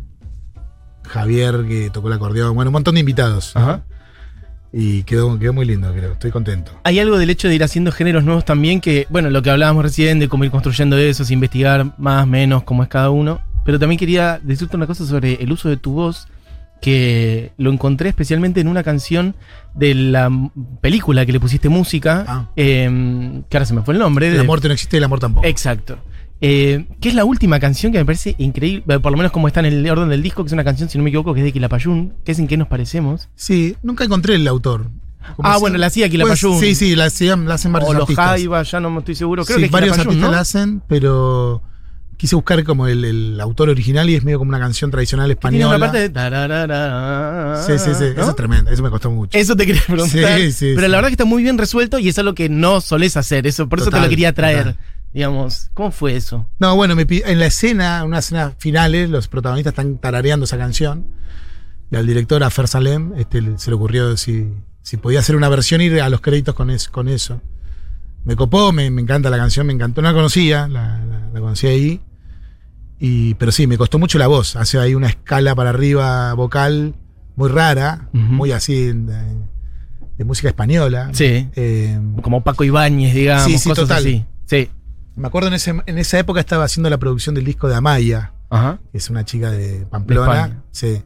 Javier 1.07 1.65
que 1.69 1.91
tocó 1.91 2.09
el 2.09 2.15
acordeón. 2.15 2.55
Bueno, 2.55 2.71
un 2.71 2.75
montón 2.75 2.95
de 2.95 3.01
invitados. 3.01 3.53
¿no? 3.55 3.61
Ajá. 3.61 3.83
Y 4.73 5.05
quedó, 5.05 5.39
quedó 5.39 5.53
muy 5.53 5.67
lindo, 5.67 5.93
creo. 5.93 6.13
Estoy 6.13 6.33
contento. 6.33 6.73
Hay 6.83 6.99
algo 6.99 7.17
del 7.17 7.31
hecho 7.31 7.47
de 7.49 7.55
ir 7.55 7.63
haciendo 7.63 7.93
géneros 7.93 8.25
nuevos 8.25 8.45
también 8.45 8.81
que, 8.81 9.07
bueno, 9.09 9.31
lo 9.31 9.41
que 9.43 9.51
hablábamos 9.51 9.85
recién 9.85 10.19
de 10.19 10.29
cómo 10.29 10.45
ir 10.45 10.51
construyendo 10.51 10.97
eso, 10.99 11.23
es 11.23 11.31
investigar 11.31 11.95
más, 11.97 12.27
menos, 12.27 12.65
cómo 12.65 12.83
es 12.83 12.89
cada 12.89 13.11
uno. 13.11 13.41
Pero 13.65 13.79
también 13.79 13.99
quería 13.99 14.41
decirte 14.43 14.77
una 14.77 14.87
cosa 14.89 15.07
sobre 15.07 15.35
el 15.35 15.53
uso 15.53 15.69
de 15.69 15.77
tu 15.77 15.93
voz, 15.93 16.27
que 16.83 17.53
lo 17.57 17.71
encontré 17.73 18.09
especialmente 18.11 18.61
en 18.61 18.69
una 18.69 18.83
canción 18.83 19.37
de 19.75 19.95
la 19.95 20.29
película 20.81 21.25
que 21.25 21.33
le 21.33 21.41
pusiste 21.41 21.69
música, 21.69 22.25
Ah. 22.27 22.49
eh, 22.57 23.43
que 23.49 23.57
ahora 23.57 23.65
se 23.67 23.75
me 23.75 23.83
fue 23.83 23.95
el 23.95 24.01
nombre. 24.01 24.27
El 24.27 24.35
de- 24.35 24.41
amor 24.41 24.63
no 24.65 24.73
existe 24.73 24.97
y 24.97 24.99
el 24.99 25.05
amor 25.05 25.21
tampoco. 25.21 25.47
Exacto. 25.47 25.99
Eh, 26.47 26.85
que 27.01 27.09
es 27.09 27.15
la 27.15 27.25
última 27.25 27.59
canción 27.59 27.91
que 27.91 27.97
me 27.99 28.05
parece 28.05 28.35
increíble, 28.37 28.85
eh, 28.97 28.99
por 29.01 29.13
lo 29.13 29.17
menos 29.17 29.33
como 29.33 29.49
está 29.49 29.61
en 29.61 29.67
el 29.67 29.89
orden 29.91 30.11
del 30.11 30.23
disco, 30.23 30.43
que 30.45 30.49
es 30.49 30.53
una 30.53 30.63
canción, 30.65 30.91
si 30.91 30.99
no 30.99 31.05
me 31.05 31.09
equivoco, 31.09 31.33
que 31.33 31.41
es 31.41 31.45
de 31.45 31.53
Quilapayún, 31.53 32.13
que 32.23 32.33
es 32.33 32.39
en 32.39 32.47
qué 32.49 32.59
nos 32.59 32.69
parecemos. 32.69 33.29
Sí, 33.35 33.77
nunca 33.83 34.05
encontré 34.05 34.35
el 34.35 34.47
autor. 34.47 34.91
Ah, 35.39 35.57
bueno, 35.59 35.79
la 35.79 35.87
hacía 35.87 36.07
Quilapayún. 36.11 36.59
Pues, 36.59 36.61
sí, 36.61 36.75
sí, 36.75 36.97
la, 36.97 37.07
hacían- 37.07 37.47
la 37.49 37.55
hacen 37.55 37.73
varios 37.73 37.91
O 37.91 37.95
los. 37.95 38.11
Jaiba, 38.15 38.63
ya 38.63 38.79
no 38.81 38.91
me 38.91 38.99
estoy 38.99 39.15
seguro. 39.15 39.45
Creo 39.47 39.57
sí, 39.57 39.63
que 39.63 39.67
es 39.67 39.73
varios 39.73 39.99
artistas 39.99 40.21
¿no? 40.21 40.31
la 40.33 40.41
hacen, 40.41 40.83
pero 40.87 41.63
quise 42.19 42.37
buscar 42.37 42.63
como 42.65 42.87
el, 42.89 43.05
el 43.07 43.41
autor 43.41 43.71
original 43.71 44.09
y 44.11 44.15
es 44.15 44.23
medio 44.25 44.39
como 44.39 44.51
una 44.51 44.59
canción 44.61 44.91
tradicional 44.91 45.29
Que 45.31 45.37
Tiene 45.37 45.57
española. 45.57 45.77
una 45.77 45.87
parte 45.87 45.99
de. 46.01 46.09
tararara, 46.11 47.63
Sí, 47.67 47.73
sí, 47.79 47.91
sí. 47.95 48.05
¿no? 48.15 48.21
Eso 48.23 48.31
es 48.31 48.37
tremendo, 48.37 48.71
eso 48.71 48.83
me 48.83 48.91
costó 48.91 49.11
mucho. 49.11 49.37
Eso 49.39 49.57
te 49.57 49.65
quería 49.67 49.83
preguntar. 49.87 50.39
Sí, 50.41 50.53
sí, 50.53 50.73
pero 50.75 50.87
sí. 50.87 50.91
la 50.91 50.97
verdad 50.99 51.09
que 51.09 51.15
está 51.15 51.25
muy 51.25 51.43
bien 51.43 51.57
resuelto 51.59 51.99
y 51.99 52.09
es 52.09 52.19
algo 52.19 52.35
que 52.35 52.49
no 52.51 52.81
solés 52.83 53.17
hacer. 53.17 53.47
Eso, 53.47 53.69
por 53.69 53.79
eso 53.81 53.91
te 53.91 53.99
lo 54.01 54.09
quería 54.11 54.33
traer. 54.35 54.59
total. 54.75 54.79
Digamos, 55.15 55.71
¿cómo 55.75 55.93
fue 55.93 56.17
eso? 56.17 56.49
No, 56.59 56.75
bueno, 56.77 56.97
me 56.97 57.07
en 57.09 57.39
la 57.39 57.47
escena, 57.47 58.01
en 58.01 58.07
una 58.07 58.19
escena 58.19 58.53
finales, 58.59 59.09
los 59.09 59.29
protagonistas 59.29 59.71
están 59.73 59.97
tarareando 59.99 60.45
esa 60.45 60.59
canción. 60.59 61.07
Y 61.91 61.97
al 61.97 62.07
director, 62.07 62.43
a 62.43 62.51
Fer 62.51 62.67
Salem, 62.67 63.13
este, 63.17 63.41
se 63.59 63.71
le 63.71 63.77
ocurrió 63.77 64.17
si, 64.17 64.53
si 64.83 64.97
podía 64.97 65.21
hacer 65.21 65.37
una 65.37 65.49
versión 65.49 65.81
y 65.81 65.85
ir 65.85 66.01
a 66.03 66.09
los 66.09 66.21
créditos 66.21 66.55
con, 66.57 66.69
es- 66.71 66.89
con 66.89 67.09
eso. 67.09 67.41
Me 68.25 68.35
copó, 68.37 68.73
me, 68.73 68.91
me 68.91 69.03
encanta 69.03 69.31
la 69.31 69.37
canción, 69.37 69.67
me 69.69 69.73
encantó. 69.73 70.03
No 70.03 70.09
la 70.09 70.15
conocía, 70.15 70.67
la, 70.67 70.99
la- 71.05 71.29
la 71.33 71.41
conocí 71.41 71.69
ahí. 71.69 72.01
Y, 72.99 73.35
pero 73.35 73.53
sí, 73.53 73.67
me 73.67 73.77
costó 73.79 73.99
mucho 73.99 74.19
la 74.19 74.27
voz. 74.27 74.57
Hace 74.57 74.79
ahí 74.79 74.95
una 74.95 75.09
escala 75.09 75.55
para 75.55 75.71
arriba 75.71 76.33
vocal 76.35 76.95
muy 77.37 77.49
rara, 77.51 78.09
muy 78.13 78.51
así 78.53 78.87
de, 78.93 79.37
de 80.17 80.25
música 80.25 80.49
española. 80.49 81.11
Sí. 81.13 81.49
Eh, 81.55 82.01
Como 82.23 82.43
Paco 82.43 82.65
Ibáñez, 82.65 83.15
digamos, 83.15 83.45
Sí, 83.45 83.59
sí, 83.59 83.69
cosas 83.69 83.85
total. 83.85 83.99
así. 83.99 84.25
Sí. 84.47 84.71
Me 85.17 85.29
acuerdo 85.29 85.49
en, 85.49 85.55
ese, 85.55 85.75
en 85.87 85.99
esa 85.99 86.19
época 86.19 86.41
estaba 86.41 86.65
haciendo 86.65 86.91
la 86.91 86.99
producción 86.99 87.35
del 87.35 87.45
disco 87.45 87.69
de 87.69 87.77
Amaya. 87.77 88.33
Ajá. 88.51 88.79
que 88.93 88.99
es 88.99 89.11
una 89.11 89.25
chica 89.25 89.51
de 89.51 89.85
Pamplona. 89.91 90.63
Sí. 90.71 91.03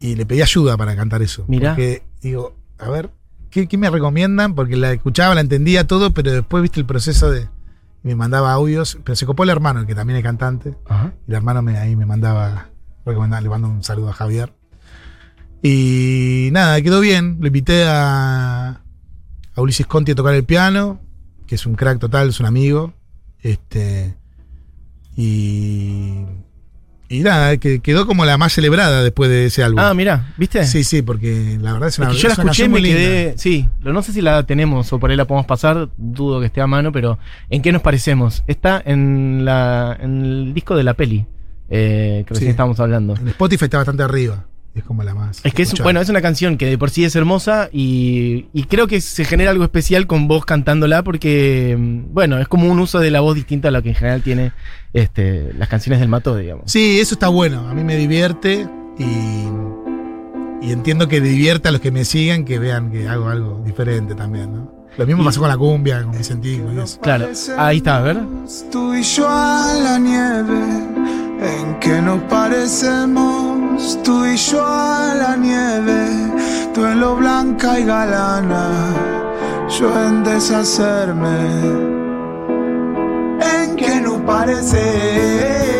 Y 0.00 0.16
le 0.16 0.26
pedí 0.26 0.42
ayuda 0.42 0.76
para 0.76 0.94
cantar 0.94 1.22
eso. 1.22 1.44
Mirá. 1.48 1.70
Porque 1.70 2.02
digo, 2.20 2.56
a 2.78 2.90
ver, 2.90 3.10
¿qué, 3.50 3.66
qué 3.68 3.78
me 3.78 3.88
recomiendan? 3.88 4.54
Porque 4.54 4.76
la 4.76 4.92
escuchaba, 4.92 5.34
la 5.34 5.40
entendía 5.40 5.86
todo, 5.86 6.12
pero 6.12 6.30
después 6.32 6.62
viste 6.62 6.80
el 6.80 6.86
proceso 6.86 7.30
de. 7.30 7.48
Me 8.02 8.14
mandaba 8.14 8.52
audios, 8.52 8.98
pero 9.04 9.14
se 9.14 9.26
copó 9.26 9.44
el 9.44 9.50
hermano, 9.50 9.86
que 9.86 9.94
también 9.94 10.16
es 10.18 10.22
cantante. 10.22 10.74
Ajá. 10.88 11.12
Y 11.26 11.30
el 11.30 11.36
hermano 11.36 11.60
me, 11.60 11.76
ahí 11.78 11.96
me 11.96 12.06
mandaba, 12.06 12.68
recomendaba, 13.04 13.42
le 13.42 13.48
mando 13.50 13.68
un 13.68 13.82
saludo 13.82 14.08
a 14.08 14.12
Javier. 14.14 14.54
Y 15.62 16.48
nada, 16.52 16.80
quedó 16.80 17.00
bien. 17.00 17.38
Le 17.40 17.48
invité 17.48 17.84
a, 17.86 18.80
a 19.54 19.60
Ulises 19.60 19.86
Conti 19.86 20.12
a 20.12 20.14
tocar 20.14 20.34
el 20.34 20.44
piano, 20.44 21.00
que 21.50 21.56
es 21.56 21.66
un 21.66 21.74
crack 21.74 21.98
total, 21.98 22.28
es 22.28 22.38
un 22.38 22.46
amigo. 22.46 22.94
Este. 23.42 24.14
Y. 25.16 26.24
Y 27.08 27.20
nada, 27.24 27.56
que 27.56 27.80
quedó 27.80 28.06
como 28.06 28.24
la 28.24 28.38
más 28.38 28.52
celebrada 28.52 29.02
después 29.02 29.28
de 29.28 29.46
ese 29.46 29.64
álbum. 29.64 29.80
Ah, 29.80 29.92
mira, 29.94 30.32
¿viste? 30.36 30.64
sí, 30.64 30.84
sí, 30.84 31.02
porque 31.02 31.58
la 31.60 31.72
verdad 31.72 31.88
es 31.88 31.98
una, 31.98 32.10
Es 32.10 32.14
que 32.16 32.22
yo 32.22 32.28
la 32.28 32.34
escuché 32.34 32.64
y 32.66 32.68
me 32.68 32.78
linda. 32.80 33.32
Sí, 33.36 33.68
lo- 33.80 33.92
no 33.92 34.00
sé 34.02 34.12
si 34.12 34.20
la 34.22 34.44
tenemos 34.46 34.92
o 34.92 35.00
por 35.00 35.10
ahí 35.10 35.16
la 35.16 35.24
podemos 35.26 35.44
pasar, 35.46 35.88
dudo 35.96 36.38
que 36.38 36.46
esté 36.46 36.60
a 36.60 36.68
mano, 36.68 36.92
pero 36.92 37.18
¿en 37.48 37.62
qué 37.62 37.72
nos 37.72 37.82
parecemos? 37.82 38.44
Está 38.46 38.80
en, 38.86 39.44
la, 39.44 39.98
en 40.00 40.24
el 40.24 40.54
disco 40.54 40.76
de 40.76 40.84
la 40.84 40.94
peli, 40.94 41.26
eh, 41.68 42.22
que 42.28 42.34
recién 42.34 42.46
Sí. 42.46 42.50
estábamos 42.52 42.78
hablando. 42.78 43.16
En 43.16 43.26
Spotify 43.26 43.64
está 43.64 43.78
bastante 43.78 44.04
arriba. 44.04 44.46
Es 44.74 44.84
como 44.84 45.02
la 45.02 45.14
más. 45.14 45.40
Es 45.44 45.52
que 45.52 45.62
es, 45.62 45.74
bueno, 45.82 46.00
es 46.00 46.08
una 46.08 46.22
canción 46.22 46.56
que 46.56 46.66
de 46.66 46.78
por 46.78 46.90
sí 46.90 47.04
es 47.04 47.16
hermosa 47.16 47.68
y, 47.72 48.46
y 48.52 48.64
creo 48.64 48.86
que 48.86 49.00
se 49.00 49.24
genera 49.24 49.50
algo 49.50 49.64
especial 49.64 50.06
con 50.06 50.28
vos 50.28 50.44
cantándola 50.44 51.02
porque, 51.02 51.76
mm, 51.78 52.14
bueno, 52.14 52.38
es 52.38 52.46
como 52.46 52.70
un 52.70 52.78
uso 52.78 53.00
de 53.00 53.10
la 53.10 53.20
voz 53.20 53.34
distinto 53.34 53.66
a 53.66 53.72
lo 53.72 53.82
que 53.82 53.88
en 53.90 53.94
general 53.96 54.22
tiene 54.22 54.52
este, 54.92 55.52
las 55.54 55.68
canciones 55.68 55.98
del 55.98 56.08
Mato, 56.08 56.36
digamos. 56.36 56.70
Sí, 56.70 57.00
eso 57.00 57.14
está 57.14 57.28
bueno. 57.28 57.68
A 57.68 57.74
mí 57.74 57.82
me 57.82 57.96
divierte 57.96 58.68
y, 58.96 59.06
y 60.66 60.70
entiendo 60.72 61.08
que 61.08 61.20
divierte 61.20 61.68
a 61.68 61.72
los 61.72 61.80
que 61.80 61.90
me 61.90 62.04
sigan 62.04 62.44
que 62.44 62.58
vean 62.60 62.92
que 62.92 63.08
hago 63.08 63.28
algo 63.28 63.62
diferente 63.66 64.14
también, 64.14 64.52
¿no? 64.54 64.80
Lo 64.98 65.06
mismo 65.06 65.22
Y- 65.22 65.26
pasó 65.26 65.40
con 65.40 65.48
la 65.48 65.56
cumbia, 65.56 66.02
con 66.02 66.16
Vicentico 66.16 66.72
y 66.72 66.78
eso. 66.78 67.00
Claro, 67.00 67.28
ahí 67.58 67.78
está, 67.78 67.96
a 67.98 68.02
ver. 68.02 68.18
Tú 68.70 68.94
y 68.94 69.02
yo 69.02 69.26
a 69.28 69.74
la 69.82 69.98
nieve, 69.98 70.60
en 71.42 71.78
que 71.80 72.00
nos 72.02 72.20
parecemos. 72.24 73.59
Tú 74.04 74.26
y 74.26 74.36
yo 74.36 74.64
a 74.64 75.14
la 75.14 75.36
nieve, 75.36 76.08
tú 76.74 76.84
en 76.84 77.00
lo 77.00 77.16
blanca 77.16 77.78
y 77.78 77.84
galana, 77.84 78.68
yo 79.68 79.88
en 80.06 80.22
deshacerme. 80.22 81.38
En 83.40 83.76
que 83.76 84.00
nos 84.00 84.20
parecemos. 84.22 85.79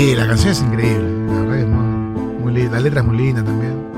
Sí, 0.00 0.14
la 0.14 0.26
canción 0.26 0.52
es 0.52 0.62
increíble. 0.62 1.26
La 1.26 1.40
verdad 1.42 1.54
que 1.56 1.60
es 1.60 1.68
muy, 1.68 2.40
muy 2.40 2.54
linda. 2.54 2.70
La 2.78 2.80
letra 2.80 3.00
es 3.00 3.06
muy 3.06 3.18
linda 3.18 3.44
también. 3.44 3.90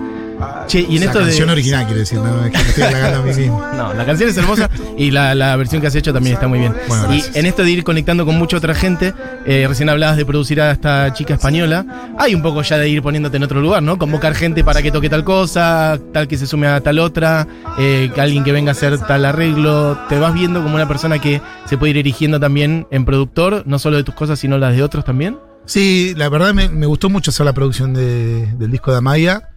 Che, 0.66 0.80
y 0.80 0.96
en 0.96 1.00
la 1.00 1.06
esto 1.06 1.20
canción 1.20 1.46
de. 1.46 1.52
original, 1.52 1.84
quiero 1.84 2.00
decir, 2.00 2.18
no 2.18 2.44
es 2.44 2.50
que 2.50 2.58
me 2.58 2.68
estoy 2.70 2.82
halagando 2.82 3.18
a 3.18 3.22
mí 3.22 3.32
mismo. 3.32 3.64
No, 3.76 3.94
la 3.94 4.04
canción 4.04 4.28
es 4.28 4.36
hermosa 4.36 4.68
y 4.98 5.12
la, 5.12 5.36
la 5.36 5.54
versión 5.54 5.80
que 5.80 5.86
has 5.86 5.94
hecho 5.94 6.12
también 6.12 6.34
está 6.34 6.48
muy 6.48 6.58
bien. 6.58 6.74
Bueno, 6.88 7.14
y 7.14 7.22
en 7.34 7.46
esto 7.46 7.62
de 7.62 7.70
ir 7.70 7.84
conectando 7.84 8.26
con 8.26 8.36
mucha 8.36 8.56
otra 8.56 8.74
gente, 8.74 9.14
eh, 9.46 9.64
recién 9.68 9.88
hablabas 9.88 10.16
de 10.16 10.26
producir 10.26 10.60
a 10.60 10.72
esta 10.72 11.12
chica 11.12 11.34
española, 11.34 11.86
hay 12.18 12.34
un 12.34 12.42
poco 12.42 12.62
ya 12.62 12.78
de 12.78 12.88
ir 12.88 13.00
poniéndote 13.00 13.36
en 13.36 13.44
otro 13.44 13.60
lugar, 13.60 13.84
¿no? 13.84 13.96
Convocar 13.96 14.34
gente 14.34 14.64
para 14.64 14.82
que 14.82 14.90
toque 14.90 15.08
tal 15.08 15.22
cosa, 15.22 16.00
tal 16.12 16.26
que 16.26 16.36
se 16.36 16.48
sume 16.48 16.66
a 16.66 16.80
tal 16.80 16.98
otra, 16.98 17.46
eh, 17.78 18.10
que 18.12 18.20
alguien 18.20 18.42
que 18.42 18.50
venga 18.50 18.70
a 18.70 18.72
hacer 18.72 18.98
tal 18.98 19.24
arreglo, 19.24 19.96
te 20.08 20.18
vas 20.18 20.34
viendo 20.34 20.62
como 20.64 20.74
una 20.74 20.88
persona 20.88 21.20
que 21.20 21.40
se 21.66 21.78
puede 21.78 21.90
ir 21.90 21.98
erigiendo 21.98 22.40
también 22.40 22.88
en 22.90 23.04
productor, 23.04 23.62
no 23.66 23.78
solo 23.78 23.98
de 23.98 24.02
tus 24.02 24.16
cosas, 24.16 24.40
sino 24.40 24.58
las 24.58 24.74
de 24.74 24.82
otros 24.82 25.04
también. 25.04 25.36
Sí, 25.64 26.14
la 26.16 26.29
verdad 26.29 26.53
me, 26.55 26.68
me 26.68 26.87
gustó 26.87 27.09
mucho 27.09 27.31
hacer 27.31 27.46
la 27.46 27.53
producción 27.53 27.94
de- 27.94 28.46
del 28.59 28.70
disco 28.70 28.90
de 28.90 28.98
Amaya, 28.98 29.48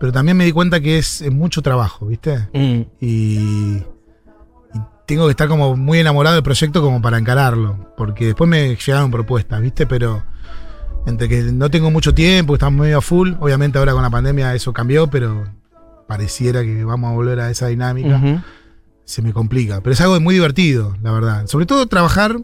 pero 0.00 0.12
también 0.12 0.36
me 0.36 0.44
di 0.44 0.52
cuenta 0.52 0.80
que 0.80 0.98
es, 0.98 1.20
es 1.22 1.32
mucho 1.32 1.62
trabajo, 1.62 2.06
¿viste? 2.06 2.48
Mm, 2.52 2.82
Y, 3.00 3.82
tengo 5.06 5.24
que 5.24 5.30
estar 5.30 5.48
como 5.48 5.74
muy 5.74 5.98
enamorado 6.00 6.34
del 6.34 6.42
proyecto 6.44 6.82
como 6.82 7.00
para 7.00 7.16
encararlo, 7.18 7.94
porque 7.96 8.26
después 8.26 8.48
me 8.50 8.76
llegaron 8.76 9.10
propuestas, 9.10 9.60
¿viste? 9.62 9.86
Pero 9.86 10.22
entre 11.06 11.28
que 11.30 11.44
no 11.44 11.70
tengo 11.70 11.90
mucho 11.90 12.12
tiempo, 12.12 12.52
estamos 12.54 12.80
medio 12.82 12.98
a 12.98 13.00
full, 13.00 13.32
obviamente 13.40 13.78
ahora 13.78 13.92
con 13.94 14.02
la 14.02 14.10
pandemia 14.10 14.54
eso 14.54 14.72
cambió, 14.74 15.06
pero 15.08 15.44
pareciera 16.06 16.62
que 16.62 16.84
vamos 16.84 17.10
a 17.10 17.14
volver 17.14 17.40
a 17.40 17.50
esa 17.50 17.68
dinámica. 17.68 18.20
se 19.04 19.22
me 19.22 19.32
complica. 19.32 19.80
Pero 19.80 19.94
es 19.94 20.00
algo 20.02 20.20
muy 20.20 20.34
divertido, 20.34 20.94
la 21.02 21.10
verdad. 21.12 21.46
Sobre 21.46 21.64
todo 21.64 21.86
trabajar. 21.86 22.36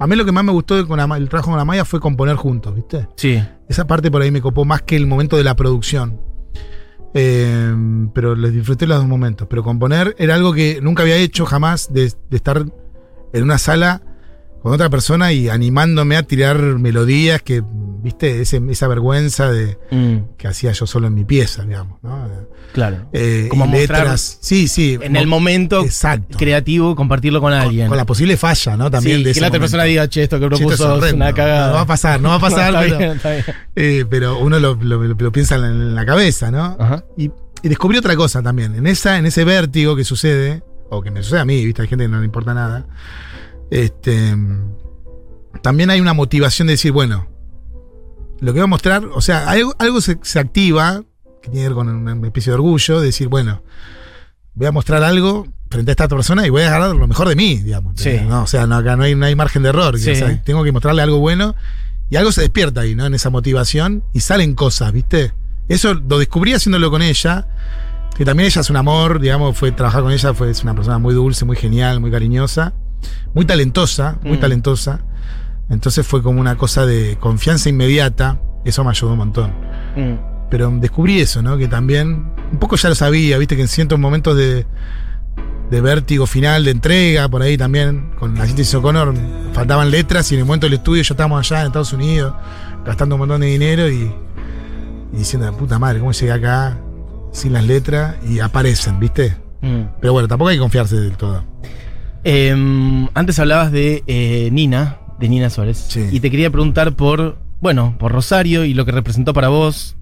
A 0.00 0.06
mí 0.06 0.16
lo 0.16 0.24
que 0.24 0.32
más 0.32 0.44
me 0.44 0.52
gustó 0.52 0.74
de- 0.76 0.86
con 0.86 0.98
Ama- 1.00 1.16
el 1.16 1.28
trabajo 1.28 1.50
con 1.50 1.58
la 1.58 1.64
Maya 1.64 1.84
fue 1.84 2.00
componer 2.00 2.36
juntos, 2.36 2.74
¿viste? 2.74 3.08
Sí. 3.16 3.42
Esa 3.68 3.86
parte 3.86 4.10
por 4.10 4.22
ahí 4.22 4.30
me 4.30 4.40
copó 4.40 4.64
más 4.64 4.82
que 4.82 4.96
el 4.96 5.06
momento 5.06 5.36
de 5.36 5.44
la 5.44 5.54
producción. 5.54 6.20
Eh, 7.14 7.72
pero 8.12 8.34
les 8.34 8.52
disfruté 8.52 8.86
los 8.86 8.98
dos 8.98 9.06
momentos. 9.06 9.46
Pero 9.48 9.62
componer 9.62 10.16
era 10.18 10.34
algo 10.34 10.52
que 10.52 10.80
nunca 10.82 11.02
había 11.04 11.16
hecho 11.16 11.46
jamás 11.46 11.92
de, 11.92 12.12
de 12.28 12.36
estar 12.36 12.64
en 13.32 13.42
una 13.42 13.58
sala 13.58 14.02
con 14.64 14.72
otra 14.72 14.88
persona 14.90 15.30
y 15.32 15.48
animándome 15.50 16.16
a 16.16 16.22
tirar 16.24 16.58
melodías 16.58 17.40
que, 17.42 17.62
viste, 18.02 18.40
Ese- 18.40 18.60
esa 18.70 18.88
vergüenza 18.88 19.50
de 19.52 19.78
Mm, 19.90 20.36
que 20.38 20.48
hacía 20.48 20.72
yo 20.72 20.86
solo 20.86 21.06
en 21.06 21.14
mi 21.14 21.24
pieza, 21.24 21.62
digamos, 21.64 22.02
¿no? 22.02 22.26
claro. 22.72 23.08
Eh, 23.12 23.46
Como 23.50 23.66
letras. 23.66 24.38
Sí, 24.40 24.66
sí. 24.66 24.98
En 25.00 25.14
el 25.16 25.26
momento 25.26 25.84
Exacto. 25.84 26.36
creativo, 26.38 26.96
compartirlo 26.96 27.40
con 27.40 27.52
alguien. 27.52 27.86
Con 27.88 27.96
la 27.98 28.04
posible 28.06 28.36
falla, 28.36 28.76
¿no? 28.76 28.90
También 28.90 29.18
sí, 29.18 29.22
de 29.22 29.24
que 29.28 29.30
ese 29.32 29.40
la 29.42 29.46
otra 29.48 29.58
momento. 29.58 29.70
persona 29.72 29.84
diga, 29.84 30.08
che, 30.08 30.22
esto 30.24 30.40
que 30.40 30.48
Che, 30.48 30.54
esto 30.54 30.72
es 30.72 30.76
propuso 30.78 30.94
horrendo. 30.96 31.16
una 31.16 31.32
cagada. 31.34 31.68
No 31.68 31.74
va 31.74 31.80
a 31.82 31.86
pasar, 31.86 32.20
no 32.20 32.28
va 32.30 32.34
a 32.34 32.40
pasar, 32.40 32.68
está 32.74 32.80
pero, 32.80 32.98
bien, 32.98 33.10
está 33.12 33.30
bien. 33.30 33.44
eh, 33.76 34.04
pero 34.10 34.38
uno 34.38 34.58
lo, 34.58 34.74
lo- 34.74 35.02
lo 35.04 35.32
piensa 35.32 35.54
en 35.56 35.60
la, 35.60 35.68
en 35.68 35.94
la 35.94 36.04
cabeza, 36.06 36.50
¿no? 36.50 36.76
Ajá. 36.80 37.04
Y, 37.16 37.30
y 37.62 37.68
descubrí 37.68 37.98
otra 37.98 38.16
cosa 38.16 38.42
también. 38.42 38.74
En, 38.74 38.86
esa, 38.86 39.18
en 39.18 39.26
ese 39.26 39.44
vértigo 39.44 39.94
que 39.94 40.04
sucede, 40.04 40.62
o 40.90 41.00
que 41.02 41.10
me 41.10 41.22
sucede 41.22 41.40
a 41.40 41.44
mí, 41.44 41.64
¿viste? 41.64 41.82
Hay 41.82 41.88
gente 41.88 42.04
que 42.06 42.08
no 42.08 42.18
le 42.18 42.24
importa 42.26 42.54
nada. 42.54 42.86
Este, 43.74 44.36
también 45.60 45.90
hay 45.90 46.00
una 46.00 46.12
motivación 46.12 46.68
de 46.68 46.74
decir, 46.74 46.92
bueno, 46.92 47.26
lo 48.38 48.52
que 48.52 48.60
voy 48.60 48.64
a 48.64 48.68
mostrar, 48.68 49.04
o 49.12 49.20
sea, 49.20 49.50
algo, 49.50 49.74
algo 49.80 50.00
se, 50.00 50.16
se 50.22 50.38
activa, 50.38 51.02
que 51.42 51.50
tiene 51.50 51.62
que 51.62 51.68
ver 51.70 51.74
con 51.74 51.88
una 51.88 52.26
especie 52.28 52.52
de 52.52 52.54
orgullo, 52.54 53.00
de 53.00 53.06
decir, 53.06 53.26
bueno, 53.26 53.64
voy 54.54 54.68
a 54.68 54.70
mostrar 54.70 55.02
algo 55.02 55.48
frente 55.70 55.90
a 55.90 55.94
esta 55.94 56.06
persona 56.06 56.46
y 56.46 56.50
voy 56.50 56.62
a 56.62 56.68
agarrar 56.68 56.94
lo 56.94 57.08
mejor 57.08 57.28
de 57.28 57.34
mí, 57.34 57.56
digamos. 57.56 57.94
Sí. 57.96 58.16
No, 58.28 58.44
o 58.44 58.46
sea, 58.46 58.68
no, 58.68 58.76
acá 58.76 58.94
no 58.94 59.02
hay, 59.02 59.16
no 59.16 59.26
hay 59.26 59.34
margen 59.34 59.64
de 59.64 59.70
error. 59.70 59.98
Sí. 59.98 60.12
o 60.12 60.14
sea, 60.14 60.40
tengo 60.44 60.62
que 60.62 60.70
mostrarle 60.70 61.02
algo 61.02 61.18
bueno 61.18 61.56
y 62.10 62.14
algo 62.14 62.30
se 62.30 62.42
despierta 62.42 62.82
ahí, 62.82 62.94
¿no? 62.94 63.06
En 63.06 63.14
esa 63.14 63.28
motivación 63.30 64.04
y 64.12 64.20
salen 64.20 64.54
cosas, 64.54 64.92
¿viste? 64.92 65.32
Eso 65.66 65.94
lo 65.94 66.20
descubrí 66.20 66.52
haciéndolo 66.52 66.92
con 66.92 67.02
ella, 67.02 67.48
que 68.16 68.24
también 68.24 68.46
ella 68.46 68.60
es 68.60 68.70
un 68.70 68.76
amor, 68.76 69.18
digamos, 69.18 69.58
fue 69.58 69.72
trabajar 69.72 70.02
con 70.02 70.12
ella, 70.12 70.32
fue 70.32 70.48
es 70.48 70.62
una 70.62 70.76
persona 70.76 70.98
muy 70.98 71.12
dulce, 71.12 71.44
muy 71.44 71.56
genial, 71.56 71.98
muy 71.98 72.12
cariñosa, 72.12 72.72
muy 73.34 73.44
talentosa, 73.44 74.18
muy 74.22 74.36
Mm. 74.38 74.40
talentosa. 74.40 75.00
Entonces 75.70 76.06
fue 76.06 76.22
como 76.22 76.40
una 76.40 76.56
cosa 76.56 76.84
de 76.86 77.16
confianza 77.18 77.68
inmediata, 77.68 78.38
eso 78.64 78.84
me 78.84 78.90
ayudó 78.90 79.12
un 79.12 79.18
montón. 79.18 79.50
Mm, 79.96 80.14
Pero 80.50 80.70
descubrí 80.78 81.20
eso, 81.20 81.42
¿no? 81.42 81.56
Que 81.56 81.66
también, 81.68 82.32
un 82.52 82.58
poco 82.58 82.76
ya 82.76 82.88
lo 82.88 82.94
sabía, 82.94 83.38
viste 83.38 83.56
que 83.56 83.62
en 83.62 83.68
ciertos 83.68 83.98
momentos 83.98 84.36
de, 84.36 84.66
de 85.70 85.80
vértigo 85.80 86.26
final, 86.26 86.64
de 86.64 86.70
entrega, 86.70 87.28
por 87.28 87.42
ahí 87.42 87.56
también, 87.56 88.10
con 88.18 88.34
la 88.36 88.46
síntesis 88.46 88.74
O'Connor, 88.74 89.14
faltaban 89.52 89.90
letras 89.90 90.30
y 90.30 90.34
en 90.34 90.40
el 90.40 90.46
momento 90.46 90.66
del 90.66 90.74
estudio 90.74 91.02
ya 91.02 91.14
estábamos 91.14 91.40
allá 91.50 91.62
en 91.62 91.66
Estados 91.68 91.92
Unidos, 91.94 92.34
gastando 92.84 93.14
un 93.16 93.20
montón 93.20 93.40
de 93.40 93.46
dinero 93.48 93.88
y, 93.88 94.12
y 95.12 95.16
diciendo, 95.16 95.50
puta 95.56 95.78
madre, 95.78 95.98
¿cómo 95.98 96.12
llegué 96.12 96.30
acá 96.32 96.76
sin 97.32 97.52
las 97.54 97.64
letras? 97.64 98.16
Y 98.28 98.38
aparecen, 98.38 99.00
¿viste? 99.00 99.34
mm. 99.62 99.82
Pero 100.00 100.12
bueno, 100.12 100.28
tampoco 100.28 100.50
hay 100.50 100.56
que 100.56 100.60
confiarse 100.60 100.96
del 100.96 101.16
todo. 101.16 101.42
Em, 102.24 103.08
antes 103.14 103.38
hablabas 103.38 103.70
de 103.70 104.02
eh, 104.06 104.48
Nina, 104.50 104.98
de 105.20 105.28
Nina 105.28 105.50
Suárez. 105.50 105.84
Sí. 105.88 106.08
Y 106.10 106.20
te 106.20 106.30
quería 106.30 106.50
preguntar 106.50 106.94
por, 106.94 107.38
bueno, 107.60 107.96
por 107.98 108.12
Rosario 108.12 108.64
y 108.64 108.74
lo 108.74 108.84
que 108.84 108.92
representó 108.92 109.32
para 109.34 109.48
vos. 109.48 109.96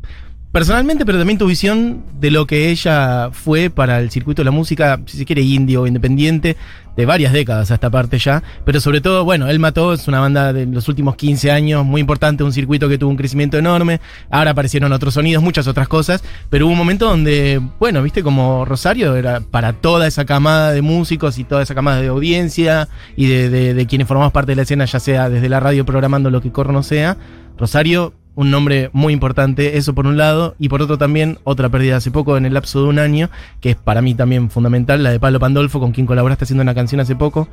Personalmente, 0.52 1.06
pero 1.06 1.16
también 1.16 1.38
tu 1.38 1.46
visión 1.46 2.04
de 2.20 2.30
lo 2.30 2.46
que 2.46 2.68
ella 2.68 3.30
fue 3.32 3.70
para 3.70 3.98
el 4.00 4.10
circuito 4.10 4.42
de 4.42 4.44
la 4.44 4.50
música, 4.50 5.00
si 5.06 5.16
se 5.16 5.24
quiere, 5.24 5.40
indie 5.40 5.78
o 5.78 5.86
independiente, 5.86 6.58
de 6.94 7.06
varias 7.06 7.32
décadas 7.32 7.70
a 7.70 7.74
esta 7.74 7.88
parte 7.88 8.18
ya. 8.18 8.42
Pero 8.66 8.78
sobre 8.78 9.00
todo, 9.00 9.24
bueno, 9.24 9.48
Él 9.48 9.58
Mató 9.58 9.94
es 9.94 10.06
una 10.08 10.20
banda 10.20 10.52
de 10.52 10.66
los 10.66 10.88
últimos 10.88 11.16
15 11.16 11.50
años, 11.50 11.86
muy 11.86 12.02
importante, 12.02 12.44
un 12.44 12.52
circuito 12.52 12.86
que 12.90 12.98
tuvo 12.98 13.08
un 13.08 13.16
crecimiento 13.16 13.56
enorme. 13.56 14.02
Ahora 14.30 14.50
aparecieron 14.50 14.92
otros 14.92 15.14
sonidos, 15.14 15.42
muchas 15.42 15.66
otras 15.66 15.88
cosas. 15.88 16.22
Pero 16.50 16.66
hubo 16.66 16.72
un 16.72 16.78
momento 16.78 17.08
donde, 17.08 17.58
bueno, 17.80 18.02
viste, 18.02 18.22
como 18.22 18.66
Rosario 18.66 19.16
era 19.16 19.40
para 19.40 19.72
toda 19.72 20.06
esa 20.06 20.26
camada 20.26 20.72
de 20.72 20.82
músicos 20.82 21.38
y 21.38 21.44
toda 21.44 21.62
esa 21.62 21.74
camada 21.74 22.02
de 22.02 22.08
audiencia 22.08 22.90
y 23.16 23.24
de 23.26 23.86
quienes 23.88 24.06
formamos 24.06 24.32
parte 24.32 24.52
de 24.52 24.56
la 24.56 24.62
escena, 24.62 24.84
ya 24.84 25.00
sea 25.00 25.30
desde 25.30 25.48
la 25.48 25.60
radio 25.60 25.86
programando 25.86 26.28
lo 26.28 26.42
que 26.42 26.52
corno 26.52 26.82
sea. 26.82 27.16
Rosario, 27.56 28.12
un 28.34 28.50
nombre 28.50 28.90
muy 28.92 29.12
importante, 29.12 29.76
eso 29.76 29.94
por 29.94 30.06
un 30.06 30.16
lado, 30.16 30.54
y 30.58 30.68
por 30.68 30.82
otro 30.82 30.98
también 30.98 31.38
otra 31.44 31.68
pérdida 31.68 31.96
hace 31.96 32.10
poco, 32.10 32.36
en 32.36 32.46
el 32.46 32.54
lapso 32.54 32.82
de 32.82 32.88
un 32.88 32.98
año, 32.98 33.30
que 33.60 33.70
es 33.70 33.76
para 33.76 34.02
mí 34.02 34.14
también 34.14 34.50
fundamental, 34.50 35.02
la 35.02 35.10
de 35.10 35.20
Pablo 35.20 35.38
Pandolfo, 35.40 35.80
con 35.80 35.92
quien 35.92 36.06
colaboraste 36.06 36.44
haciendo 36.44 36.62
una 36.62 36.74
canción 36.74 37.00
hace 37.00 37.16
poco. 37.16 37.48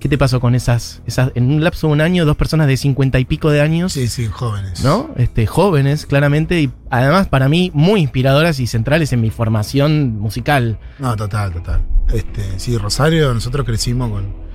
¿Qué 0.00 0.10
te 0.10 0.18
pasó 0.18 0.40
con 0.40 0.54
esas, 0.54 1.00
esas, 1.06 1.32
en 1.34 1.50
un 1.50 1.64
lapso 1.64 1.86
de 1.86 1.94
un 1.94 2.00
año, 2.02 2.26
dos 2.26 2.36
personas 2.36 2.66
de 2.66 2.76
cincuenta 2.76 3.18
y 3.18 3.24
pico 3.24 3.50
de 3.50 3.62
años? 3.62 3.94
Sí, 3.94 4.08
sí, 4.08 4.26
jóvenes. 4.26 4.84
¿no? 4.84 5.10
Este, 5.16 5.46
jóvenes, 5.46 6.04
claramente, 6.04 6.60
y 6.60 6.70
además 6.90 7.28
para 7.28 7.48
mí 7.48 7.70
muy 7.72 8.00
inspiradoras 8.02 8.60
y 8.60 8.66
centrales 8.66 9.12
en 9.14 9.22
mi 9.22 9.30
formación 9.30 10.18
musical. 10.18 10.78
No, 10.98 11.16
total, 11.16 11.52
total. 11.52 11.82
Este, 12.12 12.42
sí, 12.58 12.76
Rosario, 12.76 13.32
nosotros 13.32 13.64
crecimos 13.64 14.10
con. 14.10 14.45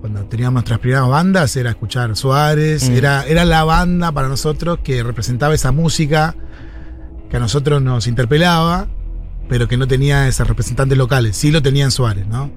Cuando 0.00 0.24
teníamos 0.26 0.54
nuestras 0.54 0.78
primeras 0.78 1.08
bandas, 1.08 1.56
era 1.56 1.70
escuchar 1.70 2.14
Suárez, 2.16 2.88
Mm. 2.88 2.92
era, 2.92 3.24
era 3.26 3.44
la 3.44 3.64
banda 3.64 4.12
para 4.12 4.28
nosotros 4.28 4.78
que 4.84 5.02
representaba 5.02 5.54
esa 5.54 5.72
música 5.72 6.34
que 7.30 7.36
a 7.36 7.40
nosotros 7.40 7.82
nos 7.82 8.06
interpelaba, 8.06 8.86
pero 9.48 9.66
que 9.68 9.76
no 9.76 9.88
tenía 9.88 10.28
esos 10.28 10.46
representantes 10.46 10.96
locales. 10.98 11.36
Sí 11.36 11.50
lo 11.50 11.60
tenían 11.62 11.90
Suárez, 11.90 12.26
¿no? 12.26 12.50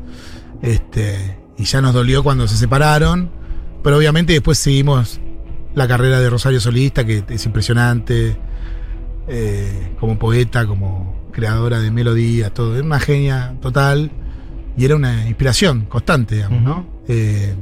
Este, 0.62 1.40
y 1.58 1.64
ya 1.64 1.82
nos 1.82 1.94
dolió 1.94 2.24
cuando 2.24 2.48
se 2.48 2.56
separaron, 2.58 3.32
pero 3.84 3.98
obviamente 3.98 4.34
después 4.34 4.58
seguimos 4.60 5.20
la 5.74 5.88
carrera 5.88 6.20
de 6.20 6.30
Rosario 6.30 6.60
Solista, 6.60 7.06
que 7.06 7.24
es 7.30 7.46
impresionante, 7.46 8.38
eh, 9.28 9.96
como 10.00 10.18
poeta, 10.20 10.66
como 10.66 11.30
creadora 11.32 11.80
de 11.80 11.92
melodías, 11.92 12.54
todo. 12.54 12.76
Es 12.76 12.82
una 12.84 13.00
genia 13.00 13.56
total. 13.62 14.12
y 14.78 14.86
era 14.86 14.96
una 14.96 15.28
inspiración 15.28 15.82
constante, 15.86 16.36
digamos, 16.36 16.62
¿no? 16.62 16.99
Eh, 17.10 17.54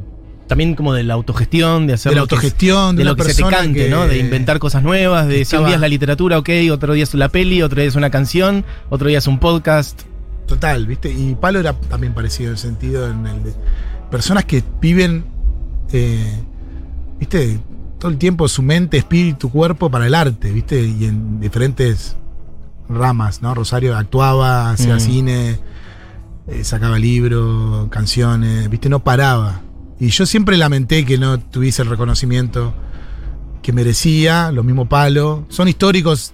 También 0.47 0.75
como 0.75 0.93
de 0.93 1.03
la 1.03 1.13
autogestión, 1.15 1.87
de 1.87 1.93
hacer 1.93 2.11
de 2.11 2.15
la 2.15 2.19
que 2.19 2.35
autogestión, 2.35 2.95
de, 2.95 3.03
lo 3.03 3.15
que 3.17 3.23
se 3.33 3.43
te 3.43 3.49
cante, 3.49 3.73
que- 3.85 3.89
¿no? 3.89 4.07
De 4.07 4.17
inventar 4.17 4.59
cosas 4.59 4.81
nuevas, 4.83 5.27
de 5.27 5.43
si 5.43 5.55
un 5.57 5.65
día 5.65 5.75
es 5.75 5.81
la 5.81 5.87
literatura, 5.89 6.37
ok, 6.37 6.49
otro 6.71 6.93
día 6.93 7.03
es 7.03 7.13
la 7.15 7.27
peli, 7.29 7.61
otro 7.61 7.81
día 7.81 7.89
es 7.89 7.95
una 7.95 8.09
canción, 8.09 8.63
otro 8.89 9.09
día 9.09 9.17
es 9.17 9.27
un 9.27 9.39
podcast. 9.39 10.03
Total, 10.45 10.85
¿viste? 10.87 11.11
Y 11.11 11.35
Palo 11.35 11.59
era 11.59 11.73
también 11.73 12.13
parecido 12.13 12.47
en 12.49 12.53
el 12.53 12.57
sentido 12.59 13.09
en 13.11 13.27
el 13.27 13.43
de 13.43 13.53
personas 14.09 14.45
que 14.45 14.63
viven, 14.79 15.25
eh, 15.91 16.39
¿viste? 17.19 17.59
Todo 17.99 18.11
el 18.11 18.17
tiempo 18.17 18.47
su 18.47 18.61
mente, 18.61 18.97
espíritu, 18.97 19.49
cuerpo 19.49 19.89
para 19.91 20.07
el 20.07 20.15
arte, 20.15 20.51
¿viste? 20.53 20.81
Y 20.81 21.03
en 21.05 21.41
diferentes 21.41 22.15
ramas, 22.87 23.41
¿no? 23.41 23.53
Rosario 23.53 23.97
actuaba, 23.97 24.71
hacía 24.71 24.95
Mm. 24.95 24.99
cine, 25.01 25.59
eh, 26.47 26.63
sacaba 26.63 26.97
libros, 26.97 27.87
canciones, 27.89 28.69
¿viste? 28.69 28.89
No 28.89 29.03
paraba. 29.03 29.61
Y 29.99 30.09
yo 30.09 30.25
siempre 30.25 30.57
lamenté 30.57 31.05
que 31.05 31.17
no 31.17 31.39
tuviese 31.39 31.81
el 31.81 31.89
reconocimiento 31.89 32.73
que 33.61 33.73
merecía, 33.73 34.51
lo 34.51 34.63
mismo 34.63 34.87
Palo. 34.87 35.45
Son 35.49 35.67
históricos 35.67 36.33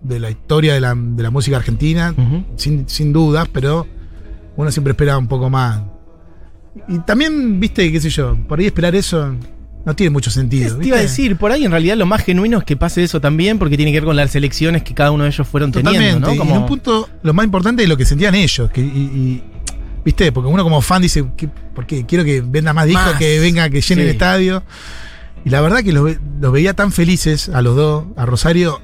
de 0.00 0.20
la 0.20 0.30
historia 0.30 0.74
de 0.74 0.80
la, 0.80 0.94
de 0.94 1.22
la 1.22 1.30
música 1.30 1.56
argentina, 1.56 2.14
sin, 2.56 2.88
sin 2.88 3.12
dudas, 3.12 3.48
pero 3.52 3.86
uno 4.56 4.70
siempre 4.70 4.92
espera 4.92 5.18
un 5.18 5.28
poco 5.28 5.50
más. 5.50 5.82
Y 6.88 6.98
también, 7.00 7.60
viste, 7.60 7.90
qué 7.92 8.00
sé 8.00 8.08
yo, 8.08 8.36
por 8.48 8.58
ahí 8.58 8.66
esperar 8.66 8.94
eso 8.94 9.34
no 9.84 9.96
tiene 9.96 10.10
mucho 10.10 10.30
sentido. 10.30 10.76
Te 10.78 10.86
iba 10.88 10.96
a 10.96 11.00
decir, 11.00 11.36
por 11.36 11.50
ahí 11.52 11.64
en 11.64 11.70
realidad 11.72 11.96
lo 11.96 12.06
más 12.06 12.22
genuino 12.24 12.58
es 12.58 12.64
que 12.64 12.76
pase 12.76 13.02
eso 13.02 13.20
también, 13.20 13.58
porque 13.58 13.76
tiene 13.76 13.92
que 13.92 13.98
ver 14.00 14.04
con 14.06 14.16
las 14.16 14.34
elecciones 14.36 14.82
que 14.82 14.94
cada 14.94 15.10
uno 15.10 15.24
de 15.24 15.30
ellos 15.30 15.46
fueron 15.48 15.72
Totalmente. 15.72 15.98
teniendo, 16.06 16.28
¿no? 16.28 16.34
Y 16.34 16.38
Como- 16.38 16.54
en 16.54 16.60
un 16.62 16.66
punto, 16.66 17.08
lo 17.22 17.34
más 17.34 17.44
importante 17.44 17.82
es 17.82 17.88
lo 17.88 17.96
que 17.96 18.04
sentían 18.04 18.34
ellos. 18.34 18.70
Que, 18.70 18.80
y, 18.80 18.84
y, 18.84 19.42
viste, 20.04 20.30
porque 20.32 20.48
uno 20.48 20.62
como 20.62 20.80
fan 20.82 21.02
dice, 21.02 21.24
¿qué- 21.36 21.48
¿por 21.48 21.86
qué? 21.86 22.06
Quiero 22.06 22.24
que 22.24 22.40
venda 22.42 22.72
más 22.72 22.86
discos, 22.86 23.06
Más. 23.06 23.16
que 23.18 23.40
venga, 23.40 23.68
que 23.70 23.80
llene 23.80 24.02
Sí. 24.02 24.08
el 24.08 24.14
estadio. 24.14 24.62
Y 25.44 25.50
la 25.50 25.60
verdad 25.60 25.82
que 25.82 25.92
los 25.92 26.52
veía 26.52 26.74
tan 26.74 26.92
felices 26.92 27.48
a 27.48 27.62
los 27.62 27.74
dos, 27.74 28.04
a 28.16 28.24
Rosario. 28.26 28.80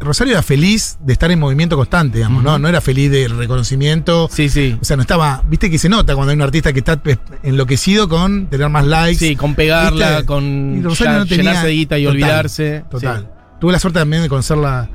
Rosario 0.00 0.32
era 0.34 0.42
feliz 0.42 0.96
de 1.00 1.12
estar 1.12 1.30
en 1.30 1.38
movimiento 1.40 1.76
constante, 1.76 2.18
digamos, 2.18 2.42
¿no? 2.44 2.58
No 2.58 2.68
era 2.68 2.80
feliz 2.80 3.10
del 3.10 3.36
reconocimiento. 3.36 4.28
Sí, 4.32 4.48
sí. 4.48 4.78
O 4.80 4.84
sea, 4.84 4.96
no 4.96 5.02
estaba. 5.02 5.42
Viste 5.48 5.70
que 5.70 5.78
se 5.78 5.88
nota 5.88 6.14
cuando 6.14 6.30
hay 6.30 6.36
un 6.36 6.42
artista 6.42 6.72
que 6.72 6.78
está 6.78 7.00
enloquecido 7.42 8.08
con 8.08 8.46
tener 8.46 8.68
más 8.68 8.86
likes. 8.86 9.18
Sí, 9.18 9.36
con 9.36 9.54
pegarla, 9.54 10.08
¿Viste? 10.10 10.26
con 10.26 10.80
Rosario 10.82 11.12
ya 11.14 11.18
no 11.18 11.26
tenía- 11.26 11.42
llenarse 11.44 11.66
de 11.66 11.72
guita 11.72 11.98
y 11.98 12.04
Total, 12.04 12.14
olvidarse. 12.16 12.84
Total. 12.90 13.20
Sí. 13.22 13.26
Tuve 13.60 13.72
la 13.72 13.78
suerte 13.80 13.98
también 13.98 14.22
de 14.22 14.28
conocerla 14.28 14.88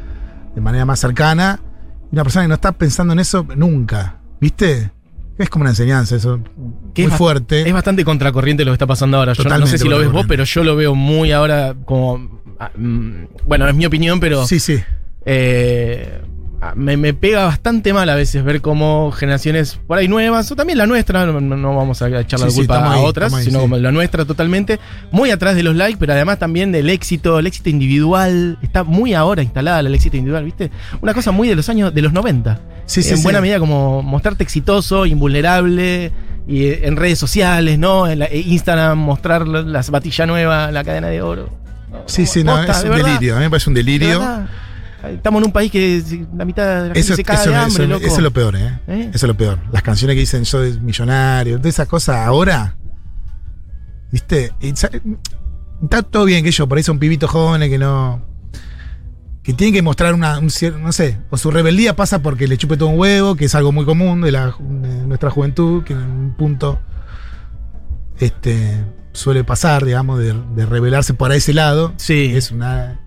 de 0.55 0.61
manera 0.61 0.85
más 0.85 0.99
cercana. 0.99 1.59
Y 2.11 2.15
una 2.15 2.23
persona 2.23 2.43
que 2.45 2.49
no 2.49 2.55
está 2.55 2.71
pensando 2.71 3.13
en 3.13 3.19
eso 3.19 3.45
nunca. 3.55 4.17
¿Viste? 4.39 4.91
Es 5.37 5.49
como 5.49 5.63
una 5.63 5.71
enseñanza 5.71 6.15
eso. 6.15 6.39
Que 6.93 7.03
muy 7.03 7.11
es 7.11 7.17
fuerte. 7.17 7.67
Es 7.67 7.73
bastante 7.73 8.05
contracorriente 8.05 8.63
lo 8.63 8.71
que 8.71 8.75
está 8.75 8.85
pasando 8.87 9.17
ahora. 9.17 9.33
Yo 9.33 9.43
no 9.43 9.65
sé 9.67 9.77
si 9.79 9.89
lo 9.89 9.97
ves 9.99 10.11
vos, 10.11 10.25
pero 10.27 10.43
yo 10.43 10.63
lo 10.63 10.75
veo 10.75 10.95
muy 10.95 11.31
ahora 11.31 11.73
como. 11.85 12.32
Ah, 12.59 12.71
mm, 12.75 13.25
Bueno, 13.45 13.67
es 13.67 13.75
mi 13.75 13.85
opinión, 13.85 14.19
pero. 14.19 14.45
sí, 14.47 14.59
sí. 14.59 14.79
eh, 15.25 16.19
ah, 16.61 16.73
me, 16.75 16.97
me 16.97 17.13
pega 17.13 17.45
bastante 17.45 17.93
mal 17.93 18.09
a 18.09 18.15
veces 18.15 18.43
ver 18.43 18.61
cómo 18.61 19.11
generaciones 19.11 19.79
por 19.87 19.97
ahí 19.97 20.07
nuevas, 20.07 20.51
o 20.51 20.55
también 20.55 20.77
la 20.77 20.85
nuestra, 20.87 21.25
no, 21.25 21.75
vamos 21.75 22.01
a 22.01 22.07
echar 22.19 22.39
la 22.39 22.45
Sí, 22.47 22.51
sí, 22.51 22.57
culpa 22.59 22.75
estamos 22.75 22.93
a 22.95 22.99
ahí, 22.99 23.05
otras, 23.05 23.33
ahí, 23.33 23.43
sino 23.45 23.59
sí. 23.59 23.61
como 23.63 23.77
la 23.77 23.91
nuestra 23.91 24.25
totalmente, 24.25 24.79
muy 25.11 25.31
atrás 25.31 25.55
de 25.55 25.63
los 25.63 25.75
likes, 25.75 25.97
pero 25.99 26.13
además 26.13 26.39
también 26.39 26.71
del 26.71 26.89
éxito, 26.89 27.39
el 27.39 27.47
éxito 27.47 27.69
individual, 27.69 28.57
está 28.61 28.83
muy 28.83 29.13
ahora 29.13 29.43
instalada 29.43 29.79
el 29.81 29.93
éxito 29.95 30.17
individual, 30.17 30.45
¿viste? 30.45 30.71
Una 31.01 31.13
cosa 31.13 31.31
muy 31.31 31.47
de 31.47 31.55
los 31.55 31.67
años, 31.69 31.93
de 31.93 32.01
los 32.01 32.13
90. 32.13 32.59
Sí, 32.85 33.01
sí, 33.01 33.11
en 33.11 33.17
sí. 33.17 33.23
buena 33.23 33.39
medida 33.39 33.59
como 33.59 34.01
mostrarte 34.03 34.43
exitoso, 34.43 35.05
invulnerable, 35.05 36.11
y 36.45 36.65
eh, 36.65 36.81
en 36.87 36.97
redes 36.97 37.17
sociales, 37.19 37.79
¿no? 37.79 38.07
En 38.09 38.19
la- 38.19 38.25
eh, 38.25 38.39
Instagram, 38.45 38.97
mostrar 38.99 39.47
la 39.47 39.81
zapatilla 39.83 40.25
nueva, 40.25 40.71
la 40.71 40.83
cadena 40.83 41.07
de 41.07 41.21
oro. 41.21 41.49
Sí, 42.05 42.25
sí, 42.25 42.43
no, 42.43 42.55
Posta, 42.55 42.71
es 42.73 42.83
de 42.83 42.89
un 42.89 42.95
verdad. 42.95 43.07
delirio. 43.13 43.35
A 43.35 43.37
mí 43.39 43.43
me 43.45 43.49
parece 43.49 43.69
un 43.69 43.73
De 43.73 43.79
delirio. 43.81 44.21
Estamos 45.03 45.41
en 45.41 45.47
un 45.47 45.51
país 45.51 45.69
que 45.71 46.01
la 46.35 46.45
mitad 46.45 46.63
de 46.65 46.75
la 46.75 46.85
gente 46.85 46.99
Eso, 46.99 47.15
se 47.15 47.23
caga 47.23 47.41
eso- 47.41 47.49
de 47.49 47.55
hambre, 47.57 47.83
eso- 47.83 47.93
loco. 47.93 48.05
eso 48.05 48.15
es 48.17 48.21
lo 48.23 48.31
peor, 48.31 48.55
¿eh? 48.55 48.79
¿Eh? 48.87 49.09
Eso 49.13 49.25
es 49.25 49.27
lo 49.27 49.35
peor. 49.35 49.59
Las 49.71 49.81
canciones 49.83 50.15
que 50.15 50.21
dicen 50.21 50.43
yo 50.43 50.49
soy 50.59 50.79
millonario, 50.79 51.57
todas 51.57 51.73
esas 51.75 51.87
cosas 51.87 52.25
ahora. 52.25 52.75
¿Viste? 54.11 54.53
Está 54.61 56.01
todo 56.03 56.25
bien 56.25 56.43
que 56.43 56.49
ellos 56.49 56.67
por 56.67 56.77
ahí 56.77 56.83
son 56.83 56.99
pibitos 56.99 57.29
jóvenes 57.29 57.69
que 57.69 57.77
no. 57.77 58.21
que 59.43 59.51
tienen 59.53 59.73
que 59.73 59.81
mostrar 59.81 60.13
una, 60.13 60.39
un 60.39 60.47
no 60.81 60.91
sé, 60.93 61.17
o 61.29 61.35
su 61.37 61.51
rebeldía 61.51 61.97
pasa 61.97 62.21
porque 62.21 62.47
le 62.47 62.57
chupe 62.57 62.77
todo 62.77 62.87
un 62.87 62.97
huevo, 62.97 63.35
que 63.35 63.43
es 63.45 63.55
algo 63.55 63.73
muy 63.73 63.83
común 63.83 64.21
de, 64.21 64.31
la, 64.31 64.55
de 64.57 65.05
nuestra 65.05 65.29
juventud, 65.31 65.83
que 65.83 65.91
en 65.91 65.99
un 65.99 66.33
punto 66.37 66.79
este, 68.19 68.85
suele 69.13 69.43
pasar, 69.43 69.85
digamos, 69.85 70.19
de, 70.19 70.33
de 70.55 70.65
rebelarse 70.65 71.13
por 71.13 71.31
ese 71.31 71.53
lado. 71.53 71.93
Sí. 71.97 72.31
Es 72.35 72.51
una. 72.51 72.99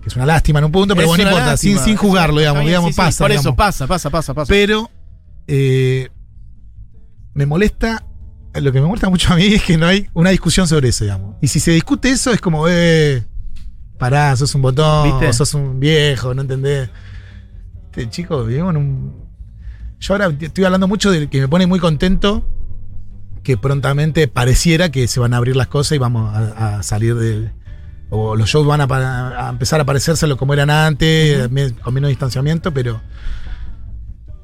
que 0.00 0.08
es 0.08 0.16
una 0.16 0.26
lástima 0.26 0.58
en 0.58 0.66
un 0.66 0.72
punto, 0.72 0.94
pero 0.94 1.04
Es 1.04 1.08
bueno, 1.08 1.24
no 1.24 1.30
importa, 1.30 1.56
sin, 1.56 1.74
lástima. 1.74 1.84
sin 1.84 1.96
jugarlo, 1.96 2.38
digamos, 2.40 2.64
digamos, 2.64 2.88
sí, 2.88 2.94
sí, 2.94 2.96
pasa. 2.96 3.24
Por 3.24 3.32
eso 3.32 3.54
pasa, 3.54 3.86
pasa, 3.86 4.10
pasa, 4.10 4.34
pasa. 4.34 4.48
Pero 4.48 4.90
eh, 5.46 6.08
me 7.34 7.46
molesta, 7.46 8.04
lo 8.54 8.72
que 8.72 8.80
me 8.80 8.86
molesta 8.86 9.10
mucho 9.10 9.32
a 9.32 9.36
mí 9.36 9.44
es 9.44 9.62
que 9.62 9.76
no 9.78 9.86
hay 9.86 10.08
una 10.14 10.30
discusión 10.30 10.66
sobre 10.66 10.88
eso, 10.88 11.04
digamos. 11.04 11.36
Y 11.40 11.48
si 11.48 11.60
se 11.60 11.70
discute 11.70 12.10
eso 12.10 12.32
es 12.32 12.40
como, 12.40 12.66
eh, 12.68 13.22
pará, 13.98 14.34
sos 14.36 14.54
un 14.54 14.62
botón, 14.62 15.32
sos 15.32 15.54
un 15.54 15.78
viejo, 15.78 16.34
no 16.34 16.42
entendés. 16.42 16.90
Este 17.86 18.08
chico, 18.08 18.44
vivimos 18.44 18.70
en 18.70 18.76
un... 18.78 19.22
Yo 20.00 20.14
ahora 20.14 20.34
estoy 20.40 20.64
hablando 20.64 20.88
mucho 20.88 21.10
de 21.10 21.28
que 21.28 21.40
me 21.42 21.48
pone 21.48 21.66
muy 21.66 21.78
contento 21.78 22.44
que 23.42 23.56
prontamente 23.56 24.28
pareciera 24.28 24.90
que 24.90 25.08
se 25.08 25.20
van 25.20 25.34
a 25.34 25.38
abrir 25.38 25.56
las 25.56 25.68
cosas 25.68 25.96
y 25.96 25.98
vamos 25.98 26.34
a, 26.34 26.78
a 26.78 26.82
salir 26.82 27.14
del... 27.14 27.52
O 28.10 28.36
los 28.36 28.48
shows 28.50 28.66
van 28.66 28.80
a, 28.80 29.46
a 29.46 29.48
empezar 29.48 29.80
a 29.80 29.86
parecerse 29.86 30.26
a 30.26 30.28
lo 30.28 30.36
como 30.36 30.52
eran 30.52 30.68
antes, 30.68 31.48
con 31.82 31.94
menos 31.94 32.08
distanciamiento, 32.08 32.72
pero... 32.72 33.00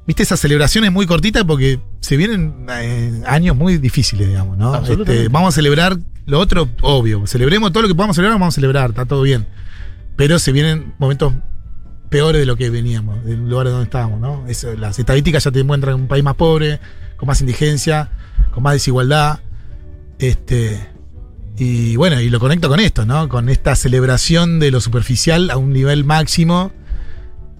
Viste, 0.07 0.23
esas 0.23 0.39
celebraciones 0.39 0.91
muy 0.91 1.05
cortitas 1.05 1.43
porque 1.43 1.79
se 1.99 2.17
vienen 2.17 2.65
eh, 2.71 3.21
años 3.27 3.55
muy 3.55 3.77
difíciles, 3.77 4.27
digamos, 4.27 4.57
¿no? 4.57 4.75
Este, 4.75 5.27
vamos 5.27 5.53
a 5.53 5.55
celebrar 5.55 5.99
lo 6.25 6.39
otro, 6.39 6.67
obvio. 6.81 7.27
Celebremos 7.27 7.71
todo 7.71 7.83
lo 7.83 7.87
que 7.87 7.93
podamos 7.93 8.15
celebrar, 8.15 8.39
vamos 8.39 8.55
a 8.55 8.55
celebrar, 8.55 8.89
está 8.89 9.05
todo 9.05 9.21
bien. 9.21 9.45
Pero 10.15 10.39
se 10.39 10.51
vienen 10.51 10.95
momentos 10.97 11.33
peores 12.09 12.39
de 12.39 12.47
lo 12.47 12.55
que 12.57 12.71
veníamos, 12.71 13.23
del 13.23 13.47
lugar 13.47 13.67
donde 13.67 13.83
estábamos, 13.83 14.19
¿no? 14.19 14.47
Eso, 14.47 14.73
las 14.73 14.97
estadísticas 14.97 15.43
ya 15.43 15.51
te 15.51 15.63
muestran 15.63 15.93
un 15.93 16.07
país 16.07 16.23
más 16.23 16.33
pobre, 16.33 16.79
con 17.19 17.27
más 17.27 17.41
indigencia, 17.41 18.09
con 18.51 18.63
más 18.63 18.73
desigualdad. 18.73 19.39
Este. 20.17 20.87
Y 21.57 21.97
bueno, 21.97 22.21
y 22.21 22.29
lo 22.29 22.39
conecto 22.39 22.69
con 22.69 22.79
esto, 22.79 23.05
¿no? 23.05 23.27
Con 23.27 23.49
esta 23.49 23.75
celebración 23.75 24.59
de 24.59 24.71
lo 24.71 24.79
superficial 24.79 25.51
a 25.51 25.57
un 25.57 25.73
nivel 25.73 26.05
máximo 26.05 26.71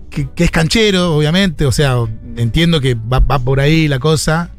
que, 0.09 0.27
es 0.37 0.51
canchero, 0.51 1.15
obviamente, 1.15 1.65
o 1.65 1.71
sea, 1.71 1.97
entiendo 2.37 2.81
que 2.81 2.95
va, 2.95 3.19
va 3.19 3.39
por 3.39 3.59
ahí 3.59 3.87
la 3.87 3.99
cosa, 3.99 4.51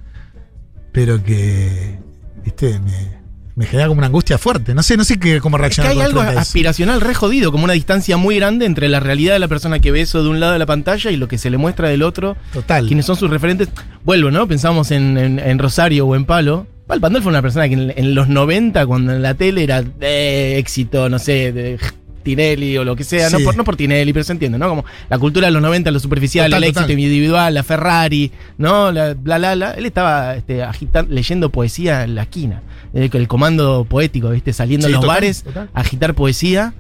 pero 0.93 1.23
que, 1.23 1.99
viste, 2.45 2.79
me, 2.81 3.20
me 3.61 3.67
genera 3.67 3.89
como 3.89 3.99
una 3.99 4.07
angustia 4.07 4.39
fuerte. 4.39 4.75
No 4.75 4.83
sé, 4.83 4.97
no 4.97 5.05
sé 5.05 5.19
qué, 5.21 5.39
cómo 5.41 5.57
Es 5.57 5.61
que 5.61 5.63
reaccionar. 5.83 5.93
hay 5.93 6.01
algo 6.01 6.21
aspiracional 6.23 7.01
re 7.03 7.15
jodido, 7.15 7.53
como 7.53 7.65
una 7.65 7.75
distancia 7.75 8.17
muy 8.17 8.37
grande 8.37 8.65
entre 8.65 8.89
la 8.89 9.01
realidad 9.01 9.35
de 9.35 9.39
la 9.39 9.49
persona 9.49 9.79
que 9.81 9.91
ve 9.93 10.01
eso 10.01 10.23
de 10.23 10.31
un 10.31 10.41
lado 10.41 10.55
de 10.55 10.59
la 10.59 10.67
pantalla 10.67 11.11
y 11.11 11.17
lo 11.17 11.29
que 11.29 11.37
se 11.39 11.51
le 11.51 11.59
muestra 11.59 11.89
del 11.89 12.03
otro. 12.03 12.37
Total. 12.53 12.87
quienes 12.87 13.05
son 13.07 13.17
sus 13.17 13.29
referentes. 13.31 13.69
Vuelvo, 14.05 14.31
¿no? 14.31 14.49
Pensamos 14.49 14.91
en, 14.91 15.19
en- 15.19 15.39
en 15.39 15.59
Rosario 15.59 16.07
o 16.07 16.17
en 16.17 16.25
Palo. 16.25 16.67
Pal 16.87 17.01
Pandol 17.01 17.23
fue 17.23 17.31
una 17.31 17.43
persona 17.43 17.69
que 17.69 17.75
en, 17.75 17.93
en 17.95 18.15
los 18.15 18.29
90, 18.29 18.85
cuando 18.87 19.13
en 19.13 19.23
la 19.23 19.35
tele 19.35 19.63
era 19.63 19.83
de 19.83 20.59
éxito, 20.59 21.09
no 21.09 21.19
sé, 21.21 21.53
de 21.53 21.79
Tinelli 22.23 22.77
o 22.79 22.85
lo 22.85 22.95
que 22.97 23.05
sea, 23.05 23.31
no, 23.31 23.39
por, 23.41 23.57
no 23.57 23.65
por 23.65 23.77
Tinelli, 23.77 24.13
pero 24.13 24.25
se 24.25 24.33
entiende, 24.33 24.59
¿no? 24.59 24.69
Como 24.69 24.85
la 25.09 25.19
cultura 25.19 25.47
de 25.47 25.53
los 25.53 25.63
90, 25.63 25.91
lo 25.91 26.01
superficial, 26.01 26.51
Total, 26.51 26.63
el 26.65 26.71
éxito 26.71 26.93
individual, 26.93 27.55
la 27.55 27.63
Ferrari, 27.63 28.31
¿no? 28.59 28.93
La, 28.93 29.15
bla, 29.15 29.39
bla, 29.39 29.55
bla. 29.55 29.71
Él 29.73 29.87
estaba 29.87 30.37
este, 30.37 30.63
agitan- 30.65 31.09
leyendo 31.09 31.51
poesía 31.51 32.05
en 32.05 32.15
la 32.15 32.23
esquina. 32.23 32.63
Eh, 32.93 33.09
con 33.09 33.21
el 33.21 33.29
comando 33.29 33.87
poético, 33.89 34.31
¿viste? 34.31 34.53
Saliendo 34.53 34.87
Sí, 34.87 34.91
en 34.91 34.97
los 34.97 35.01
total, 35.03 35.17
bares 35.17 35.45
a 35.75 35.81
agitar 35.81 36.15
poesía. 36.15 36.75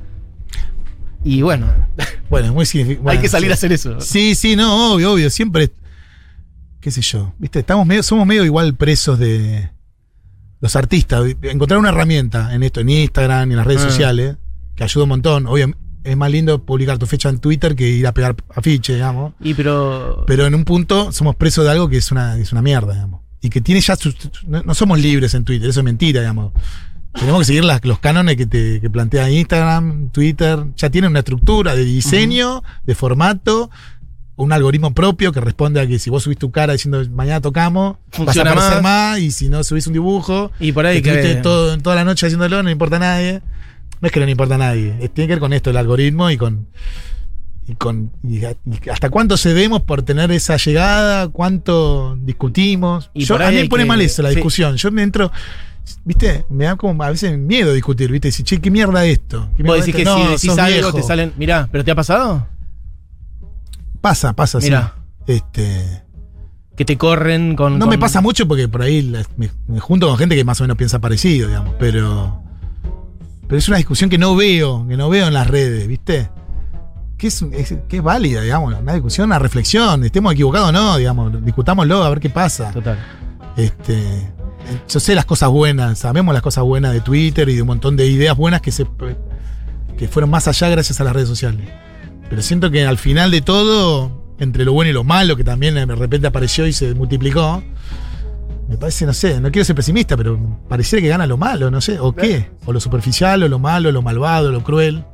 Y 1.24 1.42
bueno, 1.42 1.66
Bueno, 2.30 2.46
es 2.48 2.52
muy 2.52 2.66
significativo. 2.66 3.10
hay 3.10 3.18
que 3.18 3.28
salir 3.28 3.50
a 3.50 3.54
hacer 3.54 3.72
eso. 3.72 4.00
Sí, 4.00 4.34
sí, 4.34 4.56
no, 4.56 4.94
obvio, 4.94 5.12
obvio. 5.12 5.30
Siempre. 5.30 5.70
¿Qué 6.80 6.90
sé 6.90 7.02
yo? 7.02 7.34
¿Viste? 7.38 7.58
Estamos 7.58 7.86
medio, 7.86 8.02
somos 8.02 8.26
medio 8.26 8.44
igual 8.44 8.74
presos 8.74 9.18
de. 9.18 9.70
Los 10.62 10.76
artistas. 10.76 11.24
Encontrar 11.42 11.78
una 11.78 11.88
herramienta 11.90 12.54
en 12.54 12.62
esto, 12.62 12.80
en 12.80 12.90
Instagram 12.90 13.50
en 13.50 13.56
las 13.56 13.66
redes 13.66 13.82
Ah. 13.82 13.88
sociales, 13.88 14.36
que 14.80 14.84
ayuda 14.84 15.04
un 15.04 15.10
montón. 15.10 15.46
Obvio, 15.46 15.74
es 16.02 16.16
más 16.16 16.30
lindo 16.30 16.64
publicar 16.64 16.96
tu 16.96 17.04
fecha 17.06 17.28
en 17.28 17.38
Twitter 17.38 17.76
que 17.76 17.86
ir 17.86 18.06
a 18.06 18.14
pegar 18.14 18.34
afiche, 18.56 18.94
digamos. 18.94 19.34
Y 19.40 19.52
pero. 19.52 20.24
Pero 20.26 20.46
en 20.46 20.54
un 20.54 20.64
punto 20.64 21.12
somos 21.12 21.36
presos 21.36 21.64
de 21.66 21.70
algo 21.70 21.88
que 21.90 21.98
es 21.98 22.10
una, 22.10 22.38
es 22.38 22.50
una 22.52 22.62
mierda, 22.62 22.94
digamos. 22.94 23.20
Y 23.42 23.50
que 23.50 23.60
tiene 23.60 23.80
ya 23.82 23.96
sus. 23.96 24.16
No, 24.46 24.62
no 24.62 24.74
somos 24.74 24.98
libres 24.98 25.34
en 25.34 25.44
Twitter, 25.44 25.68
eso 25.68 25.80
es 25.80 25.84
mentira, 25.84 26.20
digamos. 26.20 26.52
Tenemos 27.12 27.40
que 27.40 27.44
seguir 27.44 27.64
las- 27.64 27.84
los 27.84 27.98
cánones 27.98 28.36
que, 28.36 28.46
te, 28.46 28.80
que 28.80 28.88
plantea 28.88 29.28
Instagram, 29.30 30.10
Twitter. 30.10 30.64
Ya 30.76 30.88
tienen 30.90 31.10
una 31.10 31.18
estructura 31.18 31.74
de 31.74 31.84
diseño, 31.84 32.62
de 32.86 32.94
formato. 32.94 33.68
un 34.36 34.52
algoritmo 34.54 34.94
propio 34.94 35.32
que 35.32 35.40
responde 35.40 35.80
a 35.82 35.86
que 35.86 35.98
si 35.98 36.08
vos 36.08 36.22
subís 36.22 36.38
tu 36.38 36.50
cara 36.50 36.72
diciendo 36.72 37.02
mañana 37.10 37.42
tocamos, 37.42 37.96
Funciona 38.10 38.54
vas 38.54 38.64
a 38.64 38.74
más. 38.80 38.82
más. 38.82 39.18
y 39.18 39.30
si 39.32 39.50
no 39.50 39.62
subís 39.64 39.86
un 39.86 39.92
dibujo, 39.92 40.50
Y 40.58 40.72
por 40.72 40.86
ahí 40.86 41.02
que 41.02 41.12
que. 41.20 41.34
todo, 41.42 41.76
toda 41.76 41.94
la 41.96 42.04
noche 42.04 42.24
haciéndolo, 42.24 42.56
no 42.62 42.62
le 42.62 42.72
importa 42.72 42.96
a 42.96 43.00
nadie. 43.00 43.42
No 44.00 44.06
es 44.06 44.12
que 44.12 44.20
no 44.20 44.26
le 44.26 44.32
importa 44.32 44.54
a 44.54 44.58
nadie, 44.58 44.96
es- 45.00 45.12
tiene 45.12 45.28
que 45.28 45.34
ver 45.34 45.40
con 45.40 45.52
esto, 45.52 45.70
el 45.70 45.76
algoritmo 45.76 46.30
y 46.30 46.36
con. 46.36 46.66
Y, 47.68 47.74
con, 47.74 48.10
y 48.24 48.40
hasta 48.90 49.10
cuánto 49.10 49.36
cedemos 49.36 49.82
por 49.82 50.02
tener 50.02 50.32
esa 50.32 50.56
llegada, 50.56 51.28
cuánto 51.28 52.16
discutimos. 52.20 53.10
Y 53.14 53.24
Yo, 53.26 53.34
por 53.36 53.44
a 53.44 53.50
mí 53.50 53.56
me 53.58 53.68
pone 53.68 53.84
que- 53.84 53.88
mal 53.88 54.00
eso, 54.00 54.22
la 54.22 54.30
sí. 54.30 54.36
discusión. 54.36 54.76
Yo 54.76 54.90
me 54.90 55.02
entro, 55.04 55.30
viste, 56.04 56.46
me 56.48 56.64
da 56.64 56.74
como 56.76 57.00
a 57.04 57.10
veces 57.10 57.38
miedo 57.38 57.72
discutir, 57.72 58.10
viste, 58.10 58.28
decir, 58.28 58.44
che, 58.44 58.60
¿qué 58.60 58.70
mierda 58.72 59.04
esto? 59.04 59.50
¿Qué 59.56 59.62
Vos 59.62 59.72
mierda 59.74 59.86
decís 59.86 59.94
que 59.94 60.04
si 60.04 60.46
decís 60.48 60.58
algo 60.58 60.72
viejo. 60.74 60.92
te 60.94 61.02
salen. 61.04 61.32
Mirá, 61.36 61.68
¿pero 61.70 61.84
te 61.84 61.90
ha 61.92 61.94
pasado? 61.94 62.46
Pasa, 64.00 64.32
pasa, 64.32 64.60
sí. 64.60 64.66
Mirá. 64.66 64.94
Este. 65.26 66.02
Que 66.76 66.84
te 66.84 66.96
corren 66.96 67.54
con. 67.54 67.74
No 67.78 67.84
con- 67.84 67.90
me 67.90 67.98
pasa 67.98 68.20
mucho 68.20 68.48
porque 68.48 68.66
por 68.66 68.82
ahí 68.82 69.12
me 69.36 69.78
junto 69.80 70.08
con 70.08 70.16
gente 70.16 70.34
que 70.34 70.44
más 70.44 70.60
o 70.60 70.64
menos 70.64 70.76
piensa 70.76 70.98
parecido, 70.98 71.46
digamos, 71.48 71.74
pero. 71.78 72.42
Pero 73.50 73.58
es 73.58 73.66
una 73.68 73.78
discusión 73.78 74.08
que 74.08 74.16
no 74.16 74.36
veo, 74.36 74.86
que 74.88 74.96
no 74.96 75.08
veo 75.08 75.26
en 75.26 75.34
las 75.34 75.46
redes, 75.48 75.86
¿viste? 75.88 76.30
Que 77.18 77.26
es, 77.26 77.42
es- 77.42 77.74
que 77.88 77.96
es 77.96 78.02
válida, 78.02 78.40
digamos, 78.42 78.72
una 78.80 78.92
discusión, 78.94 79.26
una 79.26 79.38
reflexión, 79.40 80.04
estemos 80.04 80.32
equivocados 80.32 80.68
o 80.68 80.72
no, 80.72 80.96
digamos, 80.96 81.44
discutámoslo 81.44 82.02
a 82.04 82.08
ver 82.10 82.20
qué 82.20 82.30
pasa. 82.30 82.70
Total. 82.70 82.96
Este, 83.56 84.32
yo 84.88 85.00
sé 85.00 85.14
las 85.16 85.24
cosas 85.24 85.50
buenas, 85.50 85.98
sabemos 85.98 86.32
las 86.32 86.42
cosas 86.42 86.62
buenas 86.64 86.92
de 86.92 87.00
Twitter 87.00 87.48
y 87.48 87.56
de 87.56 87.62
un 87.62 87.66
montón 87.66 87.96
de 87.96 88.06
ideas 88.06 88.36
buenas 88.36 88.60
que 88.60 88.70
se 88.70 88.86
que 89.98 90.06
fueron 90.08 90.30
más 90.30 90.46
allá 90.48 90.68
gracias 90.68 91.00
a 91.00 91.04
las 91.04 91.12
redes 91.12 91.28
sociales. 91.28 91.68
Pero 92.30 92.40
siento 92.42 92.70
que 92.70 92.86
al 92.86 92.96
final 92.98 93.32
de 93.32 93.42
todo, 93.42 94.34
entre 94.38 94.64
lo 94.64 94.72
bueno 94.72 94.90
y 94.90 94.94
lo 94.94 95.02
malo, 95.04 95.36
que 95.36 95.42
también 95.44 95.74
de 95.74 95.84
repente 95.86 96.28
apareció 96.28 96.66
y 96.68 96.72
se 96.72 96.94
multiplicó, 96.94 97.62
me 98.70 98.76
parece, 98.76 99.04
no 99.04 99.12
sé, 99.12 99.40
no 99.40 99.50
quiero 99.50 99.64
ser 99.64 99.74
pesimista, 99.76 100.16
pero 100.16 100.38
pareciera 100.68 101.02
que 101.02 101.08
gana 101.08 101.26
lo 101.26 101.36
malo, 101.36 101.70
no 101.70 101.80
sé, 101.80 101.98
o 101.98 102.14
qué, 102.14 102.50
o 102.64 102.72
lo 102.72 102.78
superficial, 102.80 103.42
o 103.42 103.48
lo 103.48 103.58
malo, 103.58 103.90
lo 103.92 104.00
malvado, 104.00 104.50
lo 104.52 104.62
cruel. 104.62 105.04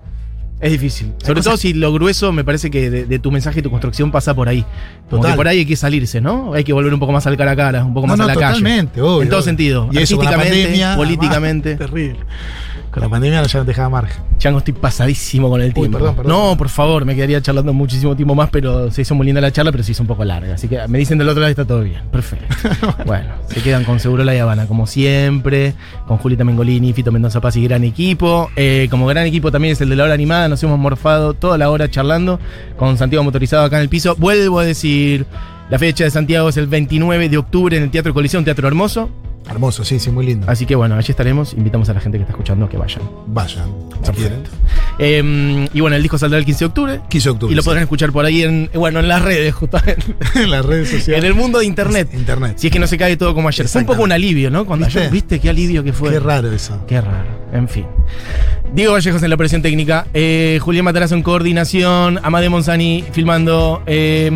Es 0.58 0.70
difícil. 0.72 1.12
Sobre 1.18 1.34
cosas- 1.40 1.44
todo 1.44 1.56
si 1.58 1.74
lo 1.74 1.92
grueso 1.92 2.32
me 2.32 2.42
parece 2.42 2.70
que 2.70 2.88
de, 2.90 3.04
de 3.04 3.18
tu 3.18 3.30
mensaje 3.30 3.60
y 3.60 3.62
tu 3.62 3.70
construcción 3.70 4.10
pasa 4.10 4.32
por 4.34 4.48
ahí. 4.48 4.64
Como 5.10 5.20
Total. 5.22 5.32
que 5.32 5.36
por 5.36 5.48
ahí 5.48 5.58
hay 5.58 5.66
que 5.66 5.76
salirse, 5.76 6.20
¿no? 6.22 6.54
Hay 6.54 6.64
que 6.64 6.72
volver 6.72 6.94
un 6.94 7.00
poco 7.00 7.12
más 7.12 7.26
al 7.26 7.36
cara 7.36 7.50
a 7.50 7.56
cara, 7.56 7.84
un 7.84 7.92
poco 7.92 8.06
No, 8.06 8.12
más 8.12 8.18
no, 8.18 8.24
a 8.24 8.28
la 8.28 8.34
calle. 8.34 8.46
totalmente, 8.58 9.02
obvio. 9.02 9.22
En 9.22 9.28
todo 9.28 9.40
obvio. 9.40 9.44
sentido. 9.44 9.88
Y 9.92 9.98
eso 9.98 10.16
políticamente. 10.16 11.72
además, 11.72 11.78
terrible. 11.78 12.16
Con 12.96 13.02
la 13.02 13.10
pandemia 13.10 13.42
no 13.42 13.46
ya 13.46 13.58
no 13.58 13.66
te 13.66 13.72
dejaba 13.72 13.90
margen. 13.90 14.22
Chango, 14.38 14.56
estoy 14.56 14.72
pasadísimo 14.72 15.50
con 15.50 15.60
el 15.60 15.74
tiempo. 15.74 15.98
perdón, 15.98 16.16
perdón. 16.16 16.32
No, 16.32 16.56
por 16.56 16.70
favor, 16.70 17.04
me 17.04 17.14
quedaría 17.14 17.42
charlando 17.42 17.74
muchísimo 17.74 18.16
tiempo 18.16 18.34
más, 18.34 18.48
pero 18.48 18.90
se 18.90 19.02
hizo 19.02 19.14
muy 19.14 19.26
linda 19.26 19.38
la 19.38 19.52
charla, 19.52 19.70
pero 19.70 19.84
se 19.84 19.92
hizo 19.92 20.02
un 20.02 20.06
poco 20.06 20.24
larga. 20.24 20.54
Así 20.54 20.66
que 20.66 20.80
me 20.88 20.96
dicen 20.96 21.18
del 21.18 21.28
otro 21.28 21.42
lado 21.42 21.50
está 21.50 21.66
todo 21.66 21.82
bien. 21.82 22.00
Perfecto. 22.10 22.46
bueno, 23.04 23.34
se 23.48 23.60
quedan 23.60 23.84
con 23.84 24.00
Seguro 24.00 24.24
La 24.24 24.32
Habana, 24.40 24.66
como 24.66 24.86
siempre, 24.86 25.74
con 26.06 26.16
Julita 26.16 26.42
Mengolini, 26.42 26.94
Fito 26.94 27.12
Mendoza 27.12 27.38
Paz 27.38 27.56
y 27.56 27.64
gran 27.64 27.84
equipo. 27.84 28.48
Eh, 28.56 28.88
como 28.90 29.04
gran 29.04 29.26
equipo 29.26 29.52
también 29.52 29.72
es 29.72 29.80
el 29.82 29.90
de 29.90 29.96
la 29.96 30.04
hora 30.04 30.14
animada, 30.14 30.48
nos 30.48 30.62
hemos 30.62 30.78
morfado 30.78 31.34
toda 31.34 31.58
la 31.58 31.68
hora 31.68 31.90
charlando 31.90 32.40
con 32.78 32.96
Santiago 32.96 33.22
Motorizado 33.24 33.62
acá 33.62 33.76
en 33.76 33.82
el 33.82 33.90
piso. 33.90 34.16
Vuelvo 34.16 34.58
a 34.58 34.64
decir, 34.64 35.26
la 35.68 35.78
fecha 35.78 36.04
de 36.04 36.10
Santiago 36.10 36.48
es 36.48 36.56
el 36.56 36.66
29 36.66 37.28
de 37.28 37.36
octubre 37.36 37.76
en 37.76 37.82
el 37.82 37.90
Teatro 37.90 38.14
Colisión, 38.14 38.40
un 38.40 38.46
teatro 38.46 38.66
hermoso. 38.66 39.10
Hermoso, 39.48 39.84
sí, 39.84 39.98
sí, 39.98 40.10
muy 40.10 40.26
lindo. 40.26 40.50
Así 40.50 40.66
que 40.66 40.74
bueno, 40.74 40.96
allí 40.96 41.10
estaremos. 41.10 41.52
Invitamos 41.54 41.88
a 41.88 41.94
la 41.94 42.00
gente 42.00 42.18
que 42.18 42.22
está 42.22 42.32
escuchando 42.32 42.66
a 42.66 42.68
que 42.68 42.76
vayan. 42.76 43.02
Vayan, 43.26 43.68
si 44.02 44.12
quieren. 44.12 44.42
Eh, 44.98 45.68
y 45.72 45.80
bueno, 45.80 45.96
el 45.96 46.02
disco 46.02 46.18
saldrá 46.18 46.38
el 46.38 46.44
15 46.44 46.58
de 46.60 46.66
octubre. 46.66 47.00
15 47.08 47.28
de 47.28 47.32
octubre. 47.32 47.52
Y 47.52 47.56
lo 47.56 47.62
sí. 47.62 47.66
podrán 47.66 47.82
escuchar 47.82 48.12
por 48.12 48.24
ahí 48.24 48.42
en, 48.42 48.70
bueno, 48.74 49.00
en 49.00 49.08
las 49.08 49.22
redes, 49.22 49.54
justamente. 49.54 50.02
en 50.34 50.50
las 50.50 50.64
redes 50.64 50.90
sociales. 50.90 51.22
en 51.22 51.28
el 51.30 51.34
mundo 51.34 51.58
de 51.58 51.66
internet. 51.66 52.08
Internet. 52.14 52.54
Si 52.56 52.68
es 52.68 52.72
que 52.72 52.78
no 52.78 52.86
se 52.86 52.96
cae 52.98 53.16
todo 53.16 53.34
como 53.34 53.48
ayer. 53.48 53.68
Fue 53.68 53.80
un 53.82 53.86
poco 53.86 54.02
un 54.02 54.12
alivio, 54.12 54.50
¿no? 54.50 54.64
Cuando 54.64 54.86
¿Viste? 54.86 55.00
ayer, 55.00 55.12
¿viste? 55.12 55.40
Qué 55.40 55.50
alivio 55.50 55.84
que 55.84 55.92
fue. 55.92 56.10
Qué 56.10 56.20
raro 56.20 56.50
eso. 56.52 56.78
Qué 56.86 57.00
raro. 57.00 57.46
En 57.52 57.68
fin. 57.68 57.86
Diego 58.74 58.92
Vallejos 58.92 59.22
en 59.22 59.30
la 59.30 59.34
operación 59.34 59.62
técnica. 59.62 60.06
Eh, 60.12 60.58
Julián 60.60 60.84
Matarazo 60.84 61.14
en 61.14 61.22
coordinación. 61.22 62.18
Amade 62.22 62.48
Monzani 62.48 63.04
filmando. 63.12 63.82
Eh, 63.86 64.30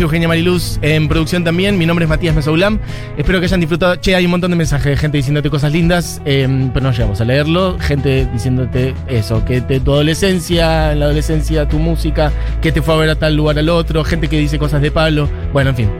Eugenia 0.00 0.26
Mariluz 0.28 0.78
en 0.82 1.08
producción 1.08 1.44
también. 1.44 1.78
Mi 1.78 1.86
nombre 1.86 2.04
es 2.04 2.08
Matías 2.08 2.34
Mesoulam. 2.34 2.78
Espero 3.16 3.40
que 3.40 3.46
hayan 3.46 3.60
disfrutado. 3.60 3.96
Che, 3.96 4.14
hay 4.14 4.24
un 4.24 4.30
montón 4.32 4.50
de 4.50 4.56
mensajes 4.56 4.86
de 4.86 4.96
gente 4.96 5.16
diciéndote 5.18 5.50
cosas 5.50 5.72
lindas. 5.72 6.20
eh, 6.24 6.48
pero 6.72 6.84
no 6.84 6.92
llegamos 6.92 7.20
a 7.20 7.24
leerlo. 7.24 7.76
Gente 7.78 8.26
diciéndote 8.32 8.94
eso. 9.08 9.44
Que 9.44 9.60
te, 9.60 9.80
tu 9.80 9.92
adolescencia, 10.04 10.92
en 10.92 11.00
la 11.00 11.06
adolescencia, 11.06 11.66
tu 11.68 11.78
música. 11.78 12.30
Que 12.60 12.70
te 12.72 12.82
fue 12.82 12.94
a 12.94 12.96
ver 12.98 13.10
a 13.10 13.16
tal 13.16 13.34
lugar 13.34 13.58
al 13.58 13.68
otro. 13.70 14.04
Gente 14.04 14.28
que 14.28 14.38
dice 14.38 14.58
cosas 14.58 14.82
de 14.82 14.90
palo. 14.90 15.28
Bueno, 15.52 15.70
en 15.70 15.76
fin. 15.76 15.90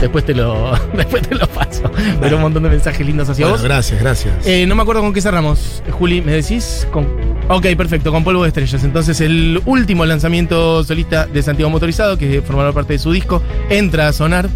Después 0.00 0.24
te 0.24 0.34
lo, 0.34 0.72
después 0.96 1.22
te 1.28 1.34
lo 1.34 1.46
paso. 1.46 1.82
Pero 2.20 2.36
un 2.36 2.42
montón 2.42 2.62
de 2.62 2.70
mensajes 2.70 3.06
lindos 3.06 3.28
hacia 3.28 3.44
Bueno, 3.44 3.58
vos. 3.58 3.64
gracias, 3.64 4.00
gracias. 4.00 4.46
Eh, 4.46 4.66
no 4.66 4.74
me 4.74 4.82
acuerdo 4.82 5.02
con 5.02 5.12
qué 5.12 5.20
cerramos. 5.20 5.82
Juli, 5.90 6.22
¿me 6.22 6.32
decís? 6.32 6.86
Con... 6.90 7.06
Ok, 7.48 7.66
perfecto, 7.76 8.10
con 8.10 8.24
Polvo 8.24 8.42
de 8.42 8.48
Estrellas. 8.48 8.82
Entonces, 8.82 9.20
el 9.20 9.60
último 9.66 10.06
lanzamiento 10.06 10.82
solista 10.84 11.26
de 11.26 11.42
Santiago 11.42 11.68
Motorizado, 11.70 12.16
que 12.16 12.40
formará 12.40 12.72
parte 12.72 12.94
de 12.94 12.98
su 12.98 13.12
disco, 13.12 13.42
entra 13.68 14.08
a 14.08 14.12
sonar. 14.14 14.48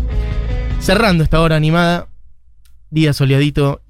Cerrando 0.80 1.24
esta 1.24 1.40
hora 1.40 1.56
animada. 1.56 2.08
Día 2.90 3.12
soleadito. 3.12 3.82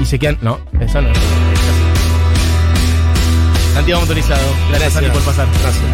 Y 0.00 0.06
se 0.06 0.18
quedan. 0.18 0.38
No, 0.40 0.58
esa 0.80 1.02
no 1.02 1.08
es. 1.10 1.43
Santiago 3.74 4.00
Motorizado. 4.02 4.54
Gracias, 4.68 4.92
Santi, 4.94 5.10
por 5.10 5.22
pasar. 5.22 5.48
Gracias. 5.60 5.84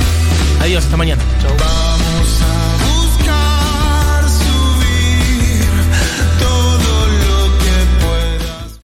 Adiós, 0.60 0.84
hasta 0.84 0.96
mañana. 0.96 1.22
Chau. 1.40 1.50